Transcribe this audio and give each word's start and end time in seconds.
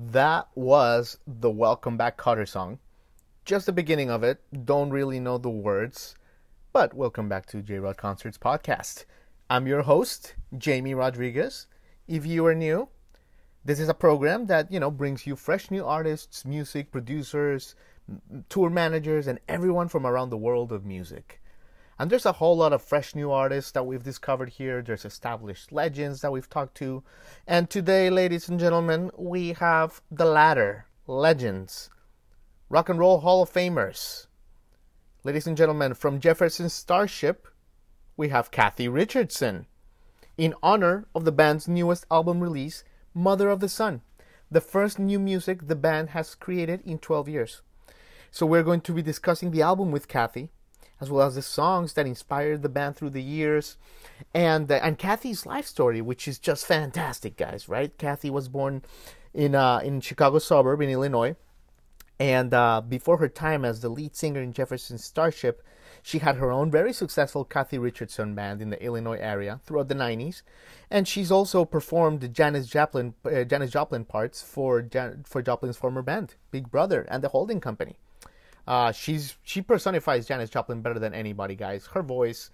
That 0.00 0.46
was 0.54 1.18
the 1.26 1.50
Welcome 1.50 1.96
Back 1.96 2.16
Kotter 2.16 2.46
song. 2.46 2.78
Just 3.44 3.66
the 3.66 3.72
beginning 3.72 4.10
of 4.10 4.22
it. 4.22 4.40
Don't 4.64 4.90
really 4.90 5.18
know 5.18 5.38
the 5.38 5.50
words. 5.50 6.14
But 6.72 6.94
welcome 6.94 7.28
back 7.28 7.46
to 7.46 7.62
J 7.62 7.80
Rod 7.80 7.96
Concerts 7.96 8.38
podcast. 8.38 9.06
I'm 9.50 9.66
your 9.66 9.82
host, 9.82 10.36
Jamie 10.56 10.94
Rodriguez. 10.94 11.66
If 12.06 12.24
you 12.24 12.46
are 12.46 12.54
new, 12.54 12.90
this 13.64 13.80
is 13.80 13.88
a 13.88 13.94
program 13.94 14.46
that, 14.46 14.70
you 14.70 14.78
know, 14.78 14.92
brings 14.92 15.26
you 15.26 15.34
fresh 15.34 15.68
new 15.68 15.84
artists, 15.84 16.44
music 16.44 16.92
producers, 16.92 17.74
tour 18.48 18.70
managers, 18.70 19.26
and 19.26 19.40
everyone 19.48 19.88
from 19.88 20.06
around 20.06 20.30
the 20.30 20.36
world 20.36 20.70
of 20.70 20.86
music. 20.86 21.40
And 21.98 22.10
there's 22.10 22.26
a 22.26 22.32
whole 22.32 22.56
lot 22.56 22.72
of 22.72 22.80
fresh 22.80 23.16
new 23.16 23.32
artists 23.32 23.72
that 23.72 23.84
we've 23.84 24.04
discovered 24.04 24.50
here. 24.50 24.82
There's 24.82 25.04
established 25.04 25.72
legends 25.72 26.20
that 26.20 26.30
we've 26.30 26.48
talked 26.48 26.76
to. 26.76 27.02
And 27.44 27.68
today, 27.68 28.08
ladies 28.08 28.48
and 28.48 28.60
gentlemen, 28.60 29.10
we 29.16 29.54
have 29.54 30.00
the 30.08 30.24
latter 30.24 30.86
legends, 31.08 31.90
rock 32.68 32.88
and 32.88 33.00
roll 33.00 33.20
Hall 33.20 33.42
of 33.42 33.52
Famers. 33.52 34.28
Ladies 35.24 35.48
and 35.48 35.56
gentlemen, 35.56 35.92
from 35.94 36.20
Jefferson 36.20 36.68
Starship, 36.68 37.48
we 38.16 38.28
have 38.28 38.52
Cathy 38.52 38.86
Richardson. 38.86 39.66
In 40.36 40.54
honor 40.62 41.08
of 41.16 41.24
the 41.24 41.32
band's 41.32 41.66
newest 41.66 42.06
album 42.12 42.38
release, 42.40 42.84
Mother 43.12 43.50
of 43.50 43.58
the 43.58 43.68
Sun, 43.68 44.02
the 44.48 44.60
first 44.60 45.00
new 45.00 45.18
music 45.18 45.66
the 45.66 45.74
band 45.74 46.10
has 46.10 46.36
created 46.36 46.80
in 46.84 47.00
12 47.00 47.28
years. 47.28 47.62
So, 48.30 48.46
we're 48.46 48.62
going 48.62 48.82
to 48.82 48.92
be 48.92 49.02
discussing 49.02 49.50
the 49.50 49.62
album 49.62 49.90
with 49.90 50.06
Cathy 50.06 50.50
as 51.00 51.10
well 51.10 51.26
as 51.26 51.34
the 51.34 51.42
songs 51.42 51.92
that 51.94 52.06
inspired 52.06 52.62
the 52.62 52.68
band 52.68 52.96
through 52.96 53.10
the 53.10 53.22
years, 53.22 53.76
and 54.34 54.70
uh, 54.70 54.80
and 54.82 54.98
Cathy's 54.98 55.46
life 55.46 55.66
story, 55.66 56.00
which 56.00 56.26
is 56.26 56.38
just 56.38 56.66
fantastic, 56.66 57.36
guys. 57.36 57.68
Right? 57.68 57.96
Cathy 57.98 58.30
was 58.30 58.48
born 58.48 58.82
in 59.34 59.54
uh, 59.54 59.78
in 59.78 60.00
Chicago 60.00 60.38
suburb 60.38 60.80
in 60.80 60.90
Illinois, 60.90 61.36
and 62.18 62.52
uh, 62.52 62.80
before 62.80 63.18
her 63.18 63.28
time 63.28 63.64
as 63.64 63.80
the 63.80 63.88
lead 63.88 64.16
singer 64.16 64.40
in 64.42 64.52
Jefferson 64.52 64.98
Starship, 64.98 65.62
she 66.02 66.18
had 66.18 66.36
her 66.36 66.50
own 66.50 66.70
very 66.70 66.92
successful 66.92 67.44
Cathy 67.44 67.78
Richardson 67.78 68.34
band 68.34 68.60
in 68.60 68.70
the 68.70 68.82
Illinois 68.82 69.18
area 69.18 69.60
throughout 69.64 69.88
the 69.88 69.94
90s, 69.94 70.42
and 70.90 71.06
she's 71.06 71.30
also 71.30 71.64
performed 71.64 72.32
Janis 72.34 72.66
Joplin 72.66 73.14
uh, 73.24 73.44
Janis 73.44 73.70
Joplin 73.70 74.04
parts 74.04 74.42
for 74.42 74.82
Jan- 74.82 75.24
for 75.26 75.42
Joplin's 75.42 75.76
former 75.76 76.02
band, 76.02 76.34
Big 76.50 76.70
Brother, 76.70 77.06
and 77.08 77.22
the 77.22 77.28
Holding 77.28 77.60
Company. 77.60 77.98
Uh, 78.68 78.92
she's 78.92 79.38
she 79.42 79.62
personifies 79.62 80.26
Janis 80.26 80.50
Joplin 80.50 80.82
better 80.82 80.98
than 80.98 81.14
anybody, 81.14 81.54
guys. 81.54 81.86
Her 81.86 82.02
voice 82.02 82.50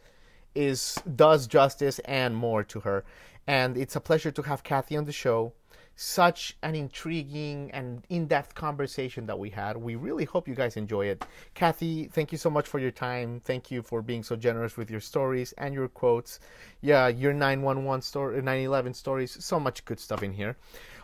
is 0.55 0.97
does 1.17 1.49
justice 1.49 1.99
and 2.05 2.37
more 2.37 2.63
to 2.63 2.79
her, 2.81 3.05
and 3.49 3.77
it's 3.77 3.97
a 3.97 4.01
pleasure 4.01 4.31
to 4.31 4.43
have 4.43 4.63
Cathy 4.63 4.97
on 4.97 5.07
the 5.07 5.13
show. 5.13 5.53
Such 5.97 6.57
an 6.63 6.75
intriguing 6.77 7.71
and 7.73 8.05
in-depth 8.09 8.55
conversation 8.55 9.27
that 9.27 9.39
we 9.39 9.51
had. 9.51 9.77
We 9.77 9.97
really 9.97 10.25
hope 10.25 10.49
you 10.49 10.55
guys 10.55 10.77
enjoy 10.77 11.07
it. 11.07 11.25
Cathy, 11.55 12.07
thank 12.07 12.31
you 12.31 12.39
so 12.39 12.51
much 12.51 12.67
for 12.69 12.81
your 12.81 12.91
time. 12.91 13.41
Thank 13.45 13.71
you 13.71 13.83
for 13.83 14.03
being 14.03 14.25
so 14.25 14.35
generous 14.35 14.77
with 14.77 14.91
your 14.91 15.01
stories 15.01 15.53
and 15.59 15.73
your 15.73 15.87
quotes. 15.87 16.41
Yeah, 16.81 17.07
your 17.09 17.33
911 17.33 18.03
story, 18.03 18.37
911 18.43 18.95
stories. 18.95 19.37
So 19.45 19.61
much 19.61 19.85
good 19.85 20.01
stuff 20.01 20.25
in 20.25 20.33
here. 20.33 20.57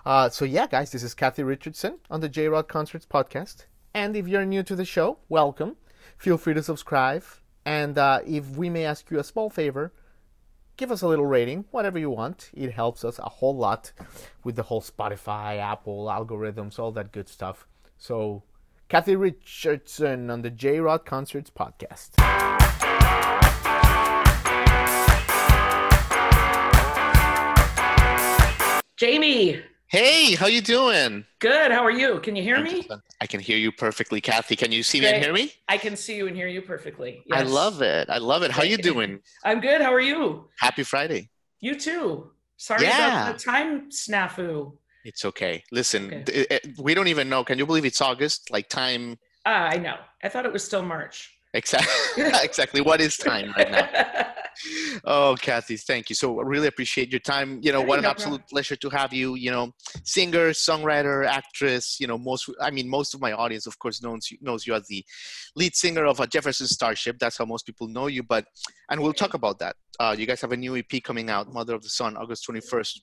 Uh, 0.05 0.29
so 0.29 0.45
yeah, 0.45 0.67
guys, 0.67 0.91
this 0.91 1.05
is 1.05 1.15
Cathy 1.15 1.45
Richardson 1.45 1.99
on 2.11 2.21
the 2.21 2.29
J 2.29 2.49
Rod 2.49 2.67
Concerts 2.67 3.07
podcast. 3.07 3.67
And 3.95 4.17
if 4.17 4.29
you're 4.29 4.45
new 4.45 4.63
to 4.63 4.77
the 4.77 4.85
show, 4.85 5.19
welcome. 5.29 5.77
Feel 6.17 6.39
free 6.39 6.55
to 6.55 6.63
subscribe. 6.63 7.25
And 7.65 7.99
uh, 7.99 8.21
if 8.27 8.57
we 8.57 8.71
may 8.71 8.85
ask 8.85 9.11
you 9.11 9.19
a 9.19 9.25
small 9.25 9.51
favor, 9.51 9.93
give 10.77 10.93
us 10.93 11.03
a 11.03 11.09
little 11.09 11.27
rating, 11.27 11.65
whatever 11.73 11.99
you 11.99 12.11
want. 12.11 12.51
It 12.55 12.73
helps 12.73 13.05
us 13.05 13.19
a 13.19 13.29
whole 13.29 13.57
lot 13.57 13.93
with 14.45 14.57
the 14.57 14.63
whole 14.63 14.81
Spotify, 14.81 15.59
Apple 15.59 16.07
algorithms, 16.07 16.79
all 16.79 16.93
that 16.93 17.11
good 17.13 17.29
stuff. 17.29 17.67
So, 17.99 18.45
Cathy 18.89 19.17
Richardson 19.17 20.31
on 20.31 20.43
the 20.43 20.51
J 20.51 20.81
Rod 20.81 21.05
Concerts 21.05 21.51
podcast. 21.51 22.11
Jamie, 28.97 29.63
Hey, 29.91 30.37
how 30.37 30.47
you 30.47 30.61
doing? 30.61 31.25
good. 31.41 31.73
How 31.73 31.85
are 31.85 31.91
you? 31.91 32.21
Can 32.21 32.37
you 32.37 32.45
hear 32.45 32.63
me? 32.63 32.87
I 33.21 33.27
can 33.27 33.41
hear 33.41 33.57
you 33.57 33.73
perfectly, 33.73 34.21
Cathy. 34.21 34.55
Can 34.55 34.71
you 34.71 34.85
see 34.85 35.01
me 35.01 35.07
and 35.09 35.21
hear 35.23 35.33
me? 35.33 35.53
I 35.69 35.79
can 35.79 35.97
see 35.97 36.17
you 36.17 36.29
and 36.29 36.37
hear 36.37 36.47
you 36.47 36.63
perfectly. 36.63 37.25
I 37.33 37.43
love 37.43 37.83
it. 37.83 38.09
I 38.09 38.19
love 38.19 38.45
it. 38.45 38.53
How 38.53 38.63
you 38.63 38.77
doing? 38.77 39.19
I'm 39.45 39.59
good. 39.61 39.81
How 39.81 39.93
are 39.93 40.01
you? 40.01 40.49
Happy 40.61 40.85
Friday. 40.85 41.29
You 41.59 41.75
too. 41.75 42.31
Sorry 42.57 42.85
Yeah. 42.85 43.23
about 43.31 43.39
the 43.39 43.43
time 43.45 43.91
snafu. 43.91 44.77
It's 45.05 45.25
okay. 45.25 45.65
Listen, 45.73 46.07
Okay. 46.23 46.47
it- 46.53 46.79
we 46.79 46.95
don't 46.95 47.09
even 47.09 47.29
know. 47.29 47.43
Can 47.43 47.59
you 47.59 47.67
believe 47.67 47.85
it's 47.85 48.01
August? 48.01 48.49
Like 48.51 48.69
time 48.69 49.19
Ah, 49.45 49.69
I 49.73 49.77
know. 49.79 49.97
I 50.23 50.29
thought 50.29 50.45
it 50.47 50.53
was 50.53 50.63
still 50.63 50.83
March. 50.83 51.35
Exactly 51.55 52.25
exactly 52.43 52.81
what 52.81 53.01
is 53.01 53.17
time 53.17 53.53
right 53.57 53.71
now? 53.71 54.27
Oh, 55.05 55.37
Cathy, 55.41 55.77
thank 55.79 56.11
you. 56.11 56.15
So 56.15 56.39
I 56.39 56.43
really 56.43 56.67
appreciate 56.67 57.11
your 57.11 57.21
time. 57.21 57.61
You 57.63 57.73
know, 57.73 57.81
what 57.81 57.99
an 57.99 58.05
absolute 58.05 58.43
pleasure 58.51 58.77
to 58.77 58.91
have 58.91 59.11
you. 59.13 59.35
You 59.35 59.51
know, 59.51 59.73
singer, 60.05 60.51
songwriter, 60.51 61.25
actress. 61.25 61.99
You 61.99 62.07
know, 62.09 62.19
most. 62.19 62.51
I 62.61 62.71
mean, 62.71 62.89
most 62.89 63.15
of 63.15 63.23
my 63.23 63.33
audience, 63.33 63.67
of 63.67 63.79
course, 63.79 64.03
knows 64.03 64.31
you, 64.31 64.37
knows 64.43 64.67
you 64.67 64.75
as 64.75 64.87
the 64.89 65.03
lead 65.57 65.75
singer 65.75 66.05
of 66.05 66.21
a 66.21 66.27
Jefferson 66.27 66.67
Starship. 66.67 67.19
That's 67.19 67.39
how 67.39 67.47
most 67.47 67.65
people 67.65 67.89
know 67.89 68.09
you. 68.09 68.23
But 68.23 68.45
and 68.91 69.01
we'll 69.01 69.15
talk 69.15 69.33
about 69.33 69.61
that. 69.61 69.77
Uh, 69.99 70.15
you 70.19 70.27
guys 70.27 70.43
have 70.43 70.53
a 70.53 70.57
new 70.57 70.77
EP 70.77 71.03
coming 71.03 71.31
out, 71.31 71.51
Mother 71.53 71.75
of 71.75 71.83
the 71.83 71.89
Sun, 71.89 72.19
August 72.19 72.45
twenty 72.45 72.61
first. 72.61 73.03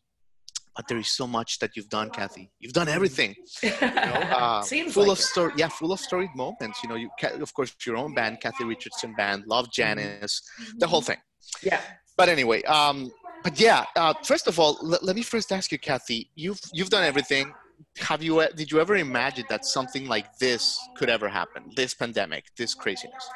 But 0.78 0.88
there 0.88 1.00
is 1.00 1.10
so 1.10 1.26
much 1.26 1.58
that 1.60 1.76
you've 1.76 1.90
done, 1.90 2.12
Cathy. 2.12 2.52
You've 2.60 2.74
done 2.74 2.88
everything. 2.88 3.36
You 3.64 3.72
know, 3.82 3.88
uh, 4.40 4.62
Seems 4.62 4.94
full 4.94 5.08
like 5.08 5.14
of 5.14 5.20
story. 5.20 5.54
Yeah, 5.58 5.70
full 5.70 5.92
of 5.92 6.00
storied 6.00 6.30
moments. 6.36 6.84
You 6.84 6.90
know, 6.90 6.96
you 6.96 7.10
of 7.42 7.54
course 7.54 7.76
your 7.86 7.98
own 7.98 8.14
band, 8.14 8.40
Cathy 8.40 8.64
Richardson 8.64 9.16
Band, 9.16 9.44
Love 9.48 9.72
Janis, 9.72 10.42
the 10.78 10.88
whole 10.88 11.02
thing. 11.02 11.18
Yeah. 11.64 11.82
But 12.16 12.30
anyway, 12.30 12.62
um, 12.64 13.12
but 13.44 13.60
yeah. 13.60 13.86
Uh, 13.96 14.14
first 14.24 14.48
of 14.48 14.60
all, 14.60 14.78
l- 14.84 15.00
let 15.02 15.16
me 15.16 15.24
first 15.24 15.52
ask 15.52 15.72
you, 15.72 15.80
Cathy. 15.80 16.30
You've 16.36 16.62
you've 16.74 16.92
done 16.92 17.04
everything. 17.04 17.52
Have 17.98 18.22
you? 18.24 18.46
Did 18.56 18.72
you 18.72 18.80
ever 18.80 18.96
imagine 18.96 19.46
that 19.50 19.66
something 19.66 20.08
like 20.08 20.28
this 20.38 20.80
could 20.96 21.10
ever 21.10 21.28
happen? 21.28 21.64
This 21.76 21.96
pandemic, 21.96 22.46
this 22.56 22.76
craziness. 22.76 23.28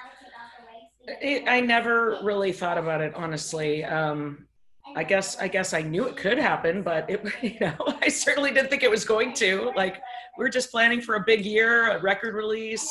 I, 1.23 1.43
I 1.47 1.61
never 1.61 2.19
really 2.21 2.51
thought 2.51 2.77
about 2.77 3.01
it, 3.01 3.13
honestly. 3.15 3.83
Um, 3.83 4.47
I 4.95 5.03
guess 5.03 5.37
I 5.37 5.47
guess 5.47 5.73
I 5.73 5.81
knew 5.81 6.05
it 6.07 6.17
could 6.17 6.37
happen, 6.37 6.81
but 6.83 7.09
it, 7.09 7.23
you 7.41 7.59
know, 7.59 7.75
I 8.01 8.09
certainly 8.09 8.51
didn't 8.51 8.69
think 8.69 8.83
it 8.83 8.89
was 8.91 9.05
going 9.05 9.33
to. 9.35 9.71
Like, 9.75 10.01
we 10.37 10.43
were 10.43 10.49
just 10.49 10.71
planning 10.71 11.01
for 11.01 11.15
a 11.15 11.23
big 11.25 11.45
year, 11.45 11.91
a 11.91 12.01
record 12.01 12.35
release, 12.35 12.89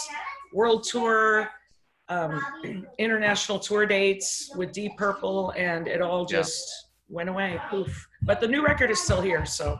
world 0.52 0.84
tour, 0.84 1.48
um, 2.08 2.40
international 2.98 3.58
tour 3.58 3.86
dates 3.86 4.50
with 4.56 4.72
Deep 4.72 4.96
Purple, 4.96 5.52
and 5.56 5.88
it 5.88 6.00
all 6.00 6.26
Yeah. 6.30 6.38
just 6.38 6.62
went 7.08 7.28
away. 7.28 7.60
Poof. 7.70 8.06
But 8.22 8.40
the 8.40 8.48
new 8.48 8.64
record 8.64 8.90
is 8.90 9.00
still 9.00 9.20
here, 9.20 9.44
so 9.44 9.78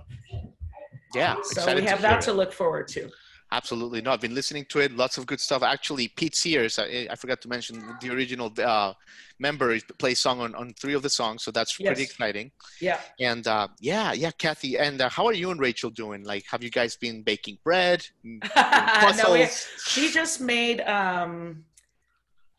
Yeah. 1.14 1.36
so 1.42 1.74
we 1.74 1.82
have 1.82 2.02
that 2.02 2.18
it. 2.18 2.22
to 2.22 2.32
look 2.32 2.52
forward 2.52 2.88
to. 2.88 3.10
Absolutely. 3.52 4.00
No, 4.00 4.12
I've 4.12 4.20
been 4.20 4.34
listening 4.34 4.64
to 4.66 4.78
it. 4.78 4.92
Lots 4.92 5.18
of 5.18 5.26
good 5.26 5.40
stuff. 5.40 5.62
Actually, 5.62 6.06
Pete 6.08 6.36
Sears, 6.36 6.78
I, 6.78 7.08
I 7.10 7.16
forgot 7.16 7.40
to 7.42 7.48
mention 7.48 7.82
the 8.00 8.10
original 8.10 8.52
uh, 8.62 8.92
member, 9.40 9.76
plays 9.98 10.20
song 10.20 10.40
on, 10.40 10.54
on 10.54 10.72
three 10.74 10.94
of 10.94 11.02
the 11.02 11.10
songs. 11.10 11.42
So 11.42 11.50
that's 11.50 11.76
pretty 11.76 12.02
exciting. 12.02 12.52
Yeah. 12.80 13.00
And 13.18 13.46
uh, 13.48 13.66
yeah, 13.80 14.12
yeah, 14.12 14.30
Cathy. 14.30 14.78
And 14.78 15.00
uh, 15.00 15.08
how 15.08 15.26
are 15.26 15.32
you 15.32 15.50
and 15.50 15.60
Rachel 15.60 15.90
doing? 15.90 16.22
Like, 16.22 16.44
have 16.48 16.62
you 16.62 16.70
guys 16.70 16.96
been 16.96 17.22
baking 17.22 17.58
bread? 17.64 18.06
no, 18.24 19.32
we, 19.32 19.48
she 19.84 20.12
just 20.12 20.40
made 20.40 20.82
um, 20.82 21.64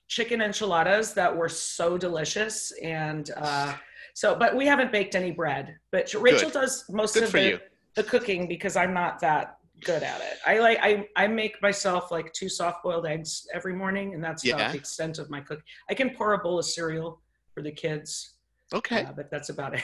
chicken 0.10 0.42
enchiladas 0.42 1.14
that 1.14 1.34
were 1.34 1.50
so 1.50 1.98
delicious, 1.98 2.74
and 2.84 3.32
uh, 3.38 3.74
so. 4.14 4.36
But 4.36 4.58
we 4.58 4.66
haven't 4.66 4.92
baked 4.92 5.16
any 5.16 5.32
bread. 5.32 5.78
But 5.92 6.14
Rachel 6.16 6.50
Good. 6.50 6.60
does 6.60 6.84
most 6.90 7.14
Good 7.14 7.24
of 7.24 7.32
the, 7.32 7.62
the 7.96 8.04
cooking 8.04 8.50
because 8.50 8.76
I'm 8.76 8.94
not 8.94 9.22
that 9.22 9.56
good 9.84 10.04
at 10.04 10.22
it. 10.22 10.38
I 10.46 10.60
like 10.60 10.80
I 10.82 11.08
I 11.16 11.28
make 11.28 11.62
myself 11.62 12.12
like 12.12 12.32
two 12.34 12.50
soft 12.50 12.84
boiled 12.84 13.06
eggs 13.06 13.48
every 13.54 13.74
morning, 13.74 14.14
and 14.14 14.24
that's 14.24 14.44
Yeah. 14.44 14.56
about 14.56 14.72
the 14.74 14.78
extent 14.78 15.20
of 15.20 15.30
my 15.30 15.42
cook. 15.42 15.62
I 15.90 15.94
can 15.94 16.12
pour 16.12 16.34
a 16.34 16.38
bowl 16.40 16.60
of 16.60 16.66
cereal 16.66 17.22
for 17.54 17.62
the 17.62 17.72
kids. 17.72 18.36
Okay. 18.74 19.04
Uh, 19.04 19.12
but 19.12 19.30
that's 19.30 19.50
about 19.50 19.74
it. 19.74 19.84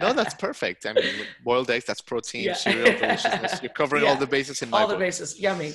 no, 0.00 0.12
that's 0.12 0.34
perfect. 0.46 0.84
I 0.84 0.92
mean, 0.94 1.04
boiled 1.44 1.70
eggs, 1.70 1.84
that's 1.84 2.00
protein, 2.00 2.42
Yeah. 2.44 2.54
cereal, 2.54 2.98
deliciousness. 2.98 3.62
You're 3.62 3.72
covering 3.72 4.04
all 4.04 4.16
the 4.16 4.26
bases 4.26 4.62
in 4.62 4.70
my 4.70 4.80
all 4.80 4.88
the 4.88 4.94
book. 4.94 5.00
bases. 5.00 5.38
Yummy. 5.38 5.74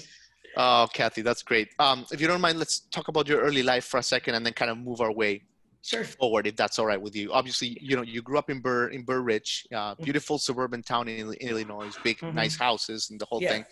Oh, 0.57 0.85
Cathy, 0.93 1.21
that's 1.21 1.43
great. 1.43 1.69
Um, 1.79 2.05
if 2.11 2.19
you 2.19 2.27
don't 2.27 2.41
mind, 2.41 2.59
let's 2.59 2.81
talk 2.91 3.07
about 3.07 3.25
your 3.29 3.39
early 3.39 3.63
life 3.63 3.85
for 3.85 3.99
a 3.99 4.03
second 4.03 4.35
and 4.35 4.45
then 4.45 4.51
kind 4.51 4.69
of 4.69 4.77
move 4.77 4.99
our 4.99 5.13
way 5.13 5.43
Sure. 5.83 6.03
forward, 6.03 6.45
if 6.45 6.55
that's 6.55 6.77
all 6.77 6.85
right 6.85 7.01
with 7.01 7.15
you. 7.15 7.33
Obviously, 7.33 7.75
you 7.81 7.95
know, 7.95 8.03
you 8.03 8.21
grew 8.21 8.37
up 8.37 8.49
in 8.51 8.59
Burr, 8.59 8.89
in 8.89 9.01
Burr 9.03 9.21
Ridge, 9.21 9.65
uh, 9.73 9.93
Mm-hmm. 9.95 10.03
beautiful 10.03 10.37
suburban 10.37 10.83
town 10.83 11.07
in, 11.07 11.33
in 11.33 11.49
Illinois, 11.49 11.89
big, 12.03 12.19
Mhm. 12.19 12.33
nice 12.35 12.55
houses 12.55 13.09
and 13.09 13.19
the 13.19 13.25
whole 13.25 13.41
Yeah. 13.41 13.49
thing. 13.53 13.65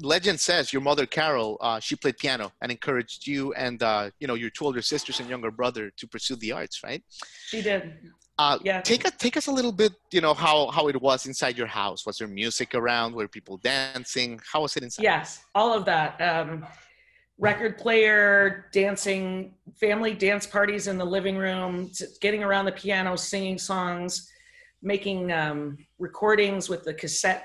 Legend 0.00 0.40
says 0.40 0.72
your 0.72 0.82
mother, 0.82 1.06
Carol, 1.06 1.56
uh, 1.60 1.78
she 1.80 1.94
played 1.96 2.18
piano 2.18 2.52
and 2.60 2.72
encouraged 2.72 3.26
you 3.26 3.52
and, 3.54 3.82
uh, 3.82 4.10
you 4.18 4.26
know, 4.26 4.34
your 4.34 4.50
two 4.50 4.64
older 4.64 4.82
sisters 4.82 5.20
and 5.20 5.28
younger 5.28 5.50
brother 5.52 5.90
to 5.96 6.06
pursue 6.08 6.36
the 6.36 6.50
arts, 6.52 6.82
right? 6.82 7.02
She 7.46 7.62
did. 7.62 7.82
Uh, 8.36 8.58
Yeah. 8.64 8.80
Take 8.82 9.04
us, 9.06 9.12
take 9.18 9.36
us 9.36 9.46
a 9.46 9.52
little 9.52 9.72
bit, 9.72 9.92
you 10.12 10.20
know, 10.20 10.34
how, 10.34 10.70
how 10.70 10.88
it 10.88 11.00
was 11.00 11.26
inside 11.26 11.56
your 11.56 11.66
house. 11.66 12.04
Was 12.06 12.18
there 12.18 12.28
music 12.28 12.74
around? 12.74 13.14
Were 13.14 13.28
people 13.28 13.56
dancing? 13.58 14.40
How 14.52 14.62
was 14.62 14.76
it 14.76 14.82
inside? 14.82 15.02
Yes, 15.02 15.40
all 15.54 15.72
of 15.72 15.84
that. 15.86 16.20
Um, 16.20 16.64
record 17.38 17.78
player, 17.78 18.66
dancing, 18.72 19.54
family 19.80 20.12
dance 20.12 20.46
parties 20.46 20.88
in 20.88 20.98
the 20.98 21.04
living 21.04 21.36
room, 21.36 21.90
getting 22.20 22.42
around 22.42 22.64
the 22.64 22.72
piano, 22.72 23.16
singing 23.16 23.58
songs, 23.58 24.28
making 24.82 25.32
um, 25.32 25.78
recordings 25.98 26.68
with 26.68 26.84
the 26.84 26.92
cassette 26.92 27.44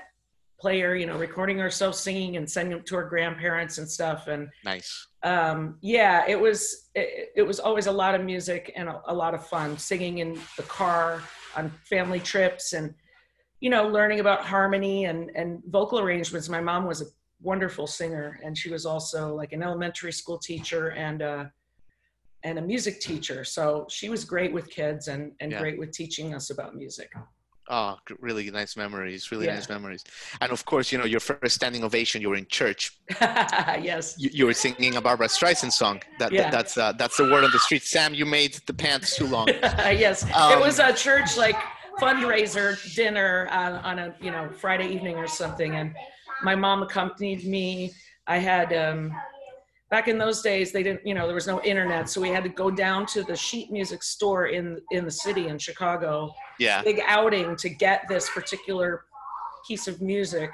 player, 0.58 0.94
you 0.94 1.06
know, 1.06 1.16
recording 1.16 1.60
ourselves 1.60 1.98
singing 1.98 2.36
and 2.36 2.50
sending 2.50 2.76
them 2.76 2.84
to 2.86 2.96
our 2.96 3.08
grandparents 3.08 3.78
and 3.78 3.88
stuff. 3.88 4.28
And 4.28 4.48
Nice. 4.64 5.06
um, 5.22 5.78
yeah, 5.80 6.24
it 6.26 6.40
was 6.40 6.88
it, 6.94 7.32
it 7.36 7.42
was 7.42 7.60
always 7.60 7.86
a 7.86 7.92
lot 7.92 8.14
of 8.14 8.24
music 8.24 8.72
and 8.74 8.88
a, 8.88 9.00
a 9.06 9.14
lot 9.14 9.34
of 9.34 9.46
fun 9.46 9.78
singing 9.78 10.18
in 10.18 10.38
the 10.56 10.62
car 10.64 11.22
on 11.56 11.70
family 11.84 12.18
trips 12.18 12.72
and 12.72 12.94
you 13.60 13.70
know 13.70 13.86
learning 13.86 14.20
about 14.20 14.44
harmony 14.44 15.04
and 15.04 15.30
and 15.36 15.62
vocal 15.68 16.00
arrangements. 16.00 16.48
My 16.48 16.60
mom 16.60 16.86
was 16.86 17.02
a 17.02 17.06
wonderful 17.44 17.86
singer 17.86 18.40
and 18.42 18.56
she 18.56 18.70
was 18.70 18.84
also 18.86 19.20
like 19.34 19.52
an 19.52 19.62
elementary 19.62 20.12
school 20.20 20.38
teacher 20.38 20.84
and 21.06 21.20
uh 21.22 21.44
and 22.46 22.58
a 22.58 22.62
music 22.62 23.00
teacher. 23.00 23.42
So 23.56 23.86
she 23.96 24.10
was 24.14 24.22
great 24.34 24.52
with 24.52 24.66
kids 24.70 25.08
and 25.12 25.22
and 25.40 25.52
Yeah. 25.52 25.60
great 25.62 25.78
with 25.78 25.90
teaching 25.92 26.34
us 26.34 26.50
about 26.50 26.74
music. 26.74 27.10
Oh, 27.70 27.96
really 28.28 28.50
nice 28.50 28.76
memories. 28.76 29.22
Really 29.32 29.46
Yeah. 29.46 29.54
nice 29.54 29.70
memories. 29.76 30.02
And 30.42 30.52
of 30.52 30.60
course, 30.70 30.86
you 30.92 30.98
know, 31.00 31.06
your 31.14 31.20
first 31.30 31.54
standing 31.60 31.82
ovation, 31.88 32.20
you 32.22 32.28
were 32.32 32.36
in 32.44 32.48
church. 32.60 32.82
yes. 33.90 34.04
You, 34.22 34.28
you 34.38 34.44
were 34.48 34.52
singing 34.66 34.96
a 34.96 35.00
Barbra 35.00 35.28
Streisand 35.28 35.72
song. 35.72 35.96
That, 36.18 36.30
Yeah. 36.32 36.50
that's 36.56 36.74
uh, 36.76 36.92
that's 37.00 37.16
the 37.20 37.24
word 37.32 37.42
on 37.48 37.50
the 37.56 37.62
street. 37.66 37.82
Sam, 37.94 38.10
you 38.20 38.26
made 38.40 38.52
the 38.70 38.74
pants 38.84 39.08
too 39.18 39.26
long. 39.36 39.48
yes, 40.06 40.16
Um, 40.34 40.52
it 40.54 40.60
was 40.68 40.78
a 40.78 40.92
church 41.06 41.30
like 41.44 41.58
fundraiser 42.02 42.68
dinner 43.00 43.48
uh, 43.50 43.80
on 43.90 43.96
a 44.04 44.14
you 44.24 44.30
know 44.34 44.44
Friday 44.62 44.88
evening 44.96 45.16
or 45.24 45.28
something, 45.42 45.72
and 45.80 45.88
my 46.44 46.54
mom 46.54 46.82
accompanied 46.82 47.44
me. 47.46 47.92
I 48.26 48.38
had 48.38 48.72
um, 48.72 49.12
back 49.90 50.08
in 50.08 50.18
those 50.18 50.42
days 50.42 50.72
they 50.72 50.82
didn't 50.82 51.06
you 51.06 51.14
know 51.14 51.26
there 51.26 51.34
was 51.34 51.46
no 51.46 51.60
internet, 51.62 52.08
so 52.08 52.20
we 52.20 52.28
had 52.28 52.44
to 52.44 52.50
go 52.50 52.70
down 52.70 53.06
to 53.06 53.22
the 53.22 53.34
sheet 53.36 53.70
music 53.72 54.02
store 54.02 54.46
in 54.46 54.80
in 54.90 55.04
the 55.04 55.10
city 55.10 55.48
in 55.48 55.58
Chicago, 55.58 56.34
Yeah. 56.58 56.82
big 56.82 57.00
outing 57.06 57.56
to 57.56 57.68
get 57.68 58.04
this 58.08 58.30
particular 58.30 59.04
piece 59.66 59.88
of 59.88 60.00
music, 60.00 60.50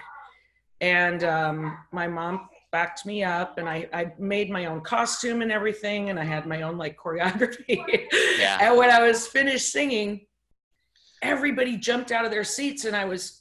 and 0.81 1.25
um, 1.25 1.77
my 1.93 2.07
mom 2.07 2.49
backed 2.73 3.05
me 3.05 3.25
up 3.25 3.59
and 3.59 3.69
I, 3.69 3.89
I 3.93 4.13
made 4.21 4.49
my 4.49 4.67
own 4.67 4.81
costume 4.83 5.43
and 5.43 5.51
everything 5.51 6.09
and 6.11 6.21
I 6.21 6.25
had 6.25 6.47
my 6.47 6.63
own 6.63 6.79
like 6.79 6.97
choreography. 6.97 7.83
Yeah. 8.39 8.59
And 8.63 8.77
when 8.77 8.91
I 8.91 9.03
was 9.03 9.27
finished 9.27 9.73
singing, 9.73 10.25
everybody 11.21 11.77
jumped 11.77 12.13
out 12.13 12.25
of 12.25 12.31
their 12.31 12.45
seats 12.45 12.85
and 12.85 12.95
I 12.95 13.05
was 13.07 13.40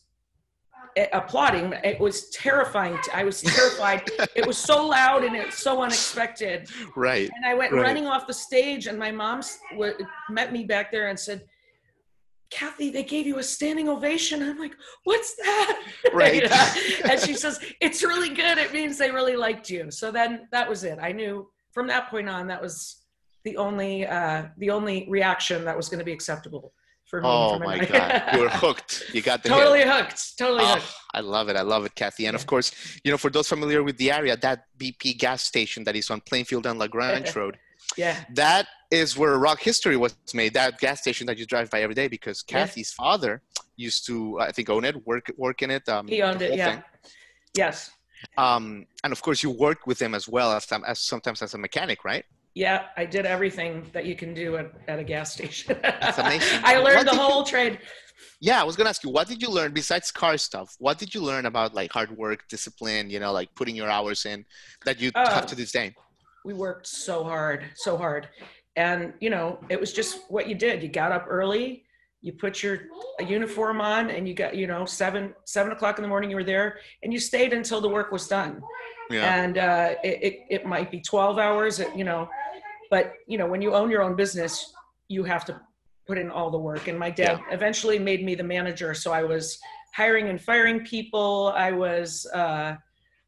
applauding. 1.13 1.73
It 1.83 1.99
was 1.99 2.29
terrifying. 2.29 2.97
I 3.13 3.23
was 3.23 3.41
terrified. 3.55 4.03
it 4.35 4.45
was 4.45 4.57
so 4.57 4.85
loud 4.87 5.23
and 5.23 5.35
it 5.35 5.47
was 5.47 5.55
so 5.55 5.81
unexpected. 5.81 6.69
Right. 6.95 7.29
And 7.35 7.45
I 7.45 7.53
went 7.53 7.71
Right. 7.71 7.81
running 7.81 8.07
off 8.07 8.27
the 8.27 8.33
stage, 8.33 8.87
and 8.87 8.97
my 8.97 9.11
mom 9.11 9.41
wa- 9.75 9.91
met 10.29 10.51
me 10.51 10.63
back 10.65 10.91
there 10.91 11.07
and 11.09 11.19
said, 11.19 11.43
Cathy, 12.51 12.89
they 12.89 13.03
gave 13.03 13.27
you 13.27 13.37
a 13.37 13.43
standing 13.43 13.87
ovation. 13.89 14.41
I'm 14.41 14.57
like, 14.57 14.75
what's 15.03 15.35
that? 15.35 15.83
Right. 16.13 16.41
You 16.43 16.49
know? 16.49 16.65
and 17.11 17.19
she 17.19 17.33
says, 17.35 17.59
it's 17.79 18.01
really 18.03 18.29
good. 18.29 18.57
It 18.57 18.73
means 18.73 18.97
they 18.97 19.11
really 19.11 19.35
liked 19.35 19.69
you. 19.69 19.91
So 19.91 20.11
then 20.11 20.47
that 20.51 20.67
was 20.67 20.83
it. 20.83 20.97
I 20.99 21.11
knew 21.11 21.47
from 21.71 21.85
that 21.87 22.09
point 22.09 22.27
on, 22.27 22.47
that 22.47 22.59
was 22.59 23.05
the 23.43 23.55
only, 23.57 24.07
uh, 24.07 24.45
the 24.57 24.71
only 24.71 25.05
reaction 25.09 25.63
that 25.65 25.77
was 25.77 25.89
going 25.89 25.99
to 25.99 26.05
be 26.05 26.11
acceptable 26.13 26.73
for. 27.09 27.21
Oh 27.23 27.57
for 27.57 27.65
my. 27.65 27.79
God. 27.85 28.23
You 28.33 28.39
were 28.41 28.49
hooked. 28.49 29.05
You 29.13 29.21
got 29.21 29.43
the 29.43 29.49
hit. 29.49 29.55
totally 29.57 29.83
hooked. 29.83 30.37
Totally 30.37 30.63
Oh, 30.63 30.75
hooked. 30.75 30.93
I 31.13 31.21
love 31.21 31.49
it. 31.49 31.55
I 31.55 31.61
love 31.61 31.85
it, 31.85 31.95
Cathy. 31.95 32.25
And 32.27 32.33
Yeah. 32.35 32.39
of 32.41 32.45
course, 32.45 32.71
you 33.03 33.11
know, 33.11 33.17
for 33.17 33.29
those 33.29 33.47
familiar 33.47 33.81
with 33.83 33.97
the 33.97 34.11
area, 34.11 34.35
that 34.37 34.65
BP 34.77 35.17
gas 35.17 35.43
station 35.43 35.83
that 35.85 35.95
is 35.95 36.09
on 36.09 36.21
Plainfield 36.21 36.65
and 36.67 36.77
LaGrange 36.79 37.35
Road, 37.39 37.57
Yeah. 37.97 38.15
that 38.35 38.67
is 38.91 39.17
where 39.17 39.37
rock 39.37 39.59
history 39.61 39.97
was 39.97 40.15
made. 40.33 40.53
That 40.53 40.79
gas 40.79 41.01
station 41.01 41.25
that 41.27 41.37
you 41.37 41.45
drive 41.45 41.69
by 41.69 41.81
every 41.81 41.95
day, 41.95 42.07
because 42.07 42.43
Yeah. 42.47 42.59
Cathy's 42.59 42.91
father 42.91 43.41
used 43.75 44.05
to, 44.07 44.39
I 44.39 44.51
think, 44.51 44.69
own 44.69 44.83
it, 44.85 44.95
work 45.07 45.25
work 45.37 45.61
in 45.61 45.71
it. 45.71 45.87
Um, 45.89 46.07
He 46.07 46.21
owned 46.21 46.41
it. 46.41 46.55
Yeah. 46.57 46.69
thing. 46.71 46.83
Yes. 47.55 47.91
Um, 48.37 48.85
and 49.03 49.13
of 49.13 49.21
course, 49.21 49.41
you 49.43 49.49
worked 49.49 49.87
with 49.87 49.99
him 50.01 50.13
as 50.13 50.27
well 50.27 50.51
as, 50.51 50.67
as 50.85 50.99
sometimes 50.99 51.41
as 51.41 51.53
a 51.53 51.57
mechanic, 51.57 52.03
right? 52.03 52.25
Yeah, 52.59 52.87
I 52.97 53.05
did 53.05 53.25
everything 53.25 53.73
that 53.93 54.05
you 54.05 54.15
can 54.21 54.33
do 54.33 54.57
at, 54.57 54.67
at 54.89 54.99
a 54.99 55.03
gas 55.13 55.31
station. 55.31 55.77
That's 55.81 56.17
amazing. 56.17 56.59
I 56.65 56.73
What 56.75 56.83
learned 56.83 57.07
the 57.07 57.11
did 57.11 57.21
you- 57.21 57.21
whole 57.21 57.45
trade. 57.45 57.79
Yeah, 58.41 58.59
I 58.59 58.65
was 58.65 58.75
gonna 58.75 58.89
ask 58.89 59.01
you, 59.05 59.09
what 59.09 59.27
did 59.29 59.41
you 59.41 59.49
learn 59.49 59.71
besides 59.71 60.11
car 60.11 60.37
stuff? 60.37 60.75
What 60.77 60.97
did 60.97 61.15
you 61.15 61.21
learn 61.21 61.45
about 61.45 61.73
like 61.73 61.89
hard 61.93 62.11
work, 62.17 62.39
discipline? 62.49 63.09
You 63.09 63.19
know, 63.21 63.31
like 63.31 63.49
putting 63.55 63.77
your 63.77 63.89
hours 63.89 64.25
in 64.25 64.45
that 64.85 64.99
you 64.99 65.09
Uh, 65.15 65.29
have 65.37 65.45
to 65.51 65.55
this 65.55 65.71
day. 65.71 65.95
We 66.43 66.53
worked 66.53 66.85
so 66.87 67.23
hard, 67.23 67.63
so 67.75 67.95
hard. 67.97 68.27
And, 68.75 69.13
you 69.21 69.29
know, 69.29 69.47
it 69.69 69.79
was 69.79 69.91
just 69.93 70.11
what 70.29 70.47
you 70.49 70.55
did. 70.55 70.83
You 70.83 70.89
got 70.89 71.11
up 71.13 71.25
early, 71.29 71.83
you 72.21 72.33
put 72.33 72.61
your 72.63 72.75
a 73.21 73.23
uniform 73.23 73.79
on, 73.79 74.09
and 74.09 74.27
you 74.27 74.33
got, 74.33 74.53
you 74.61 74.67
know, 74.67 74.83
seven, 74.85 75.33
seven 75.45 75.71
o'clock 75.71 75.97
in 75.97 76.01
the 76.01 76.09
morning, 76.09 76.29
you 76.29 76.35
were 76.35 76.49
there, 76.55 76.79
and 77.03 77.13
you 77.13 77.19
stayed 77.19 77.53
until 77.53 77.79
the 77.79 77.89
work 77.97 78.11
was 78.11 78.27
done. 78.27 78.61
Yeah. 79.09 79.33
And 79.43 79.57
uh, 79.57 79.95
it, 80.03 80.17
it, 80.27 80.35
it 80.55 80.65
might 80.65 80.91
be 80.91 80.99
12 81.01 81.39
hours, 81.39 81.81
you 81.95 82.03
know, 82.03 82.29
but, 82.89 83.13
you 83.27 83.37
know, 83.37 83.47
when 83.47 83.61
you 83.61 83.73
own 83.73 83.89
your 83.89 84.01
own 84.01 84.15
business, 84.15 84.73
you 85.07 85.23
have 85.23 85.45
to 85.45 85.59
put 86.07 86.17
in 86.17 86.29
all 86.31 86.49
the 86.49 86.57
work. 86.57 86.87
And 86.87 86.97
my 86.97 87.11
dad 87.11 87.39
eventually 87.51 87.99
made 87.99 88.23
me 88.23 88.35
the 88.35 88.43
manager. 88.43 88.93
So 88.93 89.11
I 89.11 89.23
was 89.23 89.59
hiring 89.93 90.29
and 90.29 90.41
firing 90.41 90.85
people. 90.85 91.53
I 91.55 91.71
was 91.71 92.25
uh, 92.33 92.75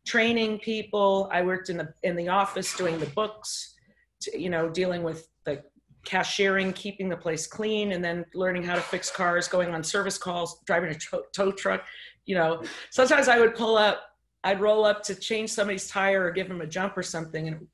training 0.05 0.59
people. 0.59 1.29
I 1.31 1.41
worked 1.43 1.69
in 1.69 1.77
the 1.77 1.93
in 2.03 2.15
the 2.15 2.29
office 2.29 2.75
doing 2.75 2.99
the 2.99 3.05
books, 3.07 3.75
to, 4.21 4.39
you 4.39 4.49
know, 4.49 4.69
dealing 4.69 5.03
with 5.03 5.27
the 5.45 5.63
cashiering, 6.05 6.73
keeping 6.73 7.07
the 7.09 7.17
place 7.17 7.45
clean, 7.45 7.91
and 7.91 8.03
then 8.03 8.25
learning 8.33 8.63
how 8.63 8.75
to 8.75 8.81
fix 8.81 9.11
cars, 9.11 9.47
going 9.47 9.73
on 9.73 9.83
service 9.83 10.17
calls, 10.17 10.59
driving 10.65 10.89
a 10.89 10.95
tow, 10.95 11.23
tow 11.33 11.51
truck. 11.51 11.83
You 12.25 12.35
know, 12.35 12.63
sometimes 12.89 13.27
I 13.27 13.39
would 13.39 13.55
pull 13.55 13.77
up, 13.77 14.01
I'd 14.43 14.61
roll 14.61 14.85
up 14.85 15.03
to 15.03 15.15
change 15.15 15.51
somebody's 15.51 15.87
tire 15.87 16.25
or 16.25 16.31
give 16.31 16.47
them 16.47 16.61
a 16.61 16.67
jump 16.67 16.97
or 16.97 17.03
something, 17.03 17.47
and 17.47 17.67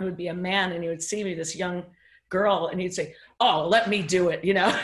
it 0.00 0.04
would 0.04 0.16
be 0.16 0.28
a 0.28 0.34
man, 0.34 0.72
and 0.72 0.82
he 0.82 0.88
would 0.88 1.02
see 1.02 1.22
me, 1.24 1.34
this 1.34 1.54
young 1.56 1.84
girl, 2.28 2.68
and 2.70 2.80
he'd 2.80 2.94
say, 2.94 3.14
"Oh, 3.40 3.66
let 3.68 3.88
me 3.88 4.02
do 4.02 4.28
it," 4.28 4.44
you 4.44 4.54
know. 4.54 4.68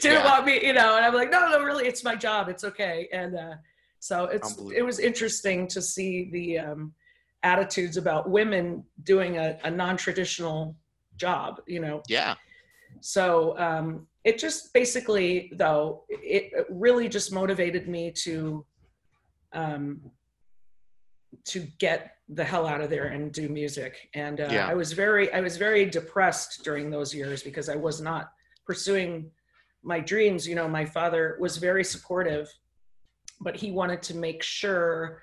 Didn't 0.00 0.04
Yeah. 0.04 0.24
want 0.24 0.46
me, 0.46 0.64
you 0.64 0.72
know, 0.72 0.96
and 0.96 1.04
I'm 1.04 1.14
like, 1.14 1.30
no, 1.30 1.48
no, 1.50 1.62
really, 1.62 1.86
it's 1.86 2.02
my 2.04 2.14
job. 2.14 2.48
It's 2.48 2.64
okay. 2.64 3.08
And 3.12 3.36
uh, 3.36 3.54
so 3.98 4.24
it's 4.24 4.56
it 4.74 4.82
was 4.82 4.98
interesting 4.98 5.66
to 5.68 5.82
see 5.82 6.30
the 6.30 6.58
um, 6.58 6.92
attitudes 7.42 7.96
about 7.96 8.30
women 8.30 8.84
doing 9.02 9.36
a, 9.38 9.58
a 9.64 9.70
non-traditional 9.70 10.76
job, 11.16 11.60
you 11.66 11.80
know. 11.80 12.02
yeah. 12.08 12.34
So 13.00 13.58
um, 13.58 14.06
it 14.24 14.38
just 14.38 14.72
basically, 14.72 15.52
though, 15.56 16.04
it, 16.08 16.50
it 16.52 16.66
really 16.70 17.08
just 17.08 17.32
motivated 17.32 17.88
me 17.88 18.10
to 18.24 18.64
um, 19.52 20.00
to 21.46 21.60
get 21.78 22.12
the 22.28 22.44
hell 22.44 22.66
out 22.66 22.80
of 22.80 22.90
there 22.90 23.06
and 23.06 23.32
do 23.32 23.48
music. 23.48 24.08
And 24.14 24.40
uh, 24.40 24.48
Yeah. 24.50 24.66
I 24.68 24.74
was 24.74 24.92
very, 24.92 25.32
I 25.32 25.40
was 25.40 25.56
very 25.56 25.84
depressed 25.86 26.62
during 26.64 26.90
those 26.90 27.14
years 27.14 27.42
because 27.42 27.68
I 27.68 27.76
was 27.76 28.00
not 28.00 28.30
pursuing 28.66 29.30
my 29.82 30.00
dreams. 30.00 30.46
You 30.46 30.54
know, 30.54 30.68
my 30.68 30.84
father 30.84 31.36
was 31.40 31.56
very 31.56 31.84
supportive, 31.84 32.52
but 33.40 33.56
he 33.56 33.70
wanted 33.70 34.02
to 34.02 34.16
make 34.16 34.42
sure 34.42 35.22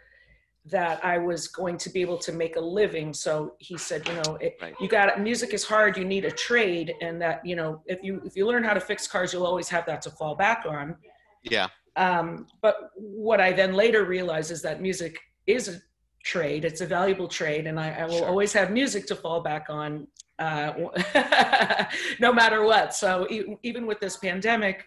that 0.68 1.04
I 1.06 1.20
was 1.20 1.48
going 1.48 1.78
to 1.78 1.92
be 1.92 2.02
able 2.02 2.18
to 2.18 2.32
make 2.32 2.56
a 2.56 2.60
living. 2.60 3.14
So 3.14 3.54
he 3.60 3.78
said, 3.78 4.08
you 4.08 4.16
know, 4.16 4.36
it, 4.42 4.58
Right. 4.60 4.74
you 4.80 4.88
got 4.88 5.22
music 5.22 5.54
is 5.54 5.64
hard. 5.64 5.96
You 5.96 6.06
need 6.06 6.26
a 6.26 6.32
trade, 6.32 6.96
and 7.02 7.22
that 7.22 7.46
you 7.46 7.56
know, 7.56 7.84
if 7.86 8.02
you 8.02 8.20
if 8.26 8.36
you 8.36 8.48
learn 8.48 8.64
how 8.64 8.74
to 8.74 8.80
fix 8.80 9.06
cars, 9.08 9.32
you'll 9.32 9.46
always 9.46 9.70
have 9.70 9.86
that 9.86 10.02
to 10.04 10.10
fall 10.10 10.34
back 10.34 10.66
on. 10.68 10.96
Yeah. 11.44 11.68
Um, 11.98 12.48
but 12.64 12.90
what 12.96 13.40
I 13.40 13.52
then 13.54 13.74
later 13.74 14.06
realized 14.06 14.50
is 14.50 14.64
that 14.64 14.82
music 14.82 15.20
is 15.46 15.68
a 15.70 15.80
trade. 16.26 16.66
It's 16.66 16.82
a 16.82 16.86
valuable 16.88 17.28
trade, 17.28 17.68
and 17.68 17.80
I, 17.80 17.92
I 17.92 18.06
will 18.06 18.18
Sure. 18.20 18.28
always 18.28 18.52
have 18.54 18.72
music 18.72 19.06
to 19.08 19.16
fall 19.16 19.42
back 19.42 19.68
on, 19.70 20.08
uh, 20.40 20.74
no 22.20 22.34
matter 22.34 22.64
what. 22.64 22.94
So 22.94 23.28
e- 23.30 23.56
even 23.64 23.86
with 23.86 24.00
this 24.02 24.18
pandemic, 24.18 24.86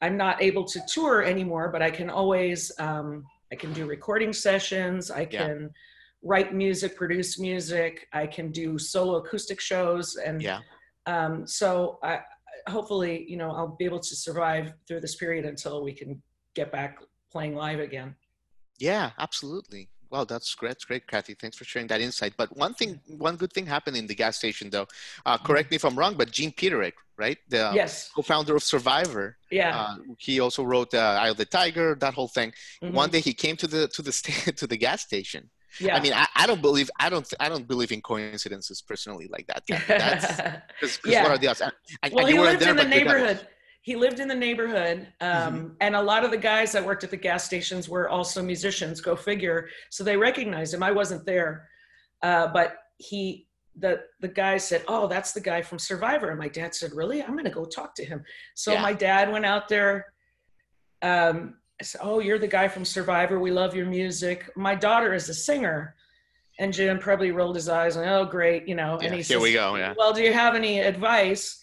I'm 0.00 0.16
not 0.16 0.42
able 0.42 0.64
to 0.64 0.80
tour 0.88 1.22
anymore, 1.22 1.68
but 1.70 1.82
I 1.82 1.90
can 1.90 2.10
always 2.10 2.72
um, 2.78 3.24
I 3.52 3.54
can 3.56 3.72
do 3.72 3.86
recording 3.86 4.32
sessions. 4.32 5.10
I 5.10 5.28
Yeah. 5.30 5.46
can 5.46 5.70
write 6.22 6.52
music, 6.54 6.96
produce 6.96 7.38
music. 7.38 8.08
I 8.12 8.26
can 8.26 8.50
do 8.50 8.78
solo 8.78 9.16
acoustic 9.16 9.60
shows, 9.60 10.16
and 10.16 10.42
Yeah. 10.42 10.60
um, 11.06 11.46
so 11.46 11.98
I 12.02 12.20
hopefully 12.68 13.24
you 13.28 13.36
know 13.36 13.50
I'll 13.52 13.76
be 13.78 13.84
able 13.84 14.00
to 14.00 14.14
survive 14.26 14.72
through 14.88 15.00
this 15.02 15.14
period 15.16 15.44
until 15.44 15.84
we 15.84 15.92
can 15.92 16.20
get 16.54 16.72
back 16.72 16.98
playing 17.30 17.54
live 17.54 17.78
again. 17.80 18.16
Yeah, 18.78 19.10
absolutely. 19.18 19.88
Wow, 20.10 20.24
that's 20.24 20.54
great. 20.54 20.68
That's 20.70 20.84
great, 20.84 21.06
Cathy. 21.08 21.34
Thanks 21.34 21.56
for 21.56 21.64
sharing 21.64 21.88
that 21.88 22.00
insight. 22.00 22.34
But 22.36 22.56
one 22.56 22.74
thing, 22.74 23.00
one 23.08 23.36
good 23.36 23.52
thing 23.52 23.66
happened 23.66 23.96
in 23.96 24.06
the 24.06 24.14
gas 24.14 24.36
station, 24.36 24.70
though. 24.70 24.86
Uh, 25.24 25.36
correct 25.38 25.70
me 25.70 25.76
if 25.76 25.84
I'm 25.84 25.98
wrong, 25.98 26.14
but 26.14 26.30
Gene 26.30 26.52
Peterik, 26.52 26.92
right, 27.18 27.38
the 27.48 27.72
yes, 27.74 28.10
co-founder 28.14 28.54
of 28.54 28.62
Survivor, 28.62 29.36
yeah. 29.50 29.76
uh, 29.76 29.96
he 30.18 30.38
also 30.38 30.62
wrote 30.62 30.94
uh, 30.94 31.18
"Eye 31.20 31.28
of 31.30 31.36
the 31.38 31.44
Tiger," 31.44 31.96
that 31.96 32.14
whole 32.14 32.28
thing. 32.28 32.52
mhm, 32.82 32.92
One 32.92 33.10
day 33.10 33.20
he 33.20 33.34
came 33.34 33.56
to 33.56 33.66
the 33.66 33.88
to 33.88 34.00
the 34.02 34.12
sta- 34.12 34.52
to 34.60 34.66
the 34.68 34.76
gas 34.76 35.02
station. 35.02 35.50
yeah. 35.80 35.96
I 35.96 36.00
mean, 36.00 36.12
I, 36.14 36.26
I 36.36 36.46
don't 36.46 36.62
believe 36.62 36.88
I 37.00 37.08
don't 37.10 37.26
I 37.40 37.48
don't 37.48 37.66
believe 37.66 37.90
in 37.90 38.00
coincidences 38.00 38.80
personally 38.80 39.28
like 39.28 39.46
that. 39.48 39.66
Cathy. 39.66 39.84
That's 39.98 40.26
because 40.80 40.98
Yeah. 41.04 41.22
what 41.24 41.32
are 41.32 41.38
the 41.38 41.48
odds? 41.48 41.60
And 42.02 42.12
well, 42.14 42.28
you 42.28 42.36
he 42.36 42.40
lived 42.42 42.62
in 42.62 42.76
the 42.76 42.84
but 42.84 42.88
your 42.94 43.04
dad 43.04 43.18
neighborhood. 43.18 43.48
He 43.86 43.94
lived 43.94 44.18
in 44.18 44.26
the 44.26 44.34
neighborhood, 44.34 45.06
um, 45.20 45.28
Mm-hmm. 45.30 45.68
and 45.80 45.94
a 45.94 46.02
lot 46.02 46.24
of 46.24 46.32
the 46.32 46.36
guys 46.52 46.72
that 46.72 46.84
worked 46.84 47.04
at 47.04 47.10
the 47.12 47.16
gas 47.16 47.44
stations 47.44 47.88
were 47.88 48.08
also 48.08 48.42
musicians. 48.42 49.00
Go 49.00 49.14
figure. 49.14 49.68
So 49.90 50.02
they 50.02 50.16
recognized 50.16 50.74
him. 50.74 50.82
I 50.82 50.90
wasn't 50.90 51.24
there, 51.24 51.68
uh, 52.20 52.48
but 52.48 52.78
he 52.98 53.46
the 53.76 54.00
the 54.20 54.26
guy 54.26 54.56
said, 54.56 54.82
"Oh, 54.88 55.06
that's 55.06 55.30
the 55.30 55.40
guy 55.40 55.62
from 55.62 55.78
Survivor." 55.78 56.30
And 56.30 56.38
my 56.46 56.48
dad 56.48 56.74
said, 56.74 56.90
"Really? 56.94 57.22
I'm 57.22 57.34
going 57.38 57.44
to 57.44 57.50
go 57.60 57.64
talk 57.64 57.94
to 57.94 58.04
him." 58.04 58.24
So 58.56 58.72
Yeah. 58.72 58.82
my 58.82 58.92
dad 58.92 59.30
went 59.30 59.46
out 59.46 59.68
there. 59.68 60.12
Um, 61.02 61.58
I 61.80 61.84
said, 61.84 62.00
"Oh, 62.02 62.18
you're 62.18 62.40
the 62.40 62.48
guy 62.58 62.66
from 62.66 62.84
Survivor. 62.84 63.38
We 63.38 63.52
love 63.52 63.76
your 63.76 63.86
music." 63.86 64.50
My 64.56 64.74
daughter 64.74 65.14
is 65.14 65.28
a 65.28 65.34
singer, 65.34 65.94
and 66.58 66.72
Jim 66.72 66.98
probably 66.98 67.30
rolled 67.30 67.54
his 67.54 67.68
eyes 67.68 67.94
and, 67.94 68.08
"Oh, 68.10 68.24
great," 68.24 68.66
you 68.66 68.74
know. 68.74 68.98
Yeah, 68.98 69.04
and 69.06 69.14
he 69.14 69.18
here 69.22 69.36
says, 69.38 69.42
we 69.42 69.52
go. 69.52 69.76
Yeah. 69.76 69.94
well, 69.96 70.12
do 70.12 70.22
you 70.22 70.32
have 70.32 70.56
any 70.56 70.80
advice? 70.80 71.62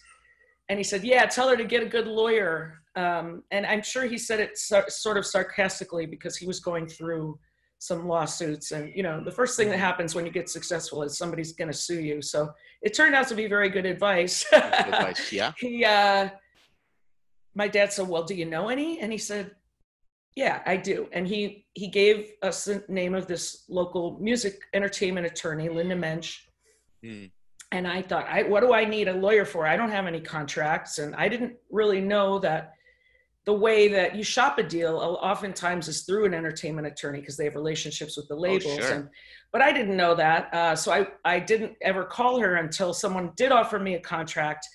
And 0.68 0.78
he 0.78 0.84
said, 0.84 1.04
yeah, 1.04 1.26
tell 1.26 1.48
her 1.48 1.56
to 1.56 1.64
get 1.64 1.82
a 1.82 1.86
good 1.86 2.06
lawyer. 2.06 2.80
Um, 2.96 3.42
and 3.50 3.66
I'm 3.66 3.82
sure 3.82 4.04
he 4.04 4.18
said 4.18 4.40
it 4.40 4.56
so, 4.56 4.82
sort 4.88 5.18
of 5.18 5.26
sarcastically 5.26 6.06
because 6.06 6.36
he 6.36 6.46
was 6.46 6.60
going 6.60 6.86
through 6.86 7.38
some 7.78 8.08
lawsuits. 8.08 8.72
And, 8.72 8.92
you 8.94 9.02
know, 9.02 9.22
the 9.22 9.30
first 9.30 9.56
thing 9.56 9.68
that 9.68 9.78
happens 9.78 10.14
when 10.14 10.24
you 10.24 10.32
get 10.32 10.48
successful 10.48 11.02
is 11.02 11.18
somebody's 11.18 11.52
going 11.52 11.70
to 11.70 11.76
sue 11.76 12.00
you. 12.00 12.22
So 12.22 12.50
it 12.82 12.94
turned 12.94 13.14
out 13.14 13.28
to 13.28 13.34
be 13.34 13.46
very 13.46 13.68
good 13.68 13.84
advice. 13.84 14.44
Good 14.50 14.62
advice. 14.62 15.32
Yeah. 15.32 15.52
he, 15.58 15.84
uh, 15.84 16.30
my 17.54 17.68
dad 17.68 17.92
said, 17.92 18.08
well, 18.08 18.24
do 18.24 18.34
you 18.34 18.46
know 18.46 18.68
any? 18.68 19.00
And 19.00 19.12
he 19.12 19.18
said, 19.18 19.50
yeah, 20.34 20.62
I 20.66 20.76
do. 20.76 21.08
And 21.12 21.28
he, 21.28 21.66
he 21.74 21.88
gave 21.88 22.30
us 22.42 22.64
the 22.64 22.84
name 22.88 23.14
of 23.14 23.26
this 23.26 23.64
local 23.68 24.18
music 24.18 24.60
entertainment 24.72 25.26
attorney, 25.26 25.68
Linda 25.68 25.94
Mensch 25.94 26.40
Hmm. 27.04 27.26
And 27.74 27.88
I 27.88 28.02
thought, 28.02 28.28
I, 28.28 28.44
what 28.44 28.60
do 28.60 28.72
I 28.72 28.84
need 28.84 29.08
a 29.08 29.12
lawyer 29.12 29.44
for? 29.44 29.66
I 29.66 29.76
don't 29.76 29.90
have 29.90 30.06
any 30.06 30.20
contracts. 30.20 30.98
And 30.98 31.12
I 31.16 31.28
didn't 31.28 31.56
really 31.72 32.00
know 32.00 32.38
that 32.38 32.74
the 33.46 33.52
way 33.52 33.88
that 33.88 34.14
you 34.14 34.22
shop 34.22 34.58
a 34.58 34.62
deal 34.62 34.96
oftentimes 35.20 35.88
is 35.88 36.02
through 36.02 36.26
an 36.26 36.34
entertainment 36.34 36.86
attorney 36.86 37.18
because 37.18 37.36
they 37.36 37.42
have 37.46 37.56
relationships 37.56 38.16
with 38.16 38.28
the 38.28 38.36
labels. 38.36 38.76
Oh, 38.78 38.80
sure. 38.80 38.92
and, 38.92 39.08
but 39.50 39.60
I 39.60 39.72
didn't 39.72 39.96
know 39.96 40.14
that. 40.14 40.54
Uh, 40.54 40.76
so 40.76 40.92
I, 40.92 41.08
I 41.24 41.40
didn't 41.40 41.72
ever 41.82 42.04
call 42.04 42.38
her 42.38 42.54
until 42.54 42.94
someone 42.94 43.32
did 43.36 43.50
offer 43.50 43.80
me 43.80 43.94
a 43.94 44.00
contract. 44.00 44.68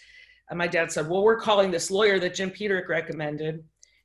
And 0.50 0.58
my 0.58 0.68
dad 0.68 0.92
said, 0.92 1.08
well, 1.08 1.24
we're 1.24 1.40
calling 1.40 1.72
this 1.72 1.90
lawyer 1.90 2.20
that 2.20 2.36
Jim 2.36 2.52
Peterik 2.52 2.90
recommended. 2.90 3.64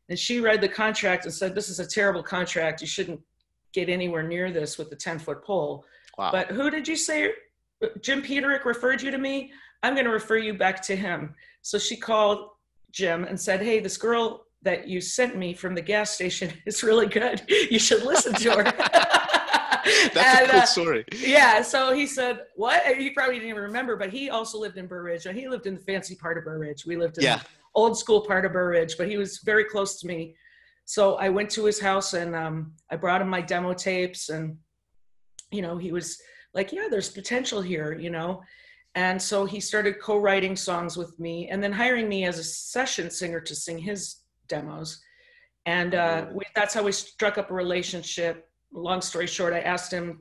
And 0.08 0.16
she 0.16 0.38
read 0.38 0.60
the 0.60 0.68
contract 0.68 1.24
and 1.24 1.34
said, 1.34 1.56
this 1.56 1.68
is 1.68 1.80
a 1.80 1.86
terrible 1.86 2.22
contract. 2.22 2.80
You 2.80 2.86
shouldn't 2.86 3.20
get 3.72 3.88
anywhere 3.88 4.22
near 4.22 4.52
this 4.52 4.78
with 4.78 4.88
the 4.88 4.96
10 4.96 5.18
foot 5.18 5.42
pole. 5.42 5.84
Wow. 6.16 6.30
But 6.30 6.52
who 6.52 6.70
did 6.70 6.86
you 6.86 6.94
say 6.94 7.32
Jim 8.00 8.22
Peterik 8.22 8.64
referred 8.64 9.02
you 9.02 9.10
to 9.10 9.18
me? 9.18 9.52
I'm 9.82 9.94
going 9.94 10.06
to 10.06 10.12
refer 10.12 10.36
you 10.38 10.54
back 10.54 10.80
to 10.82 10.96
him. 10.96 11.34
So 11.62 11.78
she 11.78 11.96
called 11.96 12.50
Jim 12.92 13.24
and 13.24 13.38
said, 13.40 13.60
Hey, 13.62 13.80
this 13.80 13.96
girl 13.96 14.46
that 14.62 14.88
you 14.88 15.00
sent 15.00 15.36
me 15.36 15.52
from 15.54 15.74
the 15.74 15.82
gas 15.82 16.10
station 16.10 16.50
is 16.66 16.82
really 16.82 17.06
good. 17.06 17.42
You 17.70 17.78
should 17.78 18.02
listen 18.02 18.34
to 18.34 18.50
her. 18.52 18.64
That's 20.14 20.40
And, 20.40 20.48
a 20.48 20.50
cool 20.52 20.60
uh, 20.60 20.64
story. 20.66 21.04
yeah. 21.18 21.60
So 21.62 21.92
he 21.92 22.06
said, 22.06 22.40
What? 22.56 22.82
He 22.96 23.10
probably 23.10 23.34
didn't 23.34 23.50
even 23.50 23.62
remember, 23.62 23.96
but 23.96 24.10
he 24.10 24.30
also 24.30 24.58
lived 24.58 24.78
in 24.78 24.86
Burr 24.86 25.02
Ridge. 25.02 25.24
He 25.24 25.48
lived 25.48 25.66
in 25.66 25.74
the 25.74 25.80
fancy 25.82 26.14
part 26.14 26.38
of 26.38 26.44
Burr 26.44 26.58
Ridge. 26.58 26.86
We 26.86 26.96
lived 26.96 27.18
in 27.18 27.24
Yeah. 27.24 27.36
the 27.38 27.44
old 27.74 27.98
school 27.98 28.22
part 28.22 28.46
of 28.46 28.52
Burr 28.52 28.70
Ridge, 28.70 28.96
but 28.96 29.08
he 29.08 29.18
was 29.18 29.40
very 29.44 29.64
close 29.64 30.00
to 30.00 30.06
me. 30.06 30.36
So 30.86 31.16
I 31.16 31.28
went 31.28 31.50
to 31.50 31.64
his 31.64 31.80
house 31.80 32.14
and 32.14 32.34
um, 32.34 32.72
I 32.90 32.96
brought 32.96 33.20
him 33.22 33.28
my 33.28 33.40
demo 33.42 33.74
tapes, 33.74 34.28
and 34.30 34.56
you 35.50 35.60
know, 35.62 35.76
he 35.76 35.92
was 35.92 36.18
like, 36.54 36.72
"Yeah, 36.72 36.88
there's 36.90 37.08
potential 37.08 37.60
here," 37.60 37.92
you 37.98 38.10
know. 38.10 38.42
And 38.94 39.20
so 39.20 39.44
he 39.44 39.58
started 39.58 40.00
co-writing 40.00 40.54
songs 40.54 40.96
with 40.96 41.18
me, 41.18 41.48
and 41.48 41.62
then 41.62 41.72
hiring 41.72 42.08
me 42.08 42.24
as 42.26 42.38
a 42.38 42.44
session 42.44 43.10
singer 43.10 43.40
to 43.40 43.54
sing 43.54 43.78
his 43.78 44.20
demos. 44.48 45.02
And 45.66 45.94
uh, 45.94 46.26
we, 46.32 46.44
that's 46.54 46.74
how 46.74 46.82
we 46.82 46.92
struck 46.92 47.38
up 47.38 47.50
a 47.50 47.54
relationship. 47.54 48.48
Long 48.72 49.00
story 49.00 49.26
short, 49.26 49.52
I 49.52 49.60
asked 49.60 49.92
him 49.92 50.20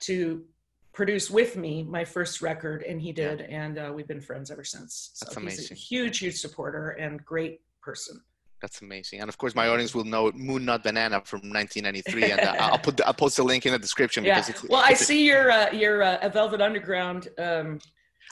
to 0.00 0.44
produce 0.92 1.30
with 1.30 1.56
me 1.56 1.84
my 1.84 2.04
first 2.04 2.42
record, 2.42 2.82
and 2.82 3.00
he 3.00 3.12
did, 3.12 3.42
and 3.42 3.78
uh, 3.78 3.92
we've 3.94 4.08
been 4.08 4.20
friends 4.20 4.50
ever 4.50 4.64
since. 4.64 5.10
So 5.14 5.40
That's 5.40 5.56
he's 5.56 5.70
a 5.70 5.74
huge, 5.74 6.18
huge 6.18 6.40
supporter 6.40 6.90
and 6.90 7.24
great 7.24 7.60
person. 7.80 8.20
That's 8.60 8.82
amazing. 8.82 9.20
And 9.20 9.28
of 9.28 9.38
course, 9.38 9.54
my 9.54 9.68
audience 9.68 9.94
will 9.94 10.04
know 10.04 10.32
Moon 10.34 10.64
Not 10.64 10.82
Banana 10.82 11.22
from 11.24 11.40
1993, 11.40 12.32
and 12.32 12.40
uh, 12.40 12.54
I'll 12.58 12.78
put 12.78 12.96
the, 12.96 13.06
I'll 13.06 13.14
post 13.14 13.36
the 13.36 13.44
link 13.44 13.66
in 13.66 13.72
the 13.72 13.78
description 13.78 14.24
Yeah. 14.24 14.34
because 14.34 14.48
it's 14.48 14.68
Well, 14.68 14.82
I 14.84 14.94
see 14.94 15.24
your 15.24 15.50
uh, 15.50 15.70
your 15.72 16.02
uh, 16.02 16.28
Velvet 16.28 16.60
Underground 16.60 17.28
um, 17.38 17.78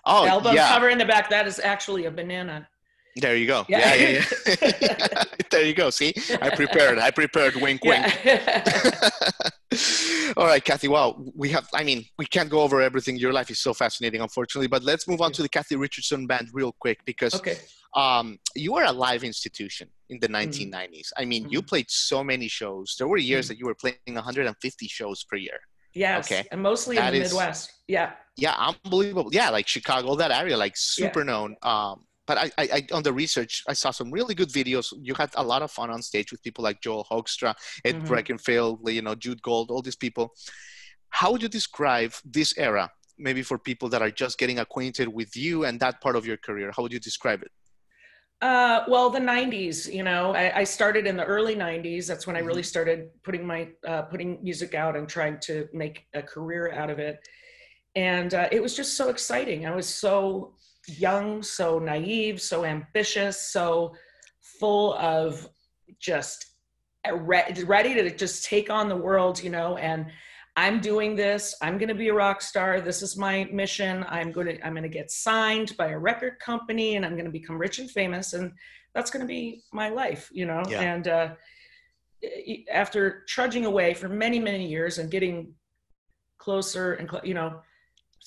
oh 0.05 0.27
album 0.27 0.57
yeah, 0.57 0.69
cover 0.69 0.89
in 0.89 0.99
the 0.99 1.05
back. 1.05 1.31
That 1.31 1.47
is 1.47 1.61
actually 1.61 2.07
a 2.07 2.11
banana. 2.11 2.69
there 3.17 3.37
you 3.37 3.47
go. 3.47 3.65
Yeah. 3.69 3.95
Yeah, 3.95 3.95
yeah, 3.95 4.25
yeah. 4.63 5.25
there 5.51 5.65
you 5.65 5.75
go. 5.75 5.91
See, 5.91 6.13
I 6.43 6.51
prepared. 6.51 6.99
I 6.99 7.13
prepared. 7.13 7.55
Wink, 7.55 7.85
wink. 7.85 8.05
All 10.37 10.47
right, 10.47 10.65
Cathy. 10.65 10.89
Wow, 10.89 11.23
we 11.37 11.51
have. 11.51 11.69
I 11.73 11.85
mean, 11.85 12.05
we 12.19 12.27
can't 12.27 12.51
go 12.51 12.63
over 12.63 12.83
everything. 12.83 13.17
Your 13.17 13.33
life 13.33 13.49
is 13.49 13.61
so 13.61 13.73
fascinating, 13.73 14.23
unfortunately. 14.23 14.67
But 14.67 14.83
let's 14.83 15.07
move 15.07 15.21
on 15.21 15.31
to 15.33 15.43
the 15.43 15.49
Cathy 15.49 15.77
Richardson 15.77 16.27
Band 16.27 16.49
real 16.53 16.73
quick 16.81 16.99
because 17.05 17.35
okay. 17.37 17.59
um, 17.95 18.41
you 18.57 18.75
are 18.75 18.85
a 18.85 18.93
live 18.93 19.23
institution 19.23 19.89
in 20.09 20.19
Mm-hmm. 20.19 20.33
the 20.33 20.39
1990s. 20.73 21.09
I 21.17 21.25
mean, 21.25 21.49
you 21.51 21.63
played 21.63 21.91
so 21.91 22.23
many 22.23 22.49
shows. 22.49 22.95
There 22.99 23.09
were 23.09 23.17
years 23.19 23.47
Mhm. 23.47 23.49
that 23.49 23.59
you 23.59 23.67
were 23.67 23.75
playing 23.75 23.97
150 24.15 24.89
shows 24.89 25.25
per 25.25 25.37
year. 25.37 25.59
Yes. 25.95 26.27
Okay. 26.31 26.47
And 26.53 26.63
mostly 26.63 26.97
That 26.97 27.15
in 27.15 27.21
the 27.21 27.27
is- 27.27 27.33
Midwest. 27.33 27.73
Yeah. 27.89 28.13
Yeah, 28.37 28.55
unbelievable. 28.85 29.31
Yeah, 29.33 29.49
like 29.51 29.67
Chicago, 29.67 30.15
that 30.17 30.31
area, 30.31 30.57
like 30.57 30.77
super 30.77 31.25
known. 31.25 31.57
Um, 31.63 32.05
but 32.27 32.37
I, 32.39 32.51
I, 32.59 32.69
I, 32.77 32.87
on 32.93 33.03
the 33.03 33.13
research, 33.13 33.63
I 33.69 33.73
saw 33.73 33.91
some 33.93 34.11
really 34.11 34.35
good 34.35 34.51
videos. 34.51 34.93
You 35.01 35.15
had 35.15 35.31
a 35.37 35.43
lot 35.43 35.63
of 35.63 35.71
fun 35.71 35.91
on 35.91 36.03
stage 36.03 36.33
with 36.33 36.43
people 36.43 36.63
like 36.63 36.81
Joel 36.83 37.07
Hoekstra, 37.11 37.55
Ed 37.85 37.97
Mhm. 38.03 38.07
Breckenfeld, 38.09 38.93
you 38.93 39.01
know, 39.03 39.15
Jude 39.15 39.41
Gold, 39.43 39.71
all 39.71 39.81
these 39.81 39.97
people. 39.97 40.35
How 41.11 41.33
would 41.33 41.43
you 41.43 41.49
describe 41.49 42.13
this 42.25 42.53
era, 42.59 42.91
maybe 43.17 43.43
for 43.43 43.59
people 43.59 43.89
that 43.89 44.03
are 44.03 44.11
just 44.11 44.39
getting 44.39 44.59
acquainted 44.59 45.09
with 45.09 45.35
you 45.37 45.65
and 45.65 45.81
that 45.81 46.01
part 46.03 46.15
of 46.17 46.27
your 46.27 46.37
career? 46.37 46.73
How 46.77 46.83
would 46.83 46.93
you 46.93 47.01
describe 47.01 47.43
it? 47.43 47.51
Uh, 48.43 48.85
well, 48.87 49.09
the 49.09 49.19
'90s. 49.19 49.93
You 49.93 50.03
know, 50.03 50.35
I, 50.35 50.59
I 50.61 50.65
started 50.65 51.07
in 51.07 51.17
the 51.17 51.25
early 51.25 51.55
'90s. 51.55 52.07
That's 52.07 52.27
when 52.27 52.37
I 52.37 52.41
really 52.41 52.63
started 52.63 53.09
putting 53.23 53.47
my 53.47 53.69
uh, 53.87 54.03
putting 54.03 54.43
music 54.43 54.75
out 54.75 54.95
and 54.97 55.09
trying 55.09 55.39
to 55.41 55.69
make 55.73 56.07
a 56.13 56.23
career 56.23 56.71
out 56.73 56.91
of 56.91 56.99
it. 56.99 57.19
And 57.95 58.35
uh, 58.35 58.49
it 58.53 58.63
was 58.63 58.77
just 58.77 58.97
so 58.97 59.09
exciting. 59.09 59.67
I 59.67 59.75
was 59.75 59.89
so 59.89 60.55
young, 60.87 61.43
so 61.43 61.79
naive, 61.79 62.43
so 62.43 62.65
ambitious, 62.65 63.41
so 63.41 63.95
full 64.61 64.95
of 64.95 65.49
just 65.99 66.45
re- 67.11 67.55
ready 67.65 67.95
to 67.95 68.15
just 68.15 68.45
take 68.45 68.69
on 68.69 68.91
the 68.91 68.97
world. 68.97 69.43
You 69.43 69.51
know, 69.51 69.79
and 69.79 70.07
I'm 70.57 70.81
doing 70.81 71.15
this. 71.15 71.55
I'm 71.61 71.77
going 71.77 71.89
to 71.89 71.95
be 71.95 72.09
a 72.09 72.15
rock 72.15 72.41
star. 72.41 72.81
This 72.81 73.03
is 73.03 73.17
my 73.17 73.45
mission. 73.53 74.05
I'm 74.09 74.33
going 74.33 74.47
to 74.47 74.67
I'm 74.67 74.73
going 74.73 74.83
to 74.83 74.89
get 74.89 75.11
signed 75.11 75.77
by 75.77 75.89
a 75.89 75.99
record 75.99 76.39
company 76.39 76.97
and 76.97 77.05
I'm 77.05 77.13
going 77.13 77.27
to 77.27 77.31
become 77.31 77.59
rich 77.59 77.79
and 77.79 77.91
famous 77.91 78.33
and 78.33 78.53
that's 78.95 79.11
going 79.11 79.21
to 79.21 79.27
be 79.27 79.63
my 79.73 79.91
life, 79.91 80.31
you 80.33 80.47
know. 80.47 80.63
Yeah. 80.69 80.81
And 80.81 81.09
uh 81.09 81.29
after 82.73 83.25
trudging 83.29 83.67
away 83.67 83.93
for 83.93 84.09
many 84.09 84.41
many 84.41 84.67
years 84.67 84.99
and 84.99 85.11
getting 85.11 85.53
closer 86.39 86.95
and 86.95 87.09
cl- 87.09 87.27
you 87.27 87.35
know 87.35 87.61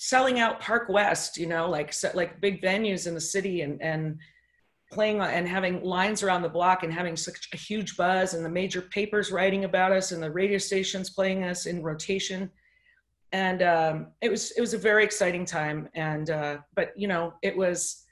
selling 0.02 0.40
out 0.40 0.62
Park 0.62 0.88
West, 0.88 1.38
you 1.38 1.46
know, 1.46 1.70
like 1.70 1.94
like 2.14 2.40
big 2.40 2.62
venues 2.62 3.06
in 3.06 3.14
the 3.14 3.22
city 3.22 3.62
and 3.62 3.82
and 3.82 4.18
playing 4.92 5.22
and 5.22 5.48
having 5.48 5.84
lines 5.84 6.24
around 6.24 6.42
the 6.42 6.50
block 6.50 6.84
and 6.84 6.92
having 6.92 7.16
such 7.16 7.50
a 7.54 7.58
huge 7.58 7.96
buzz 7.96 8.34
and 8.34 8.44
the 8.44 8.50
major 8.50 8.82
papers 8.82 9.32
writing 9.32 9.66
about 9.66 9.92
us 9.92 10.12
and 10.12 10.22
the 10.22 10.32
radio 10.32 10.58
stations 10.58 11.10
playing 11.10 11.44
us 11.44 11.66
in 11.66 11.84
rotation. 11.84 12.50
And 13.32 13.62
um, 13.62 14.08
it 14.22 14.30
was 14.30 14.52
it 14.52 14.62
was 14.62 14.74
a 14.74 14.78
very 14.78 15.04
exciting 15.04 15.46
time. 15.46 15.90
And 15.94 16.30
uh, 16.30 16.58
but 16.76 16.92
you 16.96 17.08
know 17.08 17.34
it 17.44 17.56
was 17.56 18.06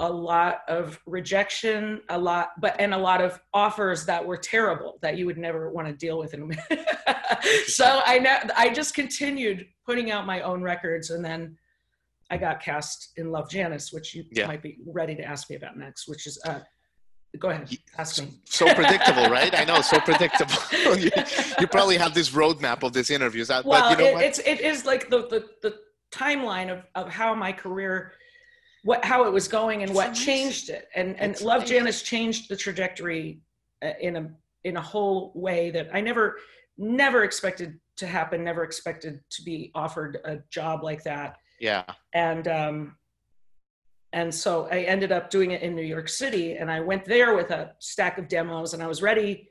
a 0.00 0.10
lot 0.10 0.62
of 0.68 0.98
rejection 1.06 2.00
a 2.08 2.18
lot 2.18 2.52
but 2.60 2.74
and 2.80 2.94
a 2.94 2.98
lot 2.98 3.20
of 3.20 3.38
offers 3.52 4.06
that 4.06 4.24
were 4.24 4.38
terrible 4.38 4.98
that 5.02 5.18
you 5.18 5.26
would 5.26 5.36
never 5.38 5.70
want 5.70 5.86
to 5.86 5.92
deal 5.92 6.18
with. 6.18 6.34
So 7.66 8.00
i 8.06 8.18
know 8.18 8.38
i 8.56 8.68
just 8.68 8.94
continued 8.94 9.66
putting 9.84 10.10
out 10.10 10.26
my 10.26 10.40
own 10.42 10.62
records 10.62 11.10
and 11.10 11.24
then 11.24 11.56
i 12.32 12.36
got 12.46 12.56
cast 12.68 12.98
in 13.20 13.26
love 13.36 13.46
janis 13.54 13.84
which 13.94 14.08
you 14.14 14.22
Yeah. 14.38 14.46
might 14.50 14.62
be 14.68 14.72
ready 15.00 15.14
to 15.20 15.24
ask 15.34 15.42
me 15.50 15.56
about 15.60 15.74
next 15.86 16.00
which 16.10 16.24
is 16.30 16.34
uh, 16.48 16.60
go 17.38 17.48
ahead 17.52 17.64
ask 18.02 18.12
me 18.22 18.26
So 18.58 18.64
predictable, 18.80 19.26
right? 19.38 19.52
I 19.62 19.64
know, 19.70 19.80
so 19.92 19.98
predictable. 20.10 20.60
you, 21.04 21.10
you 21.60 21.66
probably 21.76 21.96
have 22.04 22.12
this 22.20 22.28
roadmap 22.40 22.78
of 22.86 22.90
these 22.96 23.10
interviews. 23.18 23.46
uh, 23.50 23.62
well 23.64 23.80
but 23.82 23.90
you 23.90 23.96
know 24.04 24.10
it, 24.10 24.14
what? 24.16 24.24
it's 24.28 24.38
it 24.52 24.58
is 24.72 24.78
like 24.92 25.02
the 25.14 25.20
the, 25.34 25.40
the 25.64 25.72
timeline 26.22 26.68
of, 26.74 26.80
of 27.00 27.06
how 27.20 27.30
my 27.46 27.52
career 27.64 27.94
what 28.88 29.00
how 29.10 29.20
it 29.28 29.32
was 29.38 29.46
going 29.58 29.78
and 29.82 29.90
It's 29.90 29.96
what 30.00 30.08
amazing. 30.08 30.24
changed 30.28 30.66
it 30.76 30.84
and 30.98 31.08
and 31.20 31.28
It's 31.32 31.42
love 31.50 31.62
amazing. 31.62 31.78
janis 31.78 31.98
changed 32.14 32.42
the 32.50 32.56
trajectory 32.64 33.26
uh, 33.86 33.92
in 34.08 34.12
a 34.20 34.24
in 34.68 34.74
a 34.82 34.84
whole 34.92 35.18
way 35.46 35.62
that 35.76 35.86
i 35.96 36.00
never 36.10 36.24
never 37.02 37.20
expected 37.28 37.70
to 38.00 38.06
happen 38.06 38.36
never 38.52 38.62
expected 38.70 39.14
to 39.34 39.40
be 39.50 39.56
offered 39.84 40.12
a 40.32 40.34
job 40.58 40.76
like 40.90 41.02
that 41.12 41.30
yeah. 41.62 41.84
and 42.12 42.46
um 42.48 42.96
and 44.12 44.34
so 44.34 44.68
i 44.70 44.80
ended 44.80 45.12
up 45.12 45.30
doing 45.30 45.52
it 45.52 45.62
in 45.62 45.74
new 45.74 45.82
york 45.82 46.08
city 46.08 46.56
and 46.56 46.70
i 46.70 46.80
went 46.80 47.04
there 47.04 47.34
with 47.34 47.50
a 47.50 47.72
stack 47.78 48.18
of 48.18 48.28
demos 48.28 48.74
and 48.74 48.82
i 48.82 48.86
was 48.86 49.00
ready 49.00 49.48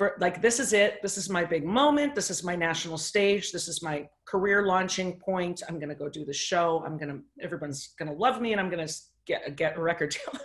for 0.00 0.16
like 0.18 0.40
this 0.40 0.58
is 0.60 0.72
it. 0.72 1.02
This 1.02 1.18
is 1.18 1.28
my 1.28 1.44
big 1.44 1.62
moment. 1.62 2.14
This 2.14 2.30
is 2.30 2.42
my 2.42 2.56
national 2.56 2.96
stage. 2.96 3.52
This 3.52 3.68
is 3.68 3.82
my 3.82 4.08
career 4.24 4.64
launching 4.64 5.18
point. 5.18 5.62
I'm 5.68 5.78
going 5.78 5.90
to 5.90 5.94
go 5.94 6.08
do 6.08 6.24
the 6.24 6.32
show. 6.32 6.82
I'm 6.86 6.96
going 6.96 7.10
to 7.10 7.20
everyone's 7.44 7.88
going 7.98 8.10
to 8.10 8.16
love 8.16 8.40
me 8.40 8.52
and 8.52 8.60
i'm 8.62 8.70
going 8.70 8.86
to 8.86 8.94
get 9.26 9.56
get 9.56 9.76
a 9.76 9.80
record 9.82 10.16
deal. 10.16 10.40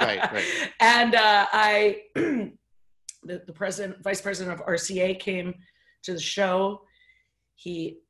Right, 0.00 0.20
right. 0.30 0.44
and 0.80 1.14
uh, 1.14 1.46
i 1.52 2.02
the, 2.14 2.52
the 3.24 3.52
president 3.54 4.02
vice 4.02 4.20
president 4.20 4.60
of 4.60 4.66
rca 4.66 5.18
came 5.18 5.54
to 6.02 6.12
the 6.12 6.20
show. 6.20 6.82
He 7.54 8.00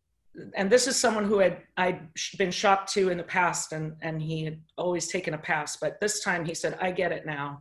and 0.57 0.71
this 0.71 0.87
is 0.87 0.97
someone 0.97 1.25
who 1.25 1.39
had 1.39 1.59
I'd 1.77 2.01
been 2.37 2.51
shopped 2.51 2.93
to 2.95 3.11
in 3.11 3.19
the 3.19 3.25
past, 3.25 3.73
and 3.73 3.97
and 4.03 4.21
he 4.23 4.45
had 4.45 4.61
always 4.77 5.09
taken 5.09 5.35
a 5.35 5.39
pass, 5.39 5.77
but 5.77 6.01
this 6.01 6.21
time 6.23 6.45
he 6.45 6.55
said, 6.55 6.77
"I 6.81 6.91
get 6.93 7.13
it 7.13 7.27
now," 7.27 7.61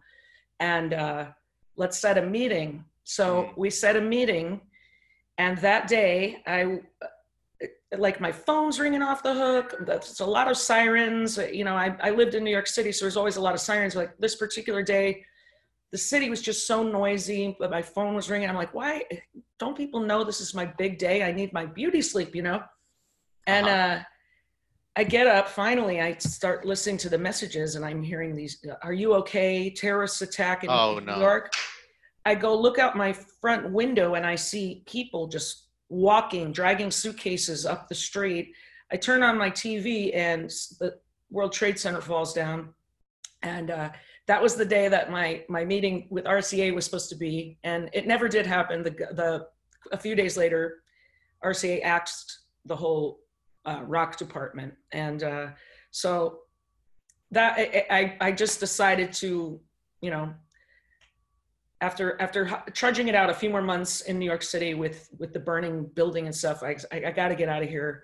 and 0.60 0.94
uh, 0.94 1.26
let's 1.76 1.98
set 1.98 2.18
a 2.18 2.22
meeting. 2.22 2.84
So 3.04 3.26
Mm. 3.44 3.58
we 3.58 3.70
set 3.70 3.96
a 3.96 4.02
meeting, 4.02 4.62
and 5.38 5.58
that 5.60 5.88
day 5.88 6.42
I 6.46 6.82
like 7.98 8.20
my 8.20 8.32
phone's 8.32 8.80
ringing 8.80 9.02
off 9.02 9.24
the 9.24 9.34
hook. 9.34 9.74
There's 9.86 10.20
a 10.20 10.26
lot 10.26 10.50
of 10.52 10.58
sirens. 10.58 11.38
You 11.38 11.64
know, 11.64 11.76
I, 11.76 11.96
I 12.02 12.10
lived 12.10 12.36
in 12.36 12.44
New 12.44 12.52
York 12.52 12.68
City, 12.68 12.92
so 12.92 13.06
there's 13.06 13.18
always 13.18 13.38
a 13.38 13.42
lot 13.42 13.54
of 13.54 13.62
sirens. 13.62 13.96
Like 13.96 14.18
this 14.20 14.36
particular 14.36 14.84
day, 14.84 15.26
the 15.92 15.98
city 15.98 16.30
was 16.30 16.42
just 16.42 16.68
so 16.68 16.84
noisy, 16.84 17.56
but 17.60 17.72
my 17.72 17.82
phone 17.82 18.14
was 18.14 18.30
ringing. 18.30 18.50
I'm 18.50 18.56
like, 18.56 18.74
why 18.74 19.04
don't 19.60 19.78
people 19.78 20.02
know 20.02 20.24
this 20.24 20.42
is 20.42 20.54
my 20.54 20.66
big 20.66 20.98
day? 20.98 21.24
I 21.24 21.32
need 21.32 21.54
my 21.54 21.66
beauty 21.66 22.02
sleep, 22.02 22.36
you 22.36 22.42
know? 22.42 22.62
And 23.46 23.68
Uh-huh. 23.68 23.76
uh, 24.00 24.04
I 24.98 25.04
get 25.04 25.28
up 25.28 25.48
finally, 25.48 26.02
I 26.02 26.18
start 26.18 26.66
listening 26.66 26.98
to 26.98 27.10
the 27.10 27.18
messages 27.20 27.76
and 27.76 27.86
I'm 27.86 28.02
hearing 28.02 28.36
these, 28.36 28.66
are 28.82 28.94
you 28.94 29.14
okay? 29.16 29.70
Terrorist 29.70 30.22
attack 30.22 30.64
in 30.64 30.70
Oh, 30.72 31.00
New 31.00 31.06
no. 31.06 31.20
York. 31.20 31.52
I 32.26 32.36
go 32.36 32.60
look 32.60 32.80
out 32.80 32.98
my 32.98 33.14
front 33.14 33.72
window 33.72 34.16
and 34.16 34.26
I 34.26 34.36
see 34.36 34.84
people 34.88 35.28
just 35.28 35.68
walking, 35.90 36.52
dragging 36.52 36.92
suitcases 36.92 37.66
up 37.66 37.88
the 37.88 37.96
street. 37.96 38.54
I 38.92 38.98
turn 38.98 39.24
on 39.24 39.38
my 39.38 39.50
TV 39.52 40.14
and 40.16 40.50
the 40.80 40.98
World 41.30 41.54
Trade 41.54 41.80
Center 41.80 42.02
falls 42.02 42.34
down. 42.34 42.74
And 43.44 43.70
uh, 43.72 43.92
that 44.28 44.42
was 44.42 44.56
the 44.56 44.66
day 44.66 44.88
that 44.90 45.10
my 45.10 45.44
my 45.48 45.64
meeting 45.64 46.08
with 46.10 46.26
RCA 46.26 46.76
was 46.76 46.86
supposed 46.86 47.10
to 47.10 47.16
be, 47.16 47.58
and 47.64 47.90
it 47.94 48.06
never 48.06 48.28
did 48.28 48.46
happen. 48.46 48.84
The 48.84 48.92
the 48.92 49.48
a 49.92 49.98
few 49.98 50.16
days 50.16 50.38
later, 50.38 50.84
RCA 51.44 51.82
axed 51.84 52.40
the 52.66 52.76
whole 52.76 53.20
uh, 53.66 53.84
rock 53.86 54.18
department, 54.18 54.74
and 54.92 55.24
uh, 55.24 55.48
so 55.92 56.40
that 57.32 57.58
I, 57.58 57.86
I 57.90 58.18
I 58.28 58.32
just 58.34 58.60
decided 58.60 59.14
to 59.14 59.62
you 60.02 60.12
know 60.12 60.34
after 61.80 62.22
after 62.22 62.64
trudging 62.74 63.08
it 63.08 63.16
out 63.16 63.30
a 63.30 63.34
few 63.34 63.50
more 63.50 63.62
months 63.62 64.02
in 64.02 64.20
New 64.20 64.26
York 64.26 64.44
City 64.44 64.74
with 64.74 65.10
with 65.18 65.32
the 65.32 65.40
burning 65.40 65.86
building 65.96 66.26
and 66.26 66.36
stuff, 66.36 66.64
I 66.64 66.76
I, 66.92 67.06
I 67.08 67.12
got 67.12 67.30
to 67.30 67.36
get 67.36 67.48
out 67.48 67.64
of 67.64 67.70
here. 67.70 68.04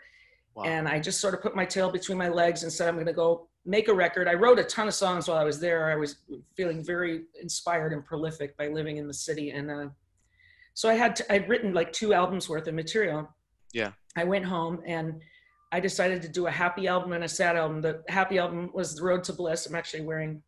Wow. 0.56 0.66
And 0.66 0.88
I 0.88 1.00
just 1.00 1.20
sort 1.20 1.34
of 1.34 1.42
put 1.42 1.56
my 1.56 1.66
tail 1.66 1.92
between 1.92 2.18
my 2.18 2.30
legs 2.30 2.62
and 2.62 2.72
said, 2.72 2.88
I'm 2.88 2.94
going 2.94 3.08
to 3.08 3.14
go 3.14 3.50
make 3.66 3.88
a 3.88 3.94
record. 3.94 4.28
I 4.28 4.34
wrote 4.34 4.60
a 4.60 4.64
ton 4.64 4.88
of 4.88 4.94
songs 4.94 5.28
while 5.28 5.38
I 5.38 5.44
was 5.44 5.60
there. 5.60 5.92
I 5.92 5.96
was 5.96 6.18
feeling 6.56 6.84
very 6.84 7.24
inspired 7.42 7.94
and 7.94 8.06
prolific 8.06 8.58
by 8.58 8.68
living 8.68 8.98
in 8.98 9.08
the 9.08 9.14
city. 9.14 9.52
And 9.52 9.72
uh, 9.72 9.88
so 10.74 10.90
I 10.90 10.96
had, 10.96 11.16
to, 11.18 11.34
I'd 11.34 11.48
written 11.48 11.74
like 11.74 11.92
two 11.94 12.14
albums 12.14 12.50
worth 12.50 12.68
of 12.68 12.74
material. 12.74 13.30
Yeah. 13.74 13.92
I 14.16 14.24
went 14.24 14.46
home 14.46 14.82
and 14.86 15.22
I 15.72 15.80
decided 15.80 16.22
to 16.24 16.28
do 16.28 16.48
a 16.48 16.52
happy 16.52 16.88
album 16.88 17.14
and 17.14 17.24
a 17.24 17.30
sad 17.30 17.56
album. 17.56 17.82
The 17.82 18.04
happy 18.10 18.38
album 18.38 18.70
was 18.74 18.96
The 18.96 19.04
Road 19.04 19.24
to 19.26 19.34
Bliss. 19.34 19.66
I'm 19.66 19.76
actually 19.76 20.04
wearing 20.04 20.42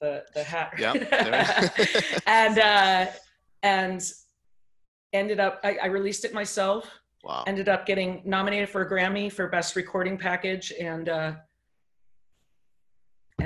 the, 0.00 0.24
the 0.34 0.42
hat. 0.42 0.72
Yeah, 0.78 0.92
there 1.10 1.70
it 1.76 1.94
is. 1.96 2.20
and, 2.26 2.58
uh, 2.58 3.06
and 3.62 4.12
ended 5.12 5.40
up, 5.40 5.60
I, 5.62 5.76
I 5.82 5.86
released 5.86 6.24
it 6.24 6.32
myself 6.32 6.90
wow. 7.24 7.44
ended 7.46 7.68
up 7.68 7.86
getting 7.86 8.22
nominated 8.24 8.68
for 8.68 8.82
a 8.82 8.90
Grammy 8.90 9.30
for 9.30 9.48
best 9.48 9.76
recording 9.76 10.18
package, 10.18 10.72
and 10.78 11.08
uh, 11.08 11.32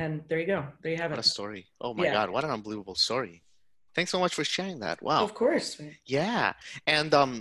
and 0.00 0.12
there 0.28 0.38
you 0.42 0.46
go. 0.56 0.60
There 0.82 0.92
you 0.94 0.98
have 0.98 1.10
it. 1.12 1.16
What 1.16 1.24
a 1.24 1.28
story. 1.36 1.62
Oh 1.80 1.92
my 1.94 2.04
Yeah. 2.04 2.14
God. 2.18 2.30
What 2.34 2.44
an 2.44 2.50
unbelievable 2.58 2.94
story. 3.08 3.36
Thanks 3.96 4.10
so 4.14 4.20
much 4.24 4.34
for 4.38 4.44
sharing 4.44 4.78
that. 4.80 4.96
Wow. 5.02 5.22
Of 5.24 5.32
course. 5.42 5.80
Yeah. 6.18 6.52
And 6.86 7.10
um, 7.14 7.32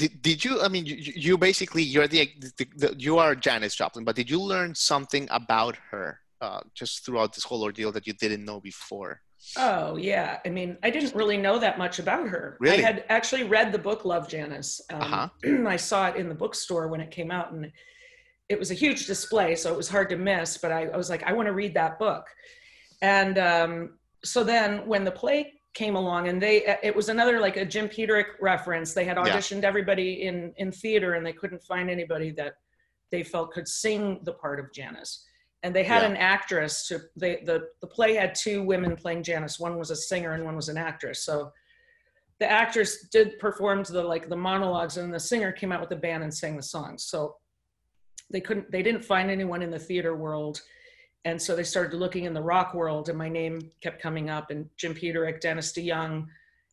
did, 0.00 0.12
did 0.28 0.38
you, 0.44 0.52
I 0.66 0.68
mean, 0.74 0.86
you, 0.86 0.96
you 1.26 1.34
basically, 1.38 1.82
you're 1.82 2.08
the, 2.08 2.20
the, 2.58 2.66
the, 2.82 2.88
you 2.98 3.18
are 3.18 3.34
Janis 3.34 3.74
Joplin, 3.80 4.04
but 4.04 4.16
did 4.16 4.28
you 4.30 4.40
learn 4.40 4.74
something 4.74 5.28
about 5.30 5.76
her 5.90 6.20
uh, 6.40 6.60
just 6.74 7.04
throughout 7.04 7.34
this 7.34 7.44
whole 7.44 7.62
ordeal 7.62 7.92
that 7.92 8.06
you 8.06 8.14
didn't 8.14 8.44
know 8.44 8.60
before? 8.60 9.20
Oh 9.58 9.96
yeah. 9.96 10.38
I 10.46 10.48
mean, 10.48 10.78
I 10.82 10.88
didn't 10.88 11.14
really 11.14 11.36
know 11.36 11.58
that 11.58 11.76
much 11.76 11.98
about 11.98 12.26
her. 12.28 12.56
Really? 12.60 12.78
I 12.82 12.86
had 12.90 13.04
actually 13.10 13.44
read 13.44 13.72
the 13.72 13.78
book 13.88 14.06
Love 14.06 14.26
Janis. 14.26 14.80
Um, 14.90 15.02
Uh-huh. 15.02 15.28
I 15.76 15.76
saw 15.76 16.08
it 16.08 16.16
in 16.16 16.30
the 16.30 16.34
bookstore 16.34 16.88
when 16.88 17.00
it 17.02 17.10
came 17.10 17.30
out, 17.30 17.52
and 17.52 17.70
it 18.48 18.58
was 18.58 18.70
a 18.70 18.74
huge 18.74 19.06
display, 19.06 19.54
so 19.54 19.72
it 19.72 19.76
was 19.76 19.88
hard 19.88 20.08
to 20.10 20.16
miss. 20.16 20.58
But 20.58 20.72
I, 20.72 20.86
I 20.86 20.96
was 20.96 21.08
like, 21.10 21.22
I 21.24 21.32
want 21.32 21.46
to 21.46 21.52
read 21.52 21.74
that 21.74 21.98
book. 21.98 22.26
And 23.02 23.38
um, 23.38 23.98
so 24.24 24.44
then 24.44 24.86
when 24.86 25.04
the 25.04 25.10
play 25.10 25.52
came 25.72 25.96
along, 25.96 26.28
and 26.28 26.40
they, 26.40 26.76
it 26.82 26.94
was 26.94 27.08
another 27.08 27.40
like 27.40 27.56
a 27.56 27.64
Jim 27.64 27.88
Peterik 27.88 28.26
reference. 28.40 28.94
They 28.94 29.04
had 29.04 29.16
Yeah. 29.16 29.24
auditioned 29.24 29.64
everybody 29.64 30.22
in 30.22 30.52
in 30.56 30.70
theater, 30.70 31.14
and 31.14 31.26
they 31.26 31.32
couldn't 31.32 31.62
find 31.62 31.90
anybody 31.90 32.30
that 32.32 32.54
they 33.10 33.22
felt 33.22 33.52
could 33.52 33.66
sing 33.68 34.20
the 34.24 34.32
part 34.34 34.60
of 34.60 34.72
Janis. 34.72 35.24
And 35.62 35.74
they 35.74 35.82
had 35.84 36.02
Yeah. 36.02 36.10
an 36.10 36.16
actress 36.16 36.86
to 36.88 37.00
they 37.16 37.42
the 37.44 37.68
the 37.80 37.86
play 37.86 38.14
had 38.14 38.34
two 38.34 38.62
women 38.62 38.94
playing 38.96 39.22
Janis. 39.22 39.58
One 39.58 39.78
was 39.78 39.90
a 39.90 39.96
singer 39.96 40.32
and 40.32 40.44
one 40.44 40.56
was 40.56 40.68
an 40.68 40.76
actress. 40.76 41.24
So 41.24 41.50
the 42.40 42.50
actress 42.50 43.08
did 43.08 43.38
perform 43.38 43.82
the 43.84 44.02
like 44.02 44.28
the 44.28 44.36
monologues 44.36 44.96
and 44.96 45.12
the 45.12 45.20
singer 45.20 45.50
came 45.52 45.72
out 45.72 45.80
with 45.80 45.88
the 45.88 45.96
band 45.96 46.22
and 46.22 46.32
sang 46.32 46.56
the 46.56 46.62
songs. 46.62 47.04
So 47.04 47.36
they 48.30 48.40
couldn't 48.40 48.70
they 48.70 48.82
didn't 48.82 49.04
find 49.04 49.30
anyone 49.30 49.62
in 49.62 49.70
the 49.70 49.78
theater 49.78 50.14
world. 50.16 50.60
And 51.26 51.40
so 51.40 51.56
they 51.56 51.64
started 51.64 51.96
looking 51.96 52.24
in 52.24 52.34
the 52.34 52.42
rock 52.42 52.74
world 52.74 53.08
and 53.08 53.16
my 53.16 53.28
name 53.30 53.70
kept 53.82 54.02
coming 54.02 54.28
up 54.28 54.50
and 54.50 54.68
Jim 54.76 54.94
Peterik, 54.94 55.40
Dennis 55.40 55.72
DeYoung, 55.72 56.26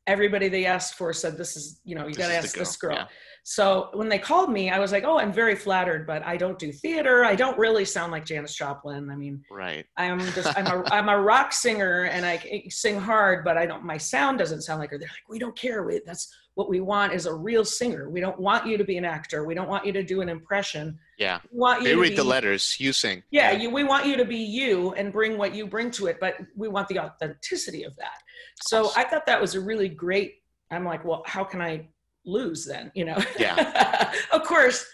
everybody 0.07 0.49
they 0.49 0.65
asked 0.65 0.95
for 0.95 1.13
said 1.13 1.37
this 1.37 1.55
is, 1.55 1.79
you 1.85 1.95
know, 1.95 2.07
you 2.07 2.13
got 2.13 2.27
to 2.27 2.35
ask 2.35 2.55
this 2.57 2.75
girl, 2.75 2.91
girl. 2.95 2.99
yeah. 2.99 3.07
So 3.43 3.89
when 3.93 4.09
they 4.09 4.19
called 4.19 4.51
me, 4.51 4.69
I 4.69 4.77
was 4.77 4.91
like, 4.91 5.03
"Oh, 5.03 5.17
I'm 5.17 5.33
very 5.33 5.55
flattered, 5.55 6.05
but 6.05 6.23
I 6.25 6.37
don't 6.37 6.59
do 6.59 6.71
theater. 6.71 7.25
I 7.25 7.33
don't 7.35 7.57
really 7.57 7.85
sound 7.85 8.11
like 8.11 8.25
Janis 8.25 8.53
Joplin. 8.55 9.09
I 9.09 9.15
mean, 9.15 9.43
Right. 9.49 9.85
I'm 9.97 10.19
just 10.19 10.53
I'm 10.57 10.67
a 10.67 10.83
I'm 10.91 11.09
a 11.09 11.19
rock 11.19 11.51
singer 11.53 12.03
and 12.03 12.25
i 12.25 12.63
sing 12.69 12.99
hard, 12.99 13.43
but 13.43 13.57
I 13.57 13.65
don't 13.65 13.83
my 13.83 13.97
sound 13.97 14.37
doesn't 14.37 14.61
sound 14.61 14.79
like 14.79 14.91
her. 14.91 14.97
They're 14.99 15.07
like, 15.07 15.29
we 15.29 15.39
don't 15.39 15.57
care. 15.57 15.83
We, 15.83 16.01
that's 16.05 16.31
what 16.55 16.69
we 16.69 16.81
want 16.81 17.13
is 17.13 17.25
a 17.25 17.33
real 17.33 17.63
singer. 17.63 18.09
We 18.09 18.19
don't 18.19 18.39
want 18.39 18.67
you 18.67 18.77
to 18.77 18.83
be 18.83 18.97
an 18.97 19.05
actor. 19.05 19.45
We 19.45 19.53
don't 19.53 19.69
want 19.69 19.85
you 19.85 19.93
to 19.93 20.03
do 20.03 20.21
an 20.21 20.27
impression. 20.27 20.99
Yeah. 21.17 21.39
We 21.51 21.59
want 21.59 21.81
you 21.81 21.87
They 21.87 21.95
read 21.95 22.17
the 22.17 22.23
letters, 22.23 22.75
you 22.77 22.91
sing. 22.91 23.23
Yeah, 23.31 23.51
you, 23.51 23.69
we 23.69 23.83
want 23.83 24.05
you 24.05 24.17
to 24.17 24.25
be 24.25 24.37
you 24.37 24.91
and 24.93 25.13
bring 25.13 25.37
what 25.37 25.55
you 25.55 25.65
bring 25.65 25.91
to 25.91 26.07
it, 26.07 26.17
but 26.19 26.35
we 26.55 26.67
want 26.67 26.89
the 26.89 26.99
authenticity 26.99 27.83
of 27.83 27.95
that. 27.97 28.17
So 28.63 28.83
course. 28.83 28.97
I 28.97 29.05
thought 29.05 29.25
that 29.27 29.39
was 29.39 29.55
a 29.55 29.61
really 29.61 29.87
great. 29.87 30.35
I'm 30.71 30.83
like, 30.85 31.05
well, 31.05 31.23
how 31.25 31.43
can 31.43 31.61
I 31.61 31.87
lose 32.25 32.65
then? 32.65 32.91
You 32.95 33.05
know? 33.05 33.17
Yeah. 33.39 34.13
of 34.33 34.43
course, 34.43 34.85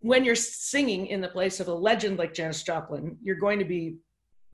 when 0.00 0.24
you're 0.24 0.34
singing 0.34 1.08
in 1.08 1.20
the 1.20 1.28
place 1.28 1.60
of 1.60 1.68
a 1.68 1.74
legend 1.74 2.18
like 2.18 2.32
Janis 2.32 2.62
Joplin, 2.62 3.18
you're 3.22 3.36
going 3.36 3.58
to 3.58 3.64
be 3.64 3.96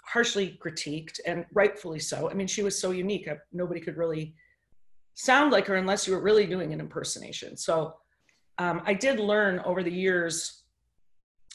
harshly 0.04 0.58
critiqued 0.60 1.20
and 1.24 1.46
rightfully 1.52 2.00
so. 2.00 2.28
I 2.28 2.34
mean, 2.34 2.48
she 2.48 2.62
was 2.62 2.80
so 2.80 2.90
unique. 2.90 3.28
Nobody 3.52 3.80
could 3.80 3.96
really 3.96 4.34
sound 5.14 5.52
like 5.52 5.66
her 5.66 5.76
unless 5.76 6.06
you 6.06 6.14
were 6.14 6.22
really 6.22 6.46
doing 6.46 6.72
an 6.72 6.80
impersonation. 6.80 7.56
So 7.56 7.94
um, 8.58 8.82
I 8.86 8.94
did 8.94 9.18
learn 9.20 9.60
over 9.60 9.82
the 9.82 9.92
years 9.92 10.64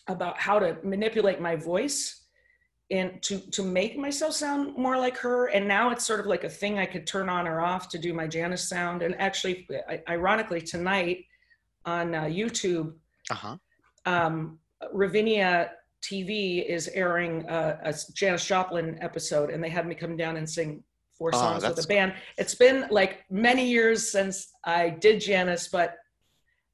about 0.07 0.39
how 0.39 0.59
to 0.59 0.77
manipulate 0.83 1.41
my 1.41 1.55
voice 1.55 2.23
and 2.89 3.21
to 3.21 3.39
to 3.51 3.61
make 3.63 3.97
myself 3.97 4.33
sound 4.33 4.77
more 4.77 4.97
like 4.97 5.17
her 5.17 5.47
and 5.47 5.67
now 5.67 5.89
it's 5.91 6.05
sort 6.05 6.21
of 6.21 6.25
like 6.25 6.45
a 6.45 6.49
thing 6.49 6.79
i 6.79 6.85
could 6.85 7.05
turn 7.05 7.27
on 7.27 7.45
or 7.45 7.59
off 7.59 7.89
to 7.89 7.97
do 7.99 8.13
my 8.13 8.25
janis 8.25 8.69
sound 8.69 9.01
and 9.01 9.13
actually 9.19 9.67
ironically 10.07 10.61
tonight 10.61 11.25
on 11.85 12.15
uh, 12.15 12.23
youtube 12.23 12.93
Uh-huh. 13.29 13.57
um, 14.05 14.57
ravinia 14.93 15.71
tv 16.01 16.65
is 16.65 16.87
airing 16.93 17.43
a, 17.49 17.77
a 17.83 17.93
janis 18.13 18.45
joplin 18.45 18.97
episode 19.01 19.49
and 19.49 19.61
they 19.61 19.69
had 19.69 19.85
me 19.85 19.93
come 19.93 20.15
down 20.15 20.37
and 20.37 20.49
sing 20.49 20.81
four 21.17 21.31
Oh, 21.33 21.37
songs 21.37 21.63
with 21.63 21.83
a 21.83 21.87
band 21.87 22.13
it's 22.37 22.55
been 22.55 22.85
like 22.89 23.23
many 23.29 23.67
years 23.67 24.11
since 24.11 24.49
i 24.63 24.89
did 24.89 25.19
janis 25.21 25.67
but 25.67 25.95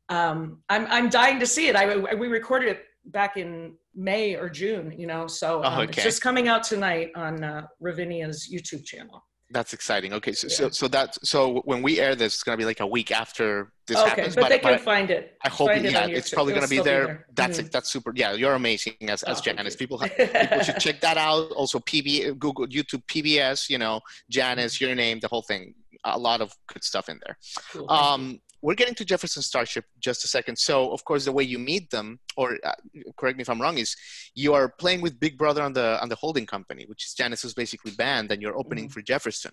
um, 0.10 0.60
I'm, 0.70 0.86
I'm 0.88 1.10
dying 1.10 1.40
to 1.40 1.48
see 1.48 1.70
it 1.70 1.76
I, 1.76 2.14
we 2.16 2.28
recorded 2.28 2.70
it 2.70 2.84
back 3.06 3.38
in 3.38 3.76
May 3.96 4.36
or 4.36 4.50
June, 4.50 4.94
you 4.98 5.08
know. 5.08 5.28
So 5.28 5.62
Oh, 5.64 5.68
um, 5.68 5.82
it's 5.84 6.04
just 6.04 6.22
coming 6.22 6.48
out 6.48 6.64
tonight 6.64 7.12
on 7.16 7.44
uh, 7.44 7.68
Ravinia's 7.80 8.50
YouTube 8.52 8.84
channel. 8.86 9.24
That's 9.54 9.72
exciting. 9.74 10.12
Okay, 10.14 10.34
so 10.34 10.48
so 10.48 10.64
Yeah. 10.64 10.70
so 10.72 10.86
that 10.96 11.10
so 11.24 11.62
when 11.70 11.82
we 11.88 12.00
air 12.00 12.14
this, 12.16 12.34
it's 12.34 12.44
gonna 12.44 12.58
be 12.58 12.66
like 12.66 12.80
a 12.80 12.88
week 12.98 13.12
after 13.12 13.72
this 13.88 13.98
okay, 13.98 14.10
happens. 14.10 14.36
but, 14.36 14.50
they 14.50 14.58
can 14.60 14.74
but 14.74 14.82
find 14.82 15.10
it. 15.12 15.38
I 15.46 15.50
hope 15.50 15.70
find 15.70 15.86
it 15.86 15.92
yeah, 15.92 16.04
on 16.06 16.10
it's 16.10 16.32
probably 16.32 16.54
gonna 16.54 16.68
be 16.68 16.78
still 16.78 16.92
there. 16.92 17.28
That's 17.40 17.60
Mhm. 17.62 17.72
that's 17.72 17.90
super. 17.96 18.12
Yeah, 18.16 18.32
you're 18.34 18.56
amazing 18.56 18.96
as 19.14 19.22
as 19.24 19.38
Oh, 19.40 19.42
thank 19.44 19.58
Janis. 19.58 19.74
you. 19.76 19.78
People 19.84 19.98
ha- 20.00 20.08
people 20.18 20.64
should 20.68 20.80
check 20.80 21.00
that 21.02 21.18
out. 21.18 21.52
Also, 21.52 21.78
PB 21.80 22.32
Google 22.40 22.66
YouTube 22.68 23.04
PBS. 23.12 23.70
You 23.70 23.78
know, 23.78 24.02
Janis, 24.30 24.82
your 24.82 24.96
name, 24.96 25.20
the 25.20 25.28
whole 25.28 25.44
thing. 25.44 25.76
A 26.04 26.18
lot 26.28 26.42
of 26.42 26.52
good 26.72 26.84
stuff 26.84 27.08
in 27.08 27.20
there. 27.26 27.38
Cool. 27.72 27.90
Um, 27.92 28.42
we're 28.64 28.80
getting 28.82 28.96
to 28.96 29.06
Jefferson 29.12 29.44
Starship 29.44 29.86
just 30.00 30.24
a 30.24 30.28
second. 30.28 30.56
So, 30.58 30.92
of 30.96 31.04
course, 31.04 31.26
the 31.26 31.32
way 31.38 31.44
you 31.44 31.60
meet 31.60 31.86
them, 31.92 32.08
or 32.38 32.48
uh, 32.64 32.72
correct 33.18 33.38
me 33.38 33.42
if 33.44 33.50
I'm 33.50 33.62
wrong, 33.62 33.78
is 33.78 33.96
you 34.44 34.54
are 34.58 34.68
playing 34.84 35.02
with 35.02 35.20
Big 35.20 35.38
Brother 35.38 35.62
on 35.62 35.74
the 35.74 36.02
on 36.02 36.08
the 36.10 36.16
holding 36.24 36.46
company, 36.56 36.84
which 36.88 37.06
is 37.06 37.14
Janis's 37.14 37.54
basically 37.54 37.92
band, 38.04 38.32
and 38.32 38.42
you're 38.42 38.58
opening 38.58 38.88
Mhm. 38.88 38.94
for 38.94 39.02
Jefferson, 39.02 39.52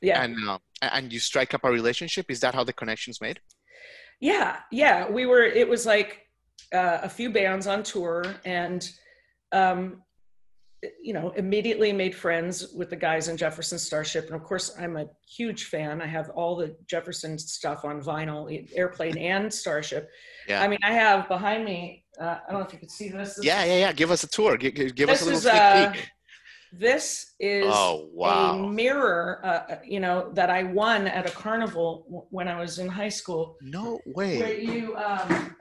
yeah, 0.00 0.22
and 0.22 0.34
uh, 0.48 0.58
and 0.80 1.12
you 1.12 1.20
strike 1.20 1.52
up 1.56 1.62
a 1.64 1.70
relationship. 1.70 2.26
Is 2.30 2.40
that 2.40 2.54
how 2.56 2.64
the 2.64 2.72
connection's 2.72 3.20
made? 3.20 3.38
yeah, 4.20 4.60
yeah. 4.70 4.98
We 5.10 5.26
were. 5.26 5.44
It 5.62 5.68
was 5.68 5.84
like 5.94 6.10
uh, 6.80 6.98
a 7.02 7.08
few 7.08 7.28
bands 7.30 7.66
on 7.66 7.82
tour, 7.82 8.24
and 8.44 8.80
um, 9.60 10.02
you 11.00 11.12
know, 11.12 11.30
immediately 11.36 11.92
made 11.92 12.14
friends 12.14 12.72
with 12.72 12.90
the 12.90 12.96
guys 12.96 13.28
in 13.28 13.36
Jefferson 13.36 13.78
Starship. 13.78 14.26
And 14.26 14.34
of 14.34 14.42
course, 14.42 14.74
I'm 14.78 14.96
a 14.96 15.06
huge 15.28 15.66
fan. 15.66 16.02
I 16.02 16.06
have 16.06 16.30
all 16.30 16.56
the 16.56 16.76
Jefferson 16.86 17.38
stuff 17.38 17.84
on 17.84 18.02
vinyl, 18.02 18.68
Airplane 18.74 19.16
and 19.18 19.52
Starship. 19.52 20.10
Yeah. 20.48 20.62
I 20.62 20.68
mean, 20.68 20.80
I 20.82 20.92
have 20.92 21.28
behind 21.28 21.64
me. 21.64 22.04
Uh, 22.20 22.38
I 22.46 22.50
don't 22.50 22.60
know 22.60 22.66
if 22.66 22.72
you 22.72 22.78
can 22.78 22.88
see 22.88 23.08
this. 23.10 23.36
This 23.36 23.44
Yeah, 23.44 23.64
yeah, 23.64 23.78
yeah. 23.78 23.92
Give 23.92 24.10
us 24.10 24.24
a 24.24 24.28
tour. 24.28 24.56
Give, 24.56 24.94
give 24.94 25.08
us 25.08 25.22
a 25.22 25.24
little 25.24 25.38
is, 25.38 25.42
sneak 25.44 25.54
uh, 25.54 25.92
peek. 25.92 26.10
This 26.74 27.34
is 27.38 27.66
Oh 27.68 28.08
a 28.12 28.16
wow! 28.16 28.66
mirror, 28.66 29.40
uh, 29.44 29.76
you 29.84 30.00
know, 30.00 30.30
that 30.32 30.48
I 30.48 30.62
won 30.62 31.06
at 31.06 31.26
a 31.26 31.30
carnival 31.30 32.04
w- 32.08 32.26
when 32.30 32.48
I 32.48 32.58
was 32.58 32.78
in 32.78 32.88
high 32.88 33.10
school. 33.10 33.56
No 33.60 34.00
Where 34.06 34.38
way. 34.38 34.62
you, 34.62 34.96
um, 34.96 35.54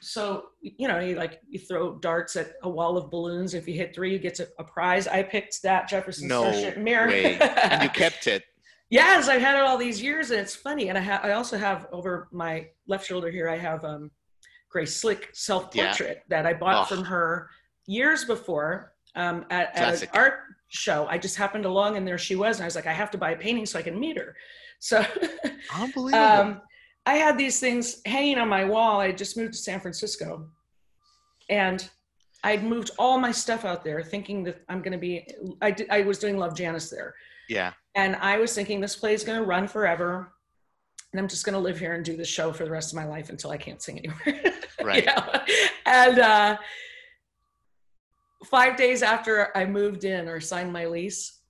so 0.00 0.46
you 0.62 0.88
know, 0.88 0.98
you 0.98 1.14
like 1.16 1.40
you 1.48 1.58
throw 1.58 1.98
darts 1.98 2.36
at 2.36 2.52
a 2.62 2.68
wall 2.68 2.96
of 2.96 3.10
balloons. 3.10 3.54
If 3.54 3.68
you 3.68 3.74
hit 3.74 3.94
three, 3.94 4.12
you 4.12 4.18
get 4.18 4.40
a, 4.40 4.48
a 4.58 4.64
prize. 4.64 5.06
I 5.06 5.22
picked 5.22 5.62
that 5.62 5.88
Jefferson 5.88 6.28
No 6.28 6.50
Starship 6.50 6.78
mirror. 6.78 7.08
way. 7.08 7.38
And 7.40 7.82
you 7.82 7.88
kept 7.90 8.26
it. 8.26 8.44
yes, 8.90 9.28
I've 9.28 9.40
had 9.40 9.56
it 9.56 9.62
all 9.62 9.78
these 9.78 10.02
years, 10.02 10.30
and 10.30 10.40
it's 10.40 10.54
funny. 10.56 10.88
And 10.88 10.96
I 10.98 11.00
have, 11.00 11.24
I 11.24 11.32
also 11.32 11.56
have 11.58 11.86
over 11.92 12.28
my 12.32 12.68
left 12.86 13.06
shoulder 13.06 13.30
here, 13.30 13.48
I 13.48 13.56
have 13.58 13.84
um, 13.84 14.10
Grace 14.70 14.96
Slick 14.96 15.28
self 15.32 15.72
portrait 15.72 16.22
that 16.28 16.46
I 16.46 16.54
bought 16.54 16.90
Oh. 16.90 16.94
from 16.96 17.04
her 17.04 17.48
years 17.86 18.24
before 18.24 18.92
um, 19.16 19.44
at, 19.50 19.76
at 19.76 20.02
an 20.02 20.08
art 20.14 20.40
show. 20.68 21.06
I 21.10 21.18
just 21.18 21.36
happened 21.36 21.64
along, 21.66 21.96
and 21.96 22.06
there 22.06 22.18
she 22.18 22.36
was, 22.36 22.56
and 22.58 22.64
I 22.64 22.66
was 22.66 22.76
like, 22.76 22.86
I 22.86 22.92
have 22.92 23.10
to 23.12 23.18
buy 23.18 23.32
a 23.32 23.36
painting 23.36 23.66
so 23.66 23.78
I 23.78 23.82
can 23.82 23.98
meet 23.98 24.16
her. 24.16 24.34
So. 24.78 25.04
Unbelievable. 25.74 26.24
um, 26.24 26.60
I 27.06 27.14
had 27.14 27.38
these 27.38 27.58
things 27.60 28.00
hanging 28.06 28.38
on 28.38 28.48
my 28.48 28.64
wall. 28.64 29.00
I 29.00 29.12
just 29.12 29.36
moved 29.36 29.54
to 29.54 29.58
San 29.58 29.80
Francisco, 29.80 30.46
and 31.48 31.88
I'd 32.44 32.62
moved 32.64 32.90
all 32.98 33.18
my 33.18 33.32
stuff 33.32 33.64
out 33.64 33.84
there, 33.84 34.02
thinking 34.02 34.44
that 34.44 34.62
I'm 34.68 34.82
going 34.82 34.92
to 34.92 34.98
be. 34.98 35.26
I 35.60 35.70
did, 35.70 35.88
I 35.90 36.02
was 36.02 36.18
doing 36.18 36.36
Love 36.36 36.54
Janis 36.54 36.90
there, 36.90 37.14
yeah. 37.48 37.72
and 37.94 38.16
I 38.16 38.38
was 38.38 38.54
thinking 38.54 38.80
this 38.80 38.96
play 38.96 39.14
is 39.14 39.24
going 39.24 39.38
to 39.38 39.46
run 39.46 39.66
forever, 39.66 40.32
and 41.12 41.20
I'm 41.20 41.28
just 41.28 41.44
going 41.44 41.54
to 41.54 41.60
live 41.60 41.78
here 41.78 41.94
and 41.94 42.04
do 42.04 42.16
this 42.16 42.28
show 42.28 42.52
for 42.52 42.64
the 42.64 42.70
rest 42.70 42.92
of 42.92 42.96
my 42.96 43.06
life 43.06 43.30
until 43.30 43.50
I 43.50 43.56
can't 43.56 43.82
sing 43.82 43.98
anymore. 43.98 44.20
Right. 44.82 45.04
you 45.04 45.12
know? 45.12 45.40
And 45.84 46.18
uh, 46.18 46.56
five 48.46 48.78
days 48.78 49.02
after 49.02 49.54
I 49.54 49.66
moved 49.66 50.04
in 50.04 50.26
or 50.26 50.40
signed 50.40 50.72
my 50.72 50.86
lease, 50.86 51.40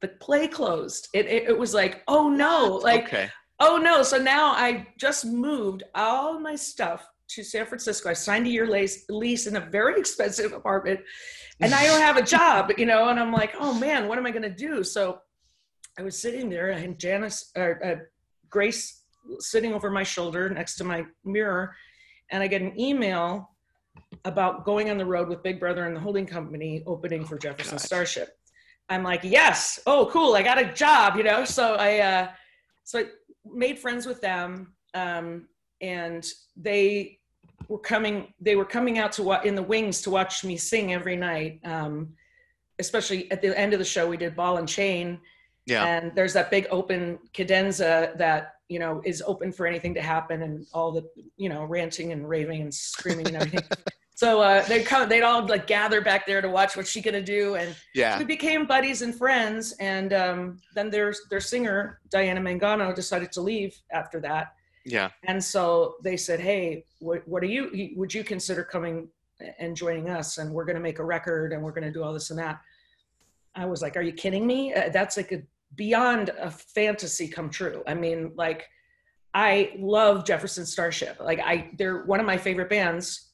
the 0.00 0.08
play 0.08 0.46
closed. 0.46 1.08
It, 1.14 1.26
it, 1.26 1.48
it 1.48 1.58
was 1.58 1.74
like, 1.74 2.02
oh 2.06 2.28
no, 2.28 2.80
like 2.82 3.06
okay. 3.06 3.28
Oh 3.64 3.76
no! 3.76 4.02
So 4.02 4.18
now 4.18 4.46
I 4.48 4.88
just 4.98 5.24
moved 5.24 5.84
all 5.94 6.40
my 6.40 6.56
stuff 6.56 7.06
to 7.28 7.44
San 7.44 7.64
Francisco. 7.64 8.10
I 8.10 8.12
signed 8.12 8.48
a 8.48 8.50
year 8.50 8.66
lease, 8.66 9.04
lease 9.08 9.46
in 9.46 9.54
a 9.54 9.60
very 9.60 10.00
expensive 10.00 10.52
apartment, 10.52 10.98
and 11.60 11.72
I 11.72 11.86
don't 11.86 12.00
have 12.00 12.16
a 12.16 12.22
job, 12.22 12.72
you 12.76 12.86
know. 12.86 13.08
And 13.08 13.20
I'm 13.20 13.30
like, 13.32 13.54
oh 13.60 13.72
man, 13.72 14.08
what 14.08 14.18
am 14.18 14.26
I 14.26 14.32
going 14.32 14.42
to 14.42 14.50
do? 14.50 14.82
So 14.82 15.20
I 15.96 16.02
was 16.02 16.20
sitting 16.20 16.50
there, 16.50 16.70
and 16.70 16.98
Janis, 16.98 17.52
or 17.56 17.80
uh, 17.86 17.94
Grace, 18.50 19.04
sitting 19.38 19.72
over 19.72 19.92
my 19.92 20.02
shoulder 20.02 20.50
next 20.50 20.74
to 20.78 20.84
my 20.84 21.06
mirror, 21.24 21.72
and 22.32 22.42
I 22.42 22.48
get 22.48 22.62
an 22.62 22.78
email 22.78 23.48
about 24.24 24.64
going 24.64 24.90
on 24.90 24.98
the 24.98 25.06
road 25.06 25.28
with 25.28 25.40
Big 25.44 25.60
Brother 25.60 25.86
and 25.86 25.94
the 25.94 26.00
holding 26.00 26.26
company 26.26 26.82
opening 26.84 27.24
for 27.24 27.38
Jefferson. 27.38 27.78
Starship. 27.78 28.36
I'm 28.88 29.04
like, 29.04 29.20
yes, 29.22 29.78
oh 29.86 30.10
cool, 30.12 30.34
I 30.34 30.42
got 30.42 30.60
a 30.60 30.72
job, 30.72 31.16
you 31.16 31.22
know. 31.22 31.44
So 31.44 31.76
I, 31.76 32.00
uh, 32.00 32.28
so 32.84 33.00
I 33.00 33.04
made 33.44 33.78
friends 33.78 34.06
with 34.06 34.20
them, 34.20 34.74
um, 34.94 35.48
and 35.80 36.26
they 36.56 37.18
were 37.68 37.78
coming. 37.78 38.32
They 38.40 38.56
were 38.56 38.64
coming 38.64 38.98
out 38.98 39.12
to 39.12 39.22
what 39.22 39.46
in 39.46 39.54
the 39.54 39.62
wings 39.62 40.00
to 40.02 40.10
watch 40.10 40.44
me 40.44 40.56
sing 40.56 40.92
every 40.92 41.16
night. 41.16 41.60
Um, 41.64 42.14
especially 42.78 43.30
at 43.30 43.42
the 43.42 43.56
end 43.58 43.72
of 43.72 43.78
the 43.78 43.84
show, 43.84 44.08
we 44.08 44.16
did 44.16 44.34
Ball 44.34 44.56
and 44.56 44.68
Chain, 44.68 45.20
Yeah. 45.66 45.84
and 45.84 46.12
there's 46.14 46.32
that 46.32 46.50
big 46.50 46.66
open 46.70 47.18
cadenza 47.32 48.12
that 48.16 48.54
you 48.68 48.78
know 48.78 49.02
is 49.04 49.22
open 49.26 49.52
for 49.52 49.66
anything 49.66 49.94
to 49.94 50.02
happen, 50.02 50.42
and 50.42 50.66
all 50.72 50.92
the 50.92 51.04
you 51.36 51.48
know 51.48 51.64
ranting 51.64 52.12
and 52.12 52.28
raving 52.28 52.60
and 52.62 52.72
screaming 52.74 53.26
and 53.28 53.36
everything. 53.36 53.64
so 54.22 54.40
uh, 54.40 54.64
they 54.66 54.84
come, 54.84 55.08
they'd 55.08 55.22
all 55.22 55.44
like 55.46 55.66
gather 55.66 56.00
back 56.00 56.26
there 56.26 56.40
to 56.40 56.48
watch 56.48 56.76
what 56.76 56.86
she 56.86 57.00
gonna 57.00 57.20
do, 57.20 57.56
and 57.56 57.74
Yeah. 57.92 58.18
we 58.20 58.24
became 58.24 58.66
buddies 58.66 59.02
and 59.02 59.12
friends 59.12 59.72
and 59.80 60.12
um, 60.12 60.58
then 60.76 60.90
their 60.90 61.12
their 61.28 61.40
singer 61.40 61.98
diana 62.08 62.40
mangano 62.40 62.94
decided 62.94 63.32
to 63.32 63.40
leave 63.40 63.76
after 63.90 64.20
that. 64.20 64.54
Yeah. 64.84 65.10
and 65.24 65.42
so 65.42 65.94
they 66.02 66.16
said 66.16 66.38
hey 66.40 66.84
what, 66.98 67.26
what 67.26 67.42
are 67.44 67.46
you 67.46 67.92
would 67.96 68.12
you 68.12 68.22
consider 68.24 68.62
coming 68.64 69.08
and 69.58 69.76
joining 69.76 70.08
us? 70.08 70.38
And 70.38 70.52
we're 70.52 70.64
going 70.64 70.76
to 70.76 70.82
make 70.82 70.98
a 71.00 71.04
record 71.04 71.52
and 71.52 71.60
we're 71.62 71.72
going 71.72 71.84
to 71.84 71.90
do 71.92 72.02
all 72.04 72.12
this 72.12 72.30
and 72.30 72.38
that. 72.38 72.60
I 73.56 73.64
was 73.66 73.80
like 73.82 73.96
are 73.96 74.02
you 74.02 74.12
kidding 74.12 74.46
me? 74.46 74.72
Uh, 74.74 74.88
that's 74.90 75.16
like 75.16 75.32
a 75.32 75.42
beyond 75.76 76.30
a 76.38 76.50
fantasy 76.50 77.26
come 77.26 77.50
true. 77.50 77.82
I 77.88 77.94
mean 77.94 78.32
like 78.36 78.68
i 79.34 79.72
love 79.78 80.24
jefferson 80.24 80.64
starship. 80.66 81.16
Like 81.18 81.40
i 81.40 81.70
they're 81.78 82.04
one 82.04 82.20
of 82.20 82.26
my 82.26 82.36
favorite 82.36 82.70
bands 82.70 83.31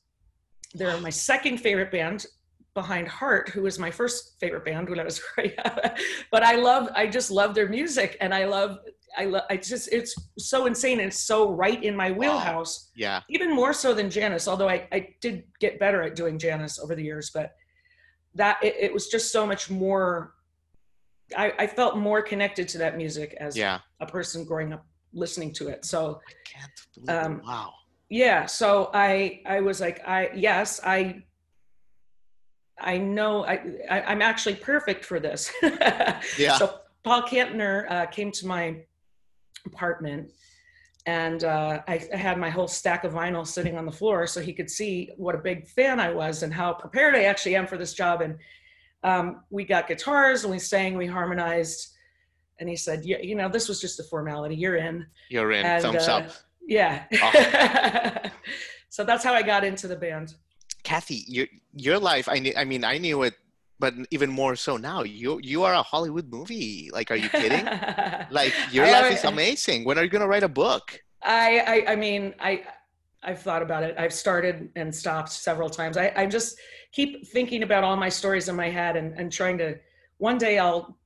they're 0.75 0.99
my 1.01 1.11
second 1.11 1.59
favorite 1.59 1.91
band 1.91 2.27
behind 2.75 3.09
Heart, 3.09 3.49
who 3.51 3.63
was 3.63 3.79
my 3.79 3.91
first 3.91 4.37
favorite 4.41 4.65
band 4.65 4.89
when 4.89 5.01
I 5.01 5.05
was 5.05 5.19
growing 5.35 5.53
up. 5.65 5.97
but 6.31 6.43
I 6.43 6.55
love, 6.57 6.89
I 6.95 7.07
just 7.07 7.31
love 7.31 7.55
their 7.55 7.69
music, 7.69 8.17
and 8.21 8.33
I 8.35 8.45
love, 8.45 8.79
I 9.17 9.25
love, 9.25 9.43
I 9.51 9.57
just, 9.57 9.93
it's 9.93 10.15
so 10.39 10.67
insane. 10.67 11.01
And 11.01 11.13
so 11.13 11.51
right 11.53 11.83
in 11.83 11.97
my 11.97 12.11
wheelhouse, 12.13 12.91
Yeah. 12.95 13.23
even 13.31 13.55
more 13.55 13.73
so 13.73 13.95
than 13.95 14.11
Janis. 14.11 14.47
Although 14.47 14.69
I, 14.69 14.87
I 14.93 15.09
did 15.21 15.45
get 15.61 15.81
better 15.81 16.03
at 16.03 16.15
doing 16.15 16.39
Janis 16.39 16.79
over 16.79 16.95
the 16.95 17.03
years, 17.03 17.31
but 17.35 17.53
that 18.35 18.59
it, 18.63 18.77
it 18.79 18.93
was 18.95 19.09
just 19.09 19.33
so 19.33 19.47
much 19.47 19.71
more. 19.71 20.35
I, 21.37 21.53
I 21.59 21.67
felt 21.67 21.97
more 21.97 22.23
connected 22.23 22.69
to 22.69 22.79
that 22.79 22.97
music 22.97 23.37
as 23.41 23.57
Yeah. 23.57 23.81
a 24.01 24.07
person 24.07 24.45
growing 24.45 24.73
up 24.73 24.87
listening 25.13 25.53
to 25.55 25.69
it. 25.69 25.85
So 25.85 26.21
I 26.29 26.33
can't 26.45 26.73
believe 26.95 27.25
Um, 27.25 27.39
it. 27.41 27.45
Wow. 27.45 27.73
Yeah 28.11 28.47
so 28.47 28.91
i 28.95 29.41
i 29.47 29.61
was 29.61 29.81
like 29.81 30.01
i 30.07 30.31
yes 30.35 30.81
i 30.85 31.23
i 32.81 32.97
know 32.97 33.45
i, 33.45 33.61
I 33.91 34.03
i'm 34.03 34.23
actually 34.23 34.55
perfect 34.55 35.05
for 35.05 35.21
this 35.21 35.53
Yeah. 36.39 36.57
so 36.57 36.81
paul 37.05 37.23
kantner 37.23 37.91
uh, 37.91 38.07
came 38.07 38.33
to 38.33 38.47
my 38.47 38.85
apartment 39.67 40.31
and 41.07 41.43
uh, 41.45 41.81
I, 41.89 42.07
I 42.13 42.17
had 42.17 42.37
my 42.37 42.51
whole 42.51 42.69
stack 42.69 43.05
of 43.05 43.15
vinyl 43.15 43.47
sitting 43.47 43.79
on 43.79 43.87
the 43.87 43.93
floor 43.93 44.27
so 44.27 44.41
he 44.41 44.53
could 44.53 44.71
see 44.71 45.11
what 45.17 45.35
a 45.35 45.39
big 45.39 45.67
fan 45.69 46.01
i 46.01 46.11
was 46.11 46.43
and 46.43 46.53
how 46.53 46.73
prepared 46.73 47.15
i 47.15 47.25
actually 47.25 47.57
am 47.57 47.67
for 47.67 47.77
this 47.77 47.93
job 47.93 48.23
and 48.23 48.39
um, 49.05 49.43
we 49.51 49.65
got 49.65 49.87
guitars 49.87 50.45
and 50.45 50.51
we 50.51 50.59
sang 50.59 50.97
we 50.97 51.07
harmonized 51.07 51.95
and 52.59 52.69
he 52.69 52.77
said 52.77 53.05
yeah 53.05 53.19
you 53.19 53.35
know 53.35 53.49
this 53.49 53.69
was 53.69 53.81
just 53.81 54.01
a 54.01 54.05
formality 54.05 54.57
you're 54.57 54.77
in 54.77 55.07
You're 55.29 55.53
in. 55.53 55.65
and, 55.65 55.83
Thumbs 55.83 56.09
uh, 56.09 56.17
up. 56.17 56.31
Yeah. 56.69 57.05
Oh. 57.23 58.31
so 58.91 59.03
that's 59.03 59.25
how 59.25 59.33
I 59.33 59.43
got 59.43 59.65
into 59.65 59.89
the 59.89 59.97
band. 59.97 60.35
Cathy, 60.85 61.25
your 61.27 61.47
your 61.73 61.99
life. 61.99 62.29
I 62.29 62.39
knew. 62.39 62.53
I 62.57 62.65
mean, 62.65 62.85
I 62.85 62.99
knew 62.99 63.23
it, 63.23 63.35
but 63.81 63.95
even 64.11 64.31
more 64.31 64.55
so 64.55 64.77
now. 64.77 65.03
You 65.03 65.41
you 65.43 65.65
are 65.65 65.75
a 65.75 65.83
Hollywood 65.83 66.31
movie. 66.31 66.91
Like, 66.93 67.11
are 67.11 67.17
you 67.17 67.31
kidding? 67.31 67.65
like, 68.31 68.53
your 68.71 68.85
I 68.85 68.93
life 68.93 69.13
is 69.13 69.25
amazing. 69.25 69.85
When 69.85 69.99
are 69.99 70.05
you 70.05 70.11
gonna 70.11 70.29
write 70.29 70.45
a 70.45 70.49
book? 70.49 71.01
I, 71.23 71.85
I 71.89 71.93
I 71.93 71.97
mean 71.97 72.35
I 72.39 72.63
I've 73.23 73.41
thought 73.41 73.63
about 73.63 73.83
it. 73.83 73.97
I've 73.99 74.13
started 74.13 74.69
and 74.77 74.95
stopped 74.95 75.33
several 75.33 75.71
times. 75.71 75.97
I, 75.97 76.13
I 76.15 76.27
just 76.27 76.57
keep 76.93 77.27
thinking 77.29 77.63
about 77.63 77.83
all 77.83 77.97
my 77.97 78.09
stories 78.11 78.49
in 78.49 78.57
my 78.57 78.69
head 78.69 78.97
and, 78.97 79.15
and 79.19 79.33
trying 79.33 79.59
to 79.59 79.77
one 80.19 80.39
day 80.39 80.59
I'll 80.59 80.99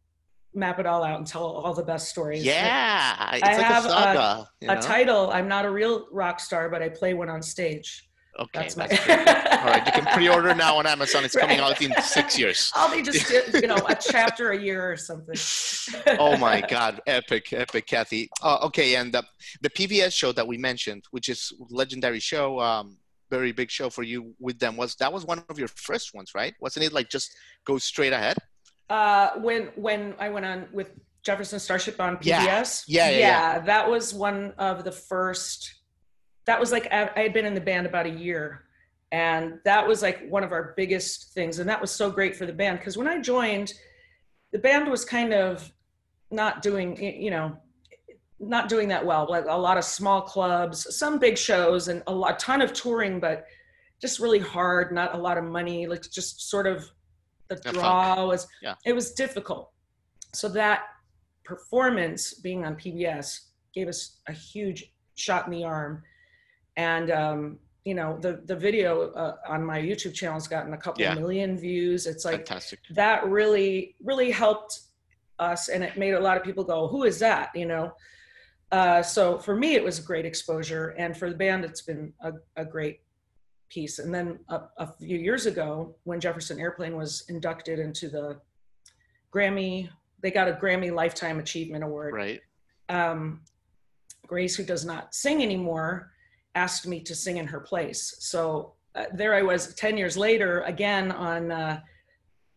map 0.54 0.78
it 0.78 0.86
all 0.86 1.02
out 1.02 1.18
and 1.18 1.26
tell 1.26 1.44
all 1.44 1.74
the 1.74 1.82
best 1.84 2.08
stories. 2.08 2.44
Yeah, 2.44 3.34
it's 3.34 3.42
I 3.42 3.56
like 3.56 3.66
have 3.66 3.84
a 3.84 3.88
a- 3.88 3.90
saga. 3.90 4.48
you 4.60 4.70
A 4.70 4.76
title, 4.80 5.30
I'm 5.30 5.48
not 5.48 5.64
a 5.64 5.70
real 5.70 6.08
rock 6.10 6.40
star, 6.40 6.68
but 6.68 6.82
I 6.82 6.88
play 6.88 7.14
one 7.14 7.28
on 7.28 7.42
stage. 7.42 8.08
Okay, 8.38 8.50
That's 8.54 8.74
that's, 8.74 9.06
my. 9.06 9.14
All 9.58 9.66
right, 9.66 9.84
you 9.84 9.92
can 9.92 10.06
pre-order 10.14 10.54
now 10.54 10.78
on 10.78 10.86
Amazon. 10.86 11.22
It's 11.22 11.36
coming 11.36 11.58
out 11.58 11.82
in 11.82 11.92
six 12.00 12.38
years. 12.38 12.72
I'll 12.74 12.90
be 12.90 13.02
just 13.02 13.30
you 13.52 13.66
know 13.66 13.76
a 13.86 13.94
chapter 13.94 14.52
a 14.52 14.58
year 14.58 14.90
or 14.90 14.96
something. 14.96 15.36
oh 16.18 16.36
my 16.36 16.60
god 16.60 17.00
epic 17.06 17.52
epic 17.52 17.86
cathy 17.86 18.30
uh, 18.42 18.58
okay 18.62 18.96
and 18.96 19.12
the, 19.12 19.22
the 19.62 19.70
pbs 19.70 20.12
show 20.12 20.32
that 20.32 20.46
we 20.46 20.56
mentioned 20.56 21.04
which 21.10 21.28
is 21.28 21.52
legendary 21.70 22.20
show 22.20 22.60
um 22.60 22.96
very 23.30 23.52
big 23.52 23.70
show 23.70 23.88
for 23.90 24.02
you 24.02 24.34
with 24.38 24.58
them 24.58 24.76
was 24.76 24.94
that 24.96 25.12
was 25.12 25.24
one 25.24 25.42
of 25.48 25.58
your 25.58 25.68
first 25.68 26.14
ones 26.14 26.32
right 26.34 26.54
wasn't 26.60 26.84
it 26.84 26.92
like 26.92 27.08
just 27.08 27.34
go 27.64 27.78
straight 27.78 28.12
ahead 28.12 28.36
Uh, 28.92 29.40
when 29.40 29.68
when 29.74 30.14
I 30.18 30.28
went 30.28 30.44
on 30.44 30.68
with 30.70 30.90
Jefferson 31.22 31.58
Starship 31.58 31.98
on 31.98 32.18
PBS, 32.18 32.24
Yeah. 32.26 33.08
Yeah, 33.08 33.10
yeah, 33.10 33.18
yeah. 33.18 33.58
that 33.60 33.90
was 33.90 34.12
one 34.12 34.52
of 34.58 34.84
the 34.84 34.92
first. 34.92 35.76
That 36.44 36.60
was 36.60 36.72
like 36.72 36.92
I 36.92 37.10
I 37.16 37.20
had 37.20 37.32
been 37.32 37.46
in 37.46 37.54
the 37.54 37.60
band 37.62 37.86
about 37.86 38.04
a 38.04 38.10
year, 38.10 38.64
and 39.10 39.60
that 39.64 39.88
was 39.88 40.02
like 40.02 40.28
one 40.28 40.44
of 40.44 40.52
our 40.52 40.74
biggest 40.76 41.32
things, 41.32 41.58
and 41.58 41.66
that 41.70 41.80
was 41.80 41.90
so 41.90 42.10
great 42.10 42.36
for 42.36 42.44
the 42.44 42.52
band 42.52 42.80
because 42.80 42.98
when 42.98 43.08
I 43.08 43.18
joined, 43.18 43.72
the 44.52 44.58
band 44.58 44.90
was 44.90 45.06
kind 45.06 45.32
of 45.32 45.72
not 46.30 46.60
doing 46.60 47.02
you 47.02 47.30
know 47.30 47.56
not 48.40 48.68
doing 48.68 48.88
that 48.88 49.06
well 49.06 49.26
like 49.28 49.44
a 49.48 49.56
lot 49.56 49.78
of 49.78 49.84
small 49.84 50.20
clubs 50.20 50.96
some 50.96 51.18
big 51.18 51.38
shows 51.38 51.88
and 51.88 52.02
a 52.08 52.12
lot 52.12 52.38
ton 52.38 52.60
of 52.60 52.72
touring 52.72 53.20
but 53.20 53.46
just 54.00 54.18
really 54.18 54.38
hard 54.38 54.92
not 54.92 55.14
a 55.14 55.18
lot 55.18 55.38
of 55.38 55.44
money 55.44 55.86
like 55.86 56.02
just 56.10 56.50
sort 56.50 56.66
of 56.66 56.90
the 57.54 57.72
draw 57.72 58.26
was 58.26 58.46
Yeah. 58.62 58.74
it 58.84 58.92
was 58.94 59.12
difficult. 59.12 59.70
So 60.34 60.48
that 60.50 60.84
performance 61.44 62.34
being 62.34 62.64
on 62.64 62.76
pbs 62.76 63.28
gave 63.74 63.88
us 63.88 64.20
a 64.28 64.32
huge 64.32 64.92
shot 65.16 65.46
in 65.46 65.52
the 65.52 65.64
arm. 65.64 66.02
And 66.76 67.10
um 67.10 67.58
you 67.84 67.94
know 67.94 68.16
the 68.20 68.40
the 68.44 68.54
video 68.56 69.10
uh, 69.12 69.36
on 69.48 69.64
my 69.64 69.78
youtube 69.80 70.14
channel 70.14 70.34
has 70.34 70.46
gotten 70.46 70.72
a 70.72 70.78
couple 70.78 71.02
Yeah. 71.02 71.14
million 71.14 71.58
views. 71.58 72.06
It's 72.06 72.24
like 72.24 72.46
fantastic. 72.46 72.78
that 72.94 73.26
really 73.26 73.96
really 74.02 74.30
helped 74.30 74.80
us 75.38 75.68
and 75.68 75.82
it 75.82 75.96
made 75.96 76.14
a 76.14 76.20
lot 76.20 76.36
of 76.36 76.44
people 76.44 76.64
go 76.64 76.86
who 76.88 77.02
is 77.04 77.18
that? 77.18 77.50
You 77.54 77.66
know? 77.66 77.92
Uh, 78.70 79.02
so 79.02 79.38
for 79.38 79.54
me 79.56 79.74
it 79.74 79.84
was 79.84 79.98
a 79.98 80.02
great 80.02 80.24
exposure 80.24 80.90
and 80.96 81.16
for 81.16 81.28
the 81.28 81.36
band 81.36 81.64
it's 81.64 81.82
been 81.82 82.12
a, 82.22 82.32
a 82.56 82.64
great 82.64 83.00
piece 83.72 83.98
and 83.98 84.14
then 84.14 84.38
a, 84.48 84.60
a 84.78 84.86
few 85.00 85.18
years 85.18 85.46
ago 85.46 85.94
when 86.04 86.20
jefferson 86.20 86.58
airplane 86.60 86.96
was 86.96 87.24
inducted 87.28 87.78
into 87.78 88.08
the 88.08 88.38
grammy 89.34 89.88
they 90.20 90.30
got 90.30 90.48
a 90.48 90.52
grammy 90.52 90.92
lifetime 90.92 91.38
achievement 91.38 91.82
award 91.82 92.12
right 92.14 92.40
um, 92.88 93.40
Grace, 94.26 94.56
who 94.56 94.64
does 94.64 94.84
not 94.84 95.14
sing 95.14 95.42
anymore, 95.42 96.10
asked 96.54 96.86
me 96.86 97.00
to 97.00 97.14
sing 97.14 97.38
in 97.38 97.46
her 97.46 97.60
place. 97.60 98.16
So 98.20 98.74
uh, 98.94 99.04
there 99.14 99.34
I 99.34 99.42
was 99.42 99.74
10 99.74 99.96
years 99.96 100.16
later, 100.16 100.62
again 100.62 101.12
on 101.12 101.50
uh, 101.50 101.80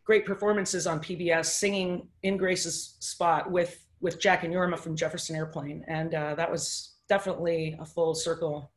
great 0.04 0.26
performances 0.26 0.88
on 0.88 1.00
PBS, 1.00 1.46
singing 1.46 2.08
in 2.24 2.38
Grace's 2.38 2.96
spot 3.00 3.52
with, 3.52 3.86
with 4.02 4.20
Jack 4.20 4.44
and 4.44 4.54
Jorma 4.54 4.78
from 4.78 4.96
Jefferson 4.96 5.36
Airplane. 5.36 5.84
And 5.88 6.14
uh, 6.14 6.36
that 6.36 6.52
was 6.52 6.96
definitely 7.10 7.76
a 7.80 7.86
full 7.86 8.14
circle, 8.14 8.72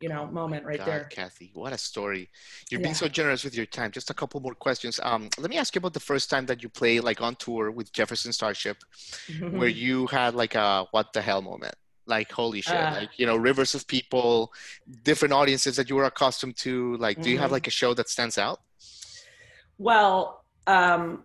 you 0.00 0.08
know, 0.08 0.26
moment 0.26 0.64
right 0.64 0.78
God, 0.78 0.86
there. 0.86 1.04
cathy 1.10 1.50
what 1.54 1.72
a 1.72 1.78
story 1.78 2.28
you're 2.70 2.78
Yeah. 2.80 2.84
being 2.84 2.94
so 2.94 3.08
generous 3.08 3.42
with 3.44 3.54
your 3.54 3.66
time 3.66 3.90
just 3.90 4.10
a 4.10 4.14
couple 4.14 4.38
more 4.40 4.54
questions 4.54 5.00
um 5.02 5.28
let 5.38 5.50
me 5.50 5.56
ask 5.58 5.74
you 5.74 5.80
about 5.80 5.92
the 5.94 6.00
first 6.00 6.30
time 6.30 6.46
that 6.46 6.62
you 6.62 6.68
played 6.68 7.02
like 7.02 7.20
on 7.20 7.34
tour 7.36 7.70
with 7.70 7.92
jefferson 7.92 8.32
starship 8.32 8.76
Mm-hmm. 9.30 9.58
where 9.58 9.68
you 9.84 10.06
had 10.06 10.34
like 10.34 10.54
a 10.54 10.84
what 10.92 11.12
the 11.14 11.20
hell 11.20 11.42
moment 11.42 11.74
like 12.06 12.30
holy 12.30 12.60
shit 12.60 12.80
Uh. 12.80 12.94
like 13.00 13.10
you 13.18 13.26
know 13.26 13.36
rivers 13.36 13.74
of 13.74 13.86
people 13.88 14.52
different 15.02 15.34
audiences 15.34 15.74
that 15.76 15.88
you 15.90 15.96
were 15.96 16.04
accustomed 16.04 16.56
to 16.56 16.96
like 16.98 17.20
do 17.20 17.28
you 17.30 17.38
have 17.38 17.50
Mhm. 17.50 17.54
like 17.54 17.66
a 17.66 17.70
show 17.70 17.92
that 17.94 18.08
stands 18.08 18.38
out 18.38 18.60
Well, 19.78 20.44
um, 20.66 21.22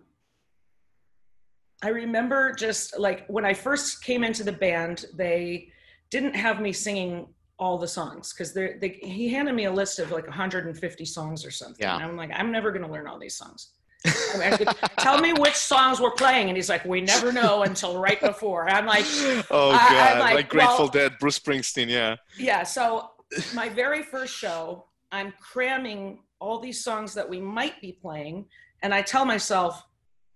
I 1.82 1.88
remember 1.88 2.52
just 2.54 2.98
like 2.98 3.26
when 3.26 3.44
I 3.44 3.52
first 3.52 4.02
came 4.02 4.22
into 4.24 4.42
the 4.44 4.52
band, 4.52 5.06
they 5.14 5.68
didn't 6.10 6.34
have 6.34 6.60
me 6.60 6.72
singing 6.72 7.33
all 7.58 7.78
the 7.78 7.86
songs 7.88 8.32
because 8.32 8.52
they're 8.52 8.78
they 8.80 8.98
he 9.02 9.28
handed 9.28 9.54
me 9.54 9.64
a 9.66 9.72
list 9.72 9.98
of 9.98 10.10
like 10.10 10.26
150 10.26 11.04
songs 11.04 11.44
or 11.46 11.50
something. 11.50 11.76
Yeah. 11.80 11.94
And 11.94 12.04
I'm 12.04 12.16
like, 12.16 12.30
I'm 12.34 12.50
never 12.50 12.72
gonna 12.72 12.90
learn 12.90 13.06
all 13.06 13.18
these 13.18 13.36
songs. 13.36 13.68
I 14.06 14.36
mean, 14.38 14.52
I 14.52 14.56
could- 14.56 14.68
tell 14.98 15.18
me 15.18 15.32
which 15.32 15.54
songs 15.54 15.98
we're 15.98 16.10
playing, 16.10 16.48
and 16.48 16.56
he's 16.56 16.68
like, 16.68 16.84
we 16.84 17.00
never 17.00 17.32
know 17.32 17.62
until 17.62 17.98
right 17.98 18.20
before. 18.20 18.68
I'm 18.68 18.84
like, 18.86 19.06
oh 19.50 19.70
I- 19.70 19.76
god 19.76 20.12
I'm 20.14 20.18
like, 20.18 20.34
like, 20.34 20.48
grateful 20.50 20.78
well- 20.80 20.88
dead 20.88 21.12
bruce 21.20 21.38
springsteen 21.38 21.88
yeah 21.88 22.16
yeah 22.38 22.62
so 22.64 23.10
my 23.54 23.68
very 23.68 24.02
first 24.02 24.34
show 24.36 24.84
i'm 25.10 25.32
cramming 25.40 26.20
all 26.40 26.58
these 26.60 26.84
songs 26.84 27.14
that 27.14 27.28
we 27.28 27.40
might 27.40 27.80
be 27.80 27.92
playing 27.92 28.44
and 28.82 28.92
i 28.94 29.00
tell 29.02 29.24
myself 29.24 29.82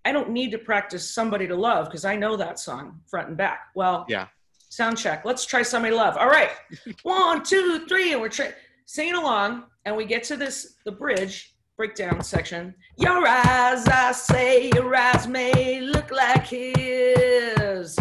i 0.05 0.11
don't 0.11 0.31
need 0.31 0.51
to 0.51 0.59
practice 0.59 1.09
somebody 1.09 1.47
to 1.47 1.55
love 1.55 1.85
because 1.87 2.05
i 2.05 2.17
know 2.17 2.37
that 2.37 2.59
song 2.59 2.99
front 3.07 3.29
and 3.29 3.37
back 3.37 3.67
well 3.75 4.05
Yeah. 4.09 4.27
Sound 4.69 4.97
check 4.99 5.25
let's 5.25 5.45
try 5.45 5.63
somebody 5.63 5.95
love 5.95 6.17
all 6.17 6.29
right 6.29 6.51
one 7.03 7.43
two 7.43 7.87
three 7.87 8.13
and 8.13 8.21
we're 8.21 8.29
tra- 8.29 8.55
singing 8.87 9.15
along 9.15 9.65
and 9.85 9.97
we 9.97 10.05
get 10.05 10.23
to 10.23 10.37
this 10.37 10.77
the 10.85 10.93
bridge 10.93 11.55
breakdown 11.77 12.23
section 12.23 12.75
your 12.97 13.27
eyes 13.27 13.87
i 13.89 14.13
say 14.13 14.71
your 14.75 14.95
eyes 14.95 15.27
may 15.27 15.81
look 15.81 16.11
like 16.11 16.47
his 16.47 17.99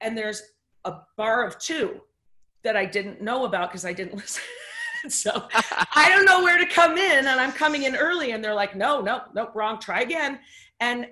and 0.00 0.16
there's 0.16 0.42
a 0.84 0.94
bar 1.16 1.46
of 1.46 1.58
two 1.58 2.00
that 2.62 2.76
I 2.76 2.84
didn't 2.84 3.20
know 3.20 3.44
about 3.44 3.70
because 3.70 3.84
I 3.84 3.92
didn't 3.92 4.14
listen. 4.16 4.42
so 5.08 5.48
I 5.52 6.08
don't 6.10 6.24
know 6.24 6.42
where 6.42 6.58
to 6.58 6.66
come 6.66 6.98
in, 6.98 7.26
and 7.26 7.40
I'm 7.40 7.52
coming 7.52 7.84
in 7.84 7.96
early, 7.96 8.32
and 8.32 8.44
they're 8.44 8.54
like, 8.54 8.76
"No, 8.76 9.00
no, 9.00 9.22
no, 9.34 9.50
wrong. 9.54 9.78
Try 9.78 10.02
again." 10.02 10.40
And 10.80 11.08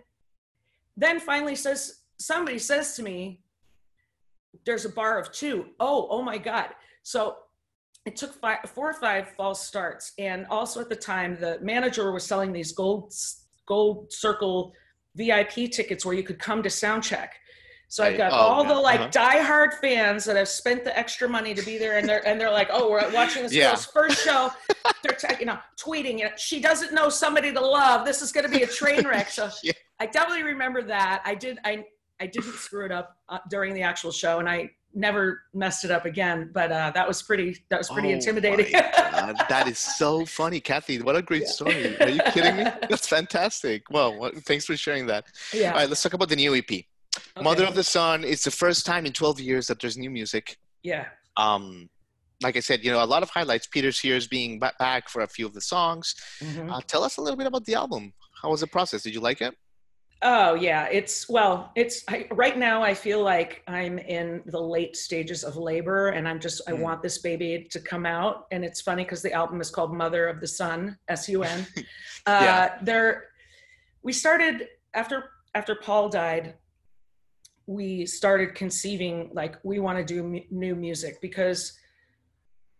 then 0.97 1.21
finally 1.21 1.55
says 1.55 2.01
somebody 2.19 2.59
says 2.59 2.97
to 2.97 3.03
me, 3.03 3.41
"There's 4.65 4.85
a 4.85 4.91
bar 4.91 5.19
of 5.19 5.31
two. 5.33 5.67
Oh, 5.81 6.07
oh 6.11 6.23
my 6.23 6.39
God! 6.39 6.71
So 7.03 7.37
it 8.05 8.17
took 8.17 8.33
five, 8.35 8.59
four 8.75 8.91
or 8.91 8.95
five 8.95 9.31
false 9.37 9.67
starts, 9.67 10.13
and 10.19 10.47
also 10.51 10.81
at 10.81 10.89
the 10.89 10.97
time, 10.97 11.39
the 11.41 11.59
manager 11.61 12.13
was 12.13 12.25
selling 12.25 12.53
these 12.53 12.73
gold 12.73 13.13
gold 13.67 14.13
circle 14.13 14.73
VIP 15.15 15.71
tickets 15.71 16.05
where 16.07 16.15
you 16.15 16.23
could 16.23 16.39
come 16.39 16.63
to 16.63 16.71
sound 16.71 17.03
check. 17.03 17.35
So 17.91 18.05
I've 18.05 18.19
got 18.19 18.33
Oh, 18.33 18.37
all 18.37 18.65
the 18.65 18.75
like 18.75 19.01
Uh-huh. 19.01 19.09
diehard 19.11 19.75
fans 19.81 20.25
that 20.27 20.37
have 20.37 20.49
spent 20.49 20.85
the 20.85 20.97
extra 20.99 21.27
money 21.29 21.55
to 21.55 21.63
be 21.63 21.79
there, 21.79 21.97
and 21.99 22.07
they're 22.09 22.27
and 22.27 22.39
they're 22.41 22.51
like, 22.51 22.69
"Oh, 22.71 22.91
we're 22.91 23.11
watching 23.13 23.43
this 23.43 23.53
Yeah. 23.55 23.69
girl's 23.71 23.87
first 23.87 24.23
show." 24.25 24.53
They're 25.03 25.13
t- 25.17 25.37
you 25.41 25.47
know 25.47 25.59
tweeting 25.79 26.21
it. 26.25 26.39
She 26.39 26.61
doesn't 26.61 26.93
know 26.93 27.09
somebody 27.09 27.53
to 27.53 27.61
love. 27.61 28.05
This 28.07 28.21
is 28.23 28.31
going 28.33 28.45
to 28.45 28.51
be 28.59 28.63
a 28.63 28.67
train 28.67 29.07
wreck. 29.07 29.31
So 29.31 29.49
Yeah. 29.63 29.73
I 30.01 30.07
definitely 30.07 30.45
remember 30.45 30.83
that. 30.83 31.23
I 31.25 31.35
did. 31.35 31.59
I 31.65 31.85
I 32.21 32.27
didn't 32.27 32.55
screw 32.55 32.85
it 32.85 32.93
up 32.93 33.17
uh, 33.29 33.39
during 33.51 33.75
the 33.75 33.83
actual 33.83 34.11
show, 34.11 34.39
and 34.39 34.49
I 34.49 34.71
never 34.95 35.43
messed 35.55 35.85
it 35.85 35.91
up 35.91 36.05
again. 36.05 36.51
But 36.53 36.73
uh, 36.73 36.91
that 36.95 37.07
was 37.07 37.23
pretty. 37.23 37.65
That 37.71 37.79
was 37.79 37.89
pretty 37.89 38.09
Oh 38.09 38.13
intimidating. 38.13 38.73
that 38.73 39.67
is 39.69 39.79
so 39.79 40.25
funny, 40.27 40.61
Cathy. 40.61 41.01
What 41.01 41.17
a 41.17 41.23
great 41.23 41.47
story. 41.47 41.97
Are 42.01 42.09
you 42.09 42.21
kidding 42.33 42.57
me? 42.57 42.65
That's 42.89 43.07
fantastic. 43.07 43.83
Well, 43.91 44.19
what, 44.19 44.35
thanks 44.45 44.65
for 44.65 44.77
sharing 44.77 45.07
that. 45.07 45.27
yeah. 45.53 45.73
All 45.73 45.79
right, 45.79 45.89
let's 45.89 46.03
talk 46.03 46.15
about 46.15 46.29
the 46.29 46.37
new 46.37 46.55
EP. 46.55 46.65
Okay. 46.71 46.85
Mother 47.43 47.65
of 47.65 47.75
the 47.75 47.85
Sun. 47.85 48.25
It's 48.25 48.45
the 48.45 48.51
first 48.51 48.87
time 48.87 49.07
in 49.07 49.13
12 49.13 49.41
years 49.41 49.67
that 49.69 49.81
there's 49.81 49.97
new 49.97 50.11
music. 50.11 50.57
Yeah. 50.83 51.07
Um, 51.37 51.89
like 52.43 52.57
I 52.57 52.61
said, 52.61 52.85
you 52.85 52.93
know, 52.93 53.03
a 53.03 53.07
lot 53.07 53.23
of 53.23 53.31
highlights. 53.31 53.67
Peter 53.67 53.91
Sears 53.91 54.29
being 54.29 54.61
back 54.61 55.09
for 55.09 55.23
a 55.23 55.27
few 55.27 55.45
of 55.47 55.55
the 55.55 55.61
songs. 55.61 56.15
Mhm. 56.41 56.71
Uh, 56.73 56.81
tell 56.87 57.03
us 57.03 57.17
a 57.17 57.21
little 57.21 57.37
bit 57.37 57.47
about 57.47 57.65
the 57.65 57.75
album. 57.75 58.13
How 58.43 58.51
was 58.51 58.61
the 58.61 58.67
process? 58.69 59.03
Did 59.03 59.15
you 59.15 59.21
like 59.21 59.41
it? 59.41 59.55
Oh 60.21 60.55
yeah, 60.55 60.89
it's 60.91 61.29
well, 61.29 61.71
it's 61.77 62.03
I, 62.09 62.27
right 62.33 62.59
now. 62.59 62.83
I 62.83 62.93
feel 62.93 63.23
like 63.23 63.63
I'm 63.69 63.99
in 64.01 64.43
the 64.47 64.61
late 64.61 64.97
stages 64.97 65.45
of 65.45 65.57
labor, 65.57 66.09
and 66.09 66.27
I'm 66.29 66.41
just 66.41 66.61
I 66.67 66.73
Mm. 66.73 66.81
want 66.81 67.03
this 67.03 67.19
baby 67.19 67.69
to 67.71 67.79
come 67.81 68.05
out. 68.05 68.47
And 68.51 68.65
it's 68.65 68.81
funny 68.81 69.05
because 69.05 69.23
the 69.23 69.33
album 69.33 69.61
is 69.61 69.71
called 69.71 69.95
Mother 69.95 70.27
of 70.27 70.41
the 70.41 70.49
Sun, 70.49 70.99
S 71.09 71.29
U 71.29 71.45
N. 71.45 71.67
Uh, 72.27 72.41
Yeah. 72.43 72.79
There, 72.83 73.29
we 74.03 74.13
started 74.13 74.67
after 74.93 75.31
after 75.55 75.77
Paul 75.77 76.09
died. 76.09 76.55
We 77.67 78.05
started 78.05 78.55
conceiving 78.57 79.31
like 79.33 79.57
we 79.63 79.79
want 79.79 79.99
to 79.99 80.05
do 80.05 80.23
mu- 80.25 80.41
new 80.51 80.75
music 80.75 81.21
because 81.21 81.79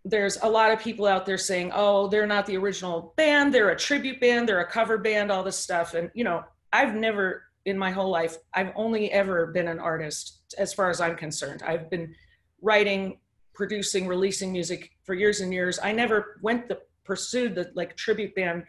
there's 0.05 0.39
a 0.43 0.49
lot 0.49 0.73
of 0.73 0.81
people 0.81 1.07
out 1.07 1.25
there 1.25 1.39
saying, 1.39 1.71
"Oh, 1.75 2.09
they're 2.09 2.27
not 2.27 2.47
the 2.47 2.57
original 2.57 3.15
band; 3.17 3.55
they're 3.55 3.71
a 3.71 3.77
tribute 3.77 4.21
band, 4.21 4.49
they're 4.49 4.61
a 4.61 4.71
cover 4.71 4.99
band, 4.99 5.31
all 5.31 5.45
this 5.45 5.57
stuff." 5.59 5.95
And 5.95 6.11
you 6.15 6.25
know, 6.25 6.43
I've 6.73 6.95
never 6.95 7.45
in 7.69 7.77
my 7.77 7.91
whole 7.91 8.11
life, 8.11 8.39
I've 8.55 8.73
only 8.77 9.13
ever 9.13 9.49
been 9.49 9.69
an 9.69 9.79
artist, 9.79 10.41
as 10.57 10.73
far 10.73 10.89
as 10.89 11.01
I'm 11.03 11.17
concerned. 11.17 11.63
I've 11.63 11.91
been 11.91 12.15
writing, 12.63 13.19
producing, 13.55 14.07
releasing 14.07 14.53
music 14.53 14.91
for 15.05 15.15
years 15.15 15.41
and 15.41 15.53
years. 15.53 15.79
I 15.83 15.93
never 15.93 16.39
went 16.43 16.69
the 16.69 16.81
pursued 17.05 17.55
the 17.55 17.71
like 17.75 17.97
tribute 17.97 18.35
band 18.35 18.65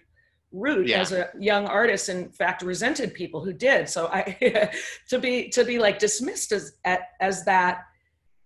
route 0.51 0.87
Yeah. 0.87 0.99
as 0.99 1.11
a 1.13 1.29
young 1.39 1.65
artist. 1.65 2.09
In 2.09 2.29
fact, 2.31 2.61
resented 2.61 3.13
people 3.13 3.43
who 3.43 3.53
did. 3.53 3.87
So 3.87 4.07
I 4.07 4.69
to 5.09 5.19
be 5.19 5.49
to 5.49 5.63
be 5.63 5.79
like 5.79 5.97
dismissed 5.99 6.51
as 6.51 6.73
as 7.21 7.45
that 7.45 7.85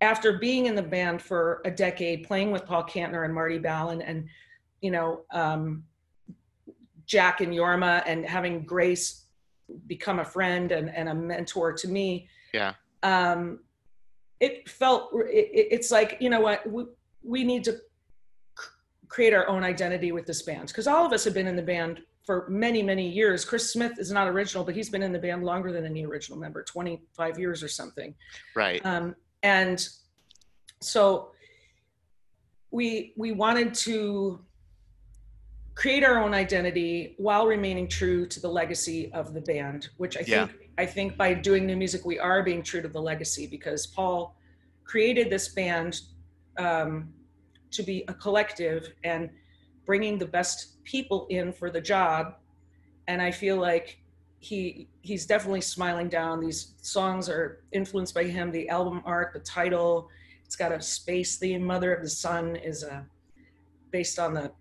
after 0.02 0.38
being 0.38 0.66
in 0.68 0.76
the 0.76 0.84
band 0.84 1.22
for 1.22 1.62
a 1.66 1.72
decade, 1.72 2.28
playing 2.28 2.52
with 2.52 2.66
Paul 2.66 2.84
Kantner 2.84 3.26
and 3.26 3.34
Marty 3.34 3.58
Balin, 3.58 4.02
and 4.02 4.28
you 4.82 4.92
know 4.92 5.22
um, 5.32 5.84
Jack 7.06 7.42
and 7.42 7.54
Jorma, 7.54 8.04
and 8.06 8.26
having 8.26 8.66
Grace 8.66 9.23
become 9.88 10.20
a 10.20 10.26
friend 10.26 10.72
and, 10.72 10.90
and 10.94 11.10
a 11.10 11.14
mentor 11.14 11.74
to 11.74 11.88
me. 11.88 12.28
Yeah. 12.54 12.74
Um, 13.04 13.60
it 14.40 14.68
felt 14.70 15.10
it, 15.14 15.50
it- 15.54 15.68
it's 15.72 15.92
like 15.92 16.18
you 16.20 16.30
know 16.30 16.42
what 16.42 16.70
we, 16.70 16.84
we 17.24 17.44
need 17.44 17.64
to 17.66 17.78
create 19.08 19.34
our 19.34 19.48
own 19.48 19.64
identity 19.64 20.12
with 20.12 20.26
this 20.26 20.42
band 20.42 20.68
because 20.70 20.88
all 20.88 21.06
of 21.06 21.14
us 21.14 21.24
have 21.24 21.34
been 21.34 21.48
in 21.48 21.56
the 21.56 21.62
band 21.62 22.02
for 22.26 22.48
many 22.50 22.82
many 22.82 23.08
years 23.08 23.46
chris 23.46 23.72
smith 23.72 24.00
is 24.00 24.12
not 24.12 24.28
original 24.28 24.64
but 24.64 24.74
he's 24.74 24.90
been 24.90 25.04
in 25.04 25.12
the 25.12 25.20
band 25.20 25.44
longer 25.44 25.72
than 25.72 25.86
any 25.86 26.04
original 26.06 26.40
member 26.40 26.64
25 26.64 27.38
years 27.38 27.62
or 27.62 27.68
something 27.68 28.16
Right. 28.56 28.84
um, 28.86 29.16
and 29.44 29.88
so 30.82 31.32
we 32.72 33.14
we 33.18 33.32
wanted 33.34 33.74
to 33.76 34.40
create 35.76 36.04
our 36.04 36.20
own 36.24 36.34
identity 36.34 37.16
while 37.18 37.48
remaining 37.48 37.88
true 37.88 38.28
to 38.28 38.40
the 38.40 38.48
legacy 38.48 39.12
of 39.14 39.34
the 39.34 39.42
band 39.42 39.90
which 39.98 40.18
i 40.18 40.24
Yeah. 40.26 40.48
think 40.48 40.70
i 40.78 40.86
think 40.86 41.18
by 41.18 41.34
doing 41.34 41.66
new 41.66 41.76
music 41.76 42.06
we 42.06 42.20
are 42.20 42.44
being 42.44 42.62
true 42.64 42.82
to 42.82 42.88
the 42.88 43.02
legacy 43.02 43.48
because 43.48 43.88
paul 43.88 44.36
created 44.84 45.30
this 45.30 45.50
band 45.50 46.02
um, 46.58 47.12
to 47.72 47.84
be 47.84 48.04
a 48.08 48.14
collective 48.14 48.94
and 49.04 49.30
bringing 49.86 50.18
the 50.18 50.26
best 50.26 50.84
people 50.84 51.28
in 51.30 51.52
for 51.52 51.70
the 51.70 51.82
job. 51.82 52.36
And 53.08 53.22
i 53.22 53.32
feel 53.32 53.58
like 53.58 54.00
he 54.40 54.88
he's 55.02 55.26
definitely 55.26 55.62
smiling 55.62 56.10
down. 56.10 56.40
These 56.40 56.74
songs 56.82 57.30
are 57.30 57.64
influenced 57.72 58.14
by 58.14 58.26
him 58.26 58.52
the 58.52 58.70
album 58.70 59.02
art 59.06 59.32
the 59.34 59.40
title. 59.40 60.10
It's 60.46 60.56
got 60.56 60.72
a 60.72 60.82
space. 60.82 61.38
Theme 61.38 61.64
mother 61.64 61.94
of 61.94 62.04
the 62.04 62.10
sun 62.10 62.56
is 62.58 62.84
uh, 62.84 63.02
based 63.92 64.20
on 64.20 64.34
the 64.34 64.52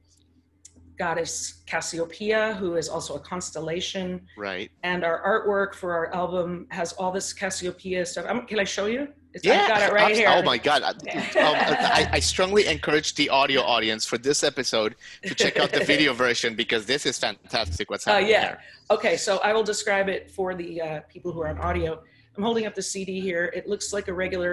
goddess 1.06 1.34
cassiopeia 1.72 2.42
who 2.60 2.70
is 2.76 2.86
also 2.94 3.12
a 3.20 3.22
constellation 3.32 4.06
Right. 4.48 4.68
and 4.90 5.00
our 5.10 5.18
artwork 5.32 5.70
for 5.80 5.90
our 5.98 6.06
album 6.22 6.50
has 6.78 6.88
all 6.98 7.10
this 7.18 7.28
cassiopeia 7.42 8.02
stuff 8.10 8.24
can 8.50 8.58
i 8.64 8.66
show 8.76 8.86
you 8.94 9.02
it's, 9.34 9.44
Yeah. 9.44 9.62
i've 9.62 9.68
got 9.74 9.82
it 9.86 9.92
right 10.00 10.14
here 10.20 10.30
Oh 10.38 10.42
my 10.52 10.58
God. 10.68 10.80
I- 10.84 10.90
Um, 11.46 11.56
I, 12.00 12.02
I 12.18 12.20
strongly 12.32 12.64
encourage 12.76 13.08
the 13.20 13.26
audio 13.40 13.60
audience 13.76 14.02
for 14.10 14.18
this 14.28 14.38
episode 14.50 14.92
to 15.28 15.32
check 15.42 15.54
out 15.60 15.70
the 15.78 15.84
video 15.94 16.10
version 16.26 16.50
because 16.62 16.82
this 16.92 17.02
is 17.10 17.14
fantastic. 17.26 17.84
What's 17.90 18.06
Uh, 18.06 18.12
yeah. 18.34 18.42
here? 18.46 18.58
Okay, 18.96 19.14
so 19.26 19.32
I 19.48 19.50
will 19.56 19.66
describe 19.74 20.08
it 20.16 20.22
for 20.36 20.48
the 20.62 20.70
uh, 20.88 21.00
people 21.14 21.30
who 21.34 21.40
are 21.44 21.50
on 21.54 21.58
audio. 21.70 21.90
I'm 22.36 22.44
holding 22.48 22.64
up 22.68 22.74
the 22.80 22.86
CD 22.92 23.12
here. 23.28 23.44
It 23.58 23.64
looks 23.72 23.86
like 23.96 24.06
a 24.12 24.14
regular 24.24 24.52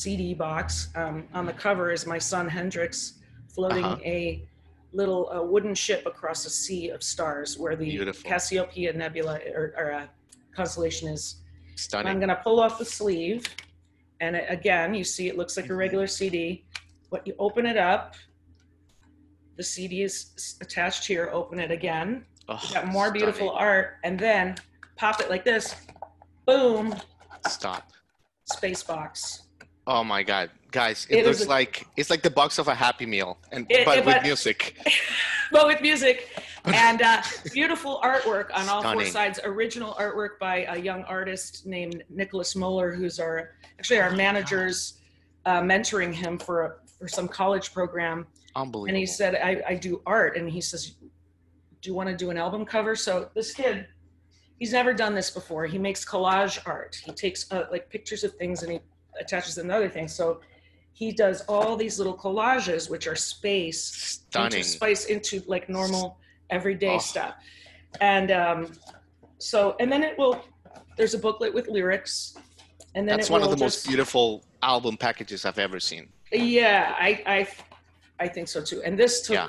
CD 0.00 0.22
box. 0.46 0.66
Um, 1.00 1.16
on 1.38 1.44
the 1.50 1.56
cover 1.66 1.86
is 1.96 2.02
my 2.14 2.20
son 2.32 2.44
Hendrix 2.58 2.92
floating 3.54 3.84
Uh-huh. 3.84 4.16
a 4.18 4.44
little 4.92 5.30
uh, 5.30 5.42
wooden 5.42 5.74
ship 5.74 6.04
across 6.06 6.44
a 6.46 6.50
sea 6.50 6.90
of 6.90 7.02
stars 7.02 7.58
where 7.58 7.76
the 7.76 7.84
Beautiful. 7.84 8.28
Cassiopeia 8.28 8.92
Nebula 8.92 9.40
or, 9.54 9.74
or 9.76 9.92
uh, 9.92 10.06
constellation 10.54 11.08
is. 11.08 11.36
Stunning. 11.76 12.08
I'm 12.08 12.18
going 12.18 12.28
to 12.28 12.36
pull 12.36 12.60
off 12.60 12.78
the 12.78 12.84
sleeve. 12.84 13.46
And 14.20 14.36
it, 14.36 14.44
again, 14.48 14.94
you 14.94 15.04
see 15.04 15.28
it 15.28 15.38
looks 15.38 15.56
like 15.56 15.70
a 15.70 15.74
regular 15.74 16.06
CD. 16.06 16.64
But 17.10 17.26
you 17.26 17.34
open 17.38 17.64
it 17.64 17.76
up, 17.76 18.14
the 19.56 19.62
CD 19.62 20.02
is 20.02 20.56
attached 20.60 21.06
here. 21.06 21.30
Open 21.32 21.58
it 21.58 21.70
again 21.70 22.26
Oh, 22.50 22.60
got 22.72 22.88
more 22.88 23.12
beautiful 23.12 23.50
art 23.50 23.98
and 24.02 24.18
then 24.18 24.56
pop 24.96 25.20
it 25.20 25.30
like 25.30 25.44
this 25.44 25.76
boom 26.46 26.96
Stop. 27.46 27.92
space 28.44 28.82
box 28.82 29.42
Oh 29.90 30.04
my 30.04 30.22
God, 30.22 30.50
guys! 30.70 31.04
It, 31.10 31.18
It 31.18 31.26
looks 31.26 31.44
a- 31.44 31.48
like 31.48 31.84
it's 31.96 32.10
like 32.10 32.22
the 32.22 32.30
box 32.30 32.58
of 32.58 32.68
a 32.68 32.74
Happy 32.76 33.06
Meal, 33.06 33.36
and 33.50 33.66
It- 33.68 33.84
but 33.84 33.98
it- 33.98 34.06
with 34.06 34.14
but- 34.14 34.22
music. 34.22 34.76
but 35.52 35.66
with 35.66 35.80
music. 35.82 36.28
And 36.66 37.00
uh, 37.00 37.22
beautiful 37.54 37.98
artwork 38.04 38.50
on 38.52 38.68
all 38.68 38.82
four 38.82 39.06
sides. 39.06 39.40
Original 39.42 39.94
artwork 39.94 40.38
by 40.38 40.66
a 40.68 40.76
young 40.78 41.04
artist 41.04 41.64
named 41.64 42.04
nicholas 42.10 42.54
moeller 42.54 42.92
who's 42.92 43.18
our 43.18 43.52
actually 43.78 43.98
our 43.98 44.10
managers 44.14 45.00
uh, 45.46 45.62
mentoring 45.62 46.12
him 46.12 46.36
for 46.38 46.56
a, 46.66 46.72
for 46.98 47.08
some 47.08 47.26
college 47.26 47.72
program. 47.72 48.26
Unbelievable. 48.54 48.88
and 48.88 48.96
he 48.98 49.06
said 49.06 49.36
I, 49.36 49.62
I 49.72 49.74
do 49.74 50.02
art. 50.04 50.36
And 50.36 50.50
he 50.50 50.60
says 50.60 50.90
do 51.80 51.88
you 51.90 51.94
want 51.94 52.10
to 52.10 52.14
do 52.14 52.28
an 52.28 52.36
album 52.36 52.66
cover? 52.66 52.94
So 52.94 53.30
this 53.34 53.54
kid 53.54 53.86
he's 54.58 54.72
never 54.74 54.92
done 54.92 55.14
this 55.14 55.30
before. 55.30 55.64
He 55.64 55.78
makes 55.78 56.04
collage 56.04 56.58
art. 56.66 56.94
He 57.02 57.12
takes 57.12 57.50
uh, 57.50 57.68
like 57.70 57.88
pictures 57.88 58.22
of 58.22 58.34
things 58.34 58.62
and 58.62 58.72
he 58.72 58.80
attaches 59.20 59.58
another 59.58 59.88
thing. 59.88 60.08
so 60.08 60.40
he 60.92 61.12
does 61.12 61.42
all 61.42 61.76
these 61.76 61.98
little 61.98 62.16
collages 62.16 62.90
which 62.90 63.06
are 63.06 63.16
space 63.16 63.80
Stunning. 63.82 64.58
into 64.58 64.68
spice 64.68 65.04
into 65.06 65.42
like 65.46 65.68
normal 65.68 66.18
everyday 66.50 66.96
Oh. 66.96 66.98
stuff 66.98 67.34
and 68.00 68.30
um 68.30 68.72
so 69.38 69.76
and 69.80 69.90
then 69.92 70.02
it 70.02 70.18
will 70.18 70.42
there's 70.96 71.14
a 71.14 71.18
booklet 71.18 71.52
with 71.54 71.68
lyrics 71.68 72.34
and 72.94 73.08
then 73.08 73.16
That's 73.18 73.30
one 73.30 73.42
of 73.42 73.50
the 73.50 73.56
most 73.56 73.86
beautiful 73.86 74.42
album 74.64 74.96
packages 74.96 75.44
I've 75.44 75.60
ever 75.60 75.78
seen. 75.78 76.08
yeah, 76.32 76.92
I, 76.98 77.22
I, 77.24 77.48
I 78.24 78.26
think 78.26 78.48
so 78.48 78.60
too. 78.60 78.82
And 78.84 78.98
this 78.98 79.22
took, 79.22 79.34
Yeah. 79.34 79.46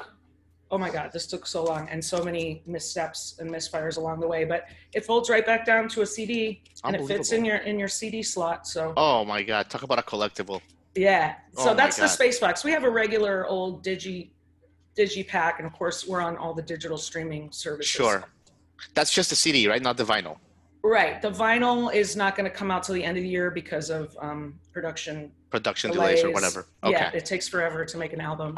Oh 0.72 0.78
my 0.78 0.90
God, 0.90 1.12
this 1.12 1.28
took 1.28 1.46
so 1.46 1.64
long 1.64 1.88
and 1.90 2.04
so 2.04 2.24
many 2.24 2.64
missteps 2.66 3.36
and 3.40 3.52
misfires 3.52 3.98
along 3.98 4.22
the 4.22 4.28
way. 4.28 4.46
But 4.46 4.66
it 4.94 5.06
folds 5.06 5.30
right 5.30 5.46
back 5.46 5.66
down 5.66 5.90
to 5.90 6.02
a 6.02 6.06
CD, 6.06 6.64
and 6.84 6.96
it 6.96 7.06
fits 7.06 7.32
in 7.34 7.46
your 7.46 7.58
in 7.58 7.78
your 7.78 7.90
CD 7.90 8.24
slot. 8.24 8.66
So 8.66 8.94
Oh 8.98 9.26
my 9.26 9.44
God! 9.44 9.70
Talk 9.70 9.84
about 9.84 10.00
a 10.00 10.04
collectible. 10.04 10.62
yeah, 10.96 11.36
Oh 11.58 11.66
so 11.66 11.70
my 11.70 11.74
that's 11.76 11.98
the 11.98 12.08
space 12.08 12.40
box. 12.40 12.64
We 12.64 12.72
have 12.72 12.84
a 12.84 12.90
regular 12.90 13.46
old 13.46 13.84
digi, 13.84 14.30
digi 14.98 15.28
pack, 15.28 15.60
and 15.60 15.68
of 15.68 15.74
course 15.74 16.08
we're 16.08 16.22
on 16.22 16.38
all 16.38 16.54
the 16.54 16.64
digital 16.64 16.98
streaming 16.98 17.52
services. 17.52 17.92
Sure. 17.92 18.24
That's 18.96 19.14
just 19.14 19.32
a 19.32 19.36
CD, 19.36 19.68
right? 19.68 19.82
Not 19.82 19.98
the 19.98 20.04
vinyl. 20.04 20.38
Right. 20.84 21.22
The 21.22 21.30
vinyl 21.30 21.94
is 21.94 22.16
not 22.16 22.36
going 22.36 22.50
to 22.50 22.56
come 22.56 22.72
out 22.72 22.82
till 22.82 22.96
the 22.96 23.04
end 23.04 23.16
of 23.16 23.22
the 23.22 23.30
year 23.30 23.52
because 23.52 23.92
of 23.92 24.18
um, 24.20 24.60
production 24.74 25.32
Production 25.52 25.92
delays, 25.92 26.24
or 26.24 26.32
whatever. 26.32 26.66
Okay. 26.84 26.94
Yeah, 26.94 27.12
it 27.14 27.26
takes 27.26 27.48
forever 27.48 27.84
to 27.86 27.98
make 27.98 28.14
an 28.14 28.22
album. 28.22 28.58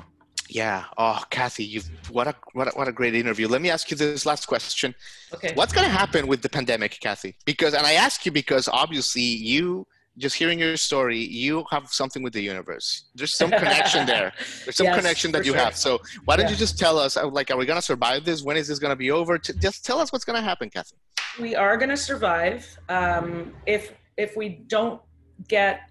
Yeah. 0.53 0.85
Oh, 0.99 1.19
Cathy, 1.31 1.63
you've 1.63 1.89
what 2.11 2.27
a 2.27 2.35
what 2.53 2.67
a, 2.67 2.71
what 2.77 2.87
a 2.87 2.91
great 2.91 3.15
interview. 3.15 3.47
Let 3.47 3.61
me 3.61 3.71
ask 3.71 3.89
you 3.89 3.97
this 3.97 4.23
last 4.25 4.45
question. 4.45 4.93
Okay. 5.33 5.51
What's 5.55 5.73
going 5.73 5.87
to 5.87 5.91
happen 5.91 6.27
with 6.27 6.43
the 6.43 6.49
pandemic, 6.49 6.99
Cathy? 7.01 7.35
Because, 7.45 7.73
and 7.73 7.87
I 7.87 7.93
ask 7.93 8.23
you 8.25 8.31
because 8.31 8.67
obviously 8.67 9.23
you, 9.23 9.87
just 10.19 10.35
hearing 10.35 10.59
your 10.59 10.77
story, 10.77 11.17
you 11.17 11.65
have 11.71 11.87
something 11.89 12.21
with 12.21 12.33
the 12.33 12.41
universe. 12.41 13.05
There's 13.15 13.33
some 13.33 13.49
connection 13.49 14.05
there. 14.05 14.31
There's 14.63 14.77
some 14.77 14.85
Yes, 14.85 14.95
connection 14.99 15.31
that 15.31 15.43
you 15.43 15.53
sure. 15.53 15.61
have. 15.61 15.75
So 15.75 15.99
why 16.25 16.35
don't 16.35 16.45
Yeah. 16.45 16.51
you 16.51 16.57
just 16.57 16.77
tell 16.77 16.99
us, 16.99 17.17
uh, 17.17 17.27
like, 17.27 17.49
are 17.49 17.57
we 17.57 17.65
going 17.65 17.79
to 17.79 17.87
survive 17.93 18.23
this? 18.23 18.43
When 18.43 18.55
is 18.55 18.67
this 18.67 18.77
going 18.77 18.91
to 18.91 18.95
be 18.95 19.09
over? 19.09 19.39
Just 19.39 19.83
tell 19.83 19.99
us 19.99 20.11
what's 20.13 20.23
going 20.25 20.37
to 20.37 20.43
happen, 20.43 20.69
Cathy. 20.69 20.95
we 21.41 21.55
are 21.55 21.77
going 21.77 21.89
to 21.89 21.97
survive 21.97 22.61
um, 22.89 23.53
if 23.65 23.93
if 24.17 24.37
we 24.37 24.47
don't 24.75 25.01
get 25.47 25.89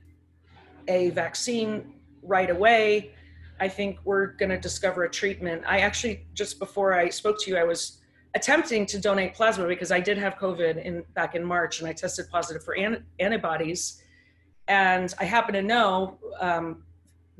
a 0.87 1.11
vaccine 1.11 1.95
right 2.23 2.51
away 2.51 3.13
i 3.65 3.69
think 3.79 3.93
we're 4.09 4.27
going 4.41 4.53
to 4.57 4.61
discover 4.69 5.01
a 5.05 5.11
treatment. 5.21 5.59
I 5.75 5.79
actually 5.89 6.17
just 6.41 6.53
before 6.65 6.89
i 7.03 7.05
spoke 7.21 7.37
to 7.43 7.47
you 7.51 7.57
i 7.65 7.67
was 7.73 7.81
attempting 8.39 8.83
to 8.93 8.97
donate 9.09 9.31
plasma 9.39 9.65
because 9.75 9.91
i 9.99 10.01
did 10.09 10.17
have 10.25 10.33
covid 10.45 10.75
in 10.89 10.95
back 11.19 11.33
in 11.39 11.43
march 11.55 11.75
and 11.81 11.87
i 11.91 11.93
tested 12.03 12.25
positive 12.37 12.63
for 12.67 12.75
an- 12.85 13.05
antibodies. 13.27 13.83
And 14.69 15.07
i 15.23 15.25
happen 15.37 15.53
to 15.61 15.65
know 15.75 16.19
um, 16.49 16.67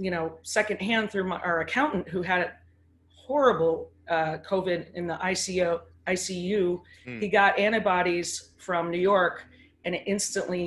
you 0.05 0.11
know 0.15 0.27
secondhand 0.57 1.05
through 1.11 1.27
my, 1.33 1.39
our 1.49 1.59
accountant 1.67 2.05
who 2.13 2.21
had 2.33 2.43
horrible 3.27 3.77
uh, 4.15 4.35
covid 4.51 4.81
in 4.99 5.05
the 5.07 5.17
icu 5.31 5.81
icu 6.13 6.81
Hmm. 7.05 7.19
he 7.23 7.29
got 7.41 7.51
antibodies 7.67 8.29
from 8.67 8.83
new 8.95 8.99
york 9.13 9.37
and 9.85 9.95
it 9.99 10.03
instantly 10.15 10.67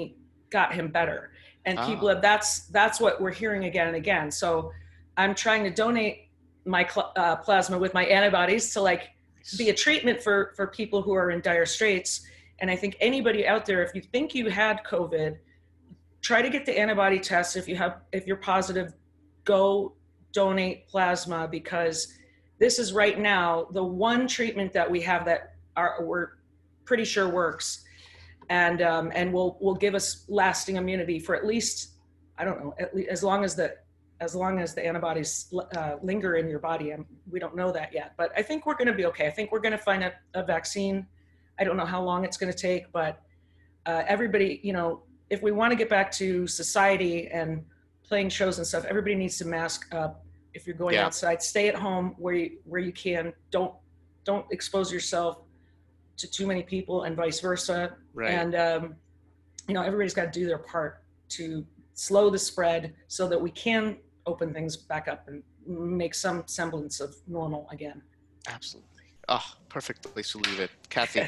got 0.50 0.70
him 0.78 0.88
better. 1.00 1.22
And 1.68 1.76
Ah. 1.80 1.86
people 1.90 2.08
have 2.12 2.22
that's 2.30 2.50
that's 2.78 2.98
what 3.04 3.14
we're 3.22 3.38
hearing 3.44 3.64
again 3.72 3.88
and 3.92 3.96
again. 4.04 4.28
So 4.42 4.72
i'm 5.18 5.36
trying 5.36 5.64
to 5.64 5.70
donate 5.70 6.30
my 6.66 6.88
cl- 6.88 7.14
uh, 7.16 7.36
plasma 7.36 7.78
with 7.78 7.94
my 7.94 8.06
antibodies 8.06 8.74
to 8.74 8.82
like 8.82 9.12
be 9.58 9.70
a 9.70 9.74
treatment 9.74 10.22
for 10.22 10.54
for 10.56 10.68
people 10.68 11.02
who 11.04 11.14
are 11.14 11.30
in 11.30 11.40
dire 11.42 11.66
straits. 11.66 12.26
And 12.60 12.72
i 12.72 12.76
think 12.76 12.96
anybody 13.00 13.46
out 13.46 13.66
there 13.66 13.84
if 13.84 13.94
you 13.94 14.02
think 14.02 14.34
you 14.34 14.50
had 14.50 14.84
covid 14.84 15.38
try 16.22 16.42
to 16.42 16.50
get 16.50 16.66
the 16.66 16.78
antibody 16.78 17.20
test 17.20 17.56
if 17.58 17.68
you 17.68 17.76
have 17.76 18.02
if 18.12 18.26
you're 18.26 18.38
positive 18.38 18.94
go 19.44 19.94
donate 20.32 20.88
plasma 20.88 21.48
because 21.48 22.14
this 22.60 22.80
is 22.80 22.94
right 22.94 23.20
now 23.20 23.68
the 23.72 23.84
one 23.84 24.28
treatment 24.28 24.72
that 24.74 24.90
we 24.90 25.02
have 25.02 25.26
that 25.26 25.56
are 25.76 25.98
we're 26.02 26.30
pretty 26.86 27.04
sure 27.04 27.28
works. 27.28 27.84
And 28.50 28.82
um, 28.82 29.12
and 29.16 29.34
will 29.34 29.58
will 29.60 29.74
give 29.74 29.96
us 29.96 30.26
lasting 30.28 30.76
immunity 30.76 31.20
for 31.20 31.36
at 31.36 31.46
least 31.46 31.94
I 32.38 32.46
don't 32.46 32.64
know 32.64 32.76
at 32.80 32.96
least 32.96 33.10
as 33.10 33.24
long 33.24 33.44
as 33.44 33.56
the 33.56 33.76
as 34.22 34.34
long 34.34 34.60
as 34.60 34.74
the 34.74 34.86
antibodies 34.86 35.54
uh, 35.76 35.96
linger 36.02 36.36
in 36.36 36.48
your 36.48 36.60
body. 36.60 36.92
And 36.92 37.06
we 37.30 37.40
don't 37.40 37.56
know 37.56 37.72
that 37.72 37.94
yet, 37.94 38.14
but 38.18 38.32
I 38.36 38.42
think 38.42 38.66
we're 38.66 38.76
going 38.76 38.88
to 38.88 38.94
be 38.94 39.06
okay. 39.08 39.28
I 39.28 39.32
think 39.32 39.52
we're 39.52 39.60
going 39.60 39.74
to 39.74 39.78
find 39.78 40.04
a, 40.04 40.14
a, 40.34 40.44
vaccine. 40.44 41.06
I 41.60 41.64
don't 41.64 41.76
know 41.76 41.86
how 41.86 42.02
long 42.02 42.24
it's 42.24 42.38
going 42.38 42.52
to 42.52 42.58
take, 42.58 42.92
but 42.92 43.22
uh, 43.86 44.04
everybody, 44.08 44.62
you 44.64 44.74
know, 44.74 45.04
if 45.30 45.42
we 45.42 45.52
want 45.52 45.72
to 45.72 45.76
get 45.76 45.90
back 45.90 46.12
to 46.14 46.48
society 46.48 47.28
and 47.28 47.66
playing 48.04 48.30
shows 48.30 48.58
and 48.58 48.66
stuff, 48.66 48.86
everybody 48.86 49.16
needs 49.16 49.38
to 49.40 49.46
mask 49.46 49.94
up. 49.94 50.24
If 50.54 50.66
you're 50.66 50.78
going 50.78 50.96
yeah. 50.96 51.06
outside, 51.06 51.44
stay 51.44 51.68
at 51.68 51.76
home 51.76 52.16
where 52.18 52.34
you 52.34 52.58
where 52.64 52.80
you 52.80 52.94
can. 52.94 53.34
Don't 53.52 53.74
don't 54.24 54.46
expose 54.52 54.94
yourself 54.94 55.42
to 56.18 56.32
too 56.32 56.48
many 56.48 56.64
people, 56.64 57.04
and 57.04 57.18
vice 57.18 57.42
versa. 57.42 57.98
Right. 58.14 58.32
And 58.32 58.56
um, 58.56 58.96
you 59.68 59.74
know, 59.74 59.82
everybody's 59.82 60.14
got 60.14 60.32
to 60.32 60.40
do 60.40 60.46
their 60.48 60.60
part 60.60 61.04
to 61.30 61.66
slow 61.96 62.30
the 62.30 62.38
spread 62.38 62.94
so 63.08 63.28
that 63.28 63.42
we 63.42 63.50
can 63.50 63.98
open 64.28 64.54
things 64.54 64.78
back 64.78 65.08
up 65.08 65.28
and 65.28 65.42
make 65.66 66.14
some 66.14 66.44
semblance 66.46 67.00
of 67.00 67.16
normal 67.28 67.68
again. 67.72 68.02
Absolutely. 68.48 68.90
Oh, 69.28 69.44
perfect 69.70 70.04
place 70.14 70.32
to 70.34 70.38
leave 70.40 70.60
it. 70.60 70.70
Cathy, 70.90 71.26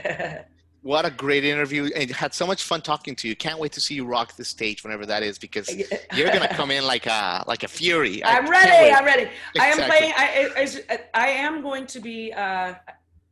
what 0.84 1.06
a 1.06 1.10
great 1.10 1.44
interview. 1.44 1.90
And 1.96 2.12
had 2.12 2.34
so 2.34 2.46
much 2.46 2.64
fun 2.64 2.82
talking 2.82 3.16
to 3.16 3.28
you. 3.28 3.36
Can't 3.36 3.60
wait 3.60 3.72
to 3.72 3.82
see 3.82 3.96
you 3.96 4.06
rock 4.06 4.36
the 4.36 4.46
stage 4.46 4.84
whenever 4.84 5.06
that 5.08 5.24
is 5.24 5.40
because 5.40 5.70
you're 6.14 6.28
going 6.28 6.42
to 6.42 6.54
come 6.54 6.70
in 6.70 6.86
like 6.86 7.08
a, 7.08 7.44
like 7.48 7.64
a 7.64 7.68
fury. 7.68 8.24
I'm 8.24 8.48
ready. 8.48 8.94
I'm 8.94 9.06
ready. 9.06 9.30
Exactly. 9.56 9.60
I 9.60 9.68
am 9.68 9.90
playing, 9.90 10.14
I, 10.16 10.80
I, 10.90 11.00
I, 11.14 11.28
am 11.30 11.62
going 11.64 11.88
to 11.88 12.00
be, 12.00 12.32
uh, 12.34 12.76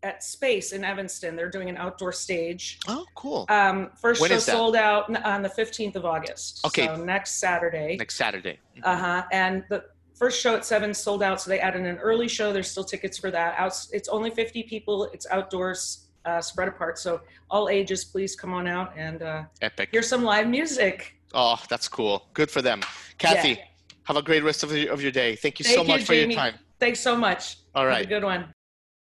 at 0.05 0.23
Space 0.23 0.71
in 0.71 0.83
Evanston. 0.83 1.35
They're 1.35 1.49
doing 1.49 1.67
an 1.67 1.77
outdoor 1.77 2.11
stage. 2.11 2.79
Oh, 2.87 3.05
cool. 3.15 3.45
Um, 3.49 3.89
first 3.99 4.21
when 4.21 4.29
show 4.29 4.37
sold 4.37 4.75
out 4.75 5.13
on 5.25 5.41
the 5.41 5.49
15th 5.49 5.95
of 5.95 6.05
August. 6.05 6.65
Okay. 6.65 6.85
So 6.85 6.95
next 6.95 7.39
Saturday. 7.39 7.97
Next 7.97 8.15
Saturday. 8.15 8.59
Mm-hmm. 8.77 8.81
Uh 8.85 8.97
huh. 8.97 9.23
And 9.31 9.65
the 9.69 9.83
first 10.13 10.39
show 10.39 10.55
at 10.55 10.63
seven 10.63 10.93
sold 10.93 11.23
out, 11.23 11.41
so 11.41 11.49
they 11.49 11.59
added 11.59 11.85
an 11.85 11.97
early 11.97 12.27
show. 12.27 12.53
There's 12.53 12.69
still 12.69 12.83
tickets 12.83 13.17
for 13.17 13.31
that. 13.31 13.57
Out, 13.57 13.73
it's 13.91 14.07
only 14.07 14.29
50 14.29 14.63
people. 14.63 15.05
It's 15.05 15.25
outdoors, 15.31 16.05
uh, 16.25 16.39
spread 16.39 16.67
apart. 16.67 16.99
So 16.99 17.21
all 17.49 17.67
ages, 17.67 18.05
please 18.05 18.35
come 18.35 18.53
on 18.53 18.67
out 18.67 18.93
and 18.95 19.23
uh, 19.23 19.43
epic. 19.61 19.89
Hear 19.91 20.03
some 20.03 20.23
live 20.23 20.47
music. 20.47 21.15
Oh, 21.33 21.59
that's 21.67 21.87
cool. 21.87 22.29
Good 22.33 22.51
for 22.51 22.61
them. 22.61 22.81
Cathy, 23.17 23.49
yeah. 23.49 23.65
have 24.03 24.17
a 24.17 24.21
great 24.21 24.43
rest 24.43 24.63
of, 24.63 24.71
of 24.71 25.01
your 25.01 25.11
day. 25.11 25.35
Thank 25.35 25.59
you 25.59 25.65
Thank 25.65 25.75
so 25.75 25.81
you, 25.81 25.87
much 25.87 26.05
Jamie. 26.05 26.05
for 26.05 26.29
your 26.29 26.39
time. 26.39 26.53
Thanks 26.79 26.99
so 26.99 27.17
much. 27.17 27.57
All 27.73 27.87
right. 27.87 27.97
Have 27.97 28.05
a 28.05 28.09
good 28.09 28.23
one. 28.23 28.54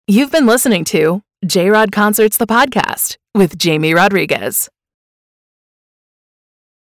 You've 0.10 0.32
been 0.32 0.48
listening 0.48 0.86
to 0.86 1.22
J 1.46 1.70
Rod 1.70 1.92
Concerts, 1.92 2.36
the 2.36 2.48
podcast 2.48 3.18
with 3.36 3.60
Jamie 3.60 3.94
Rodriguez. 3.94 4.68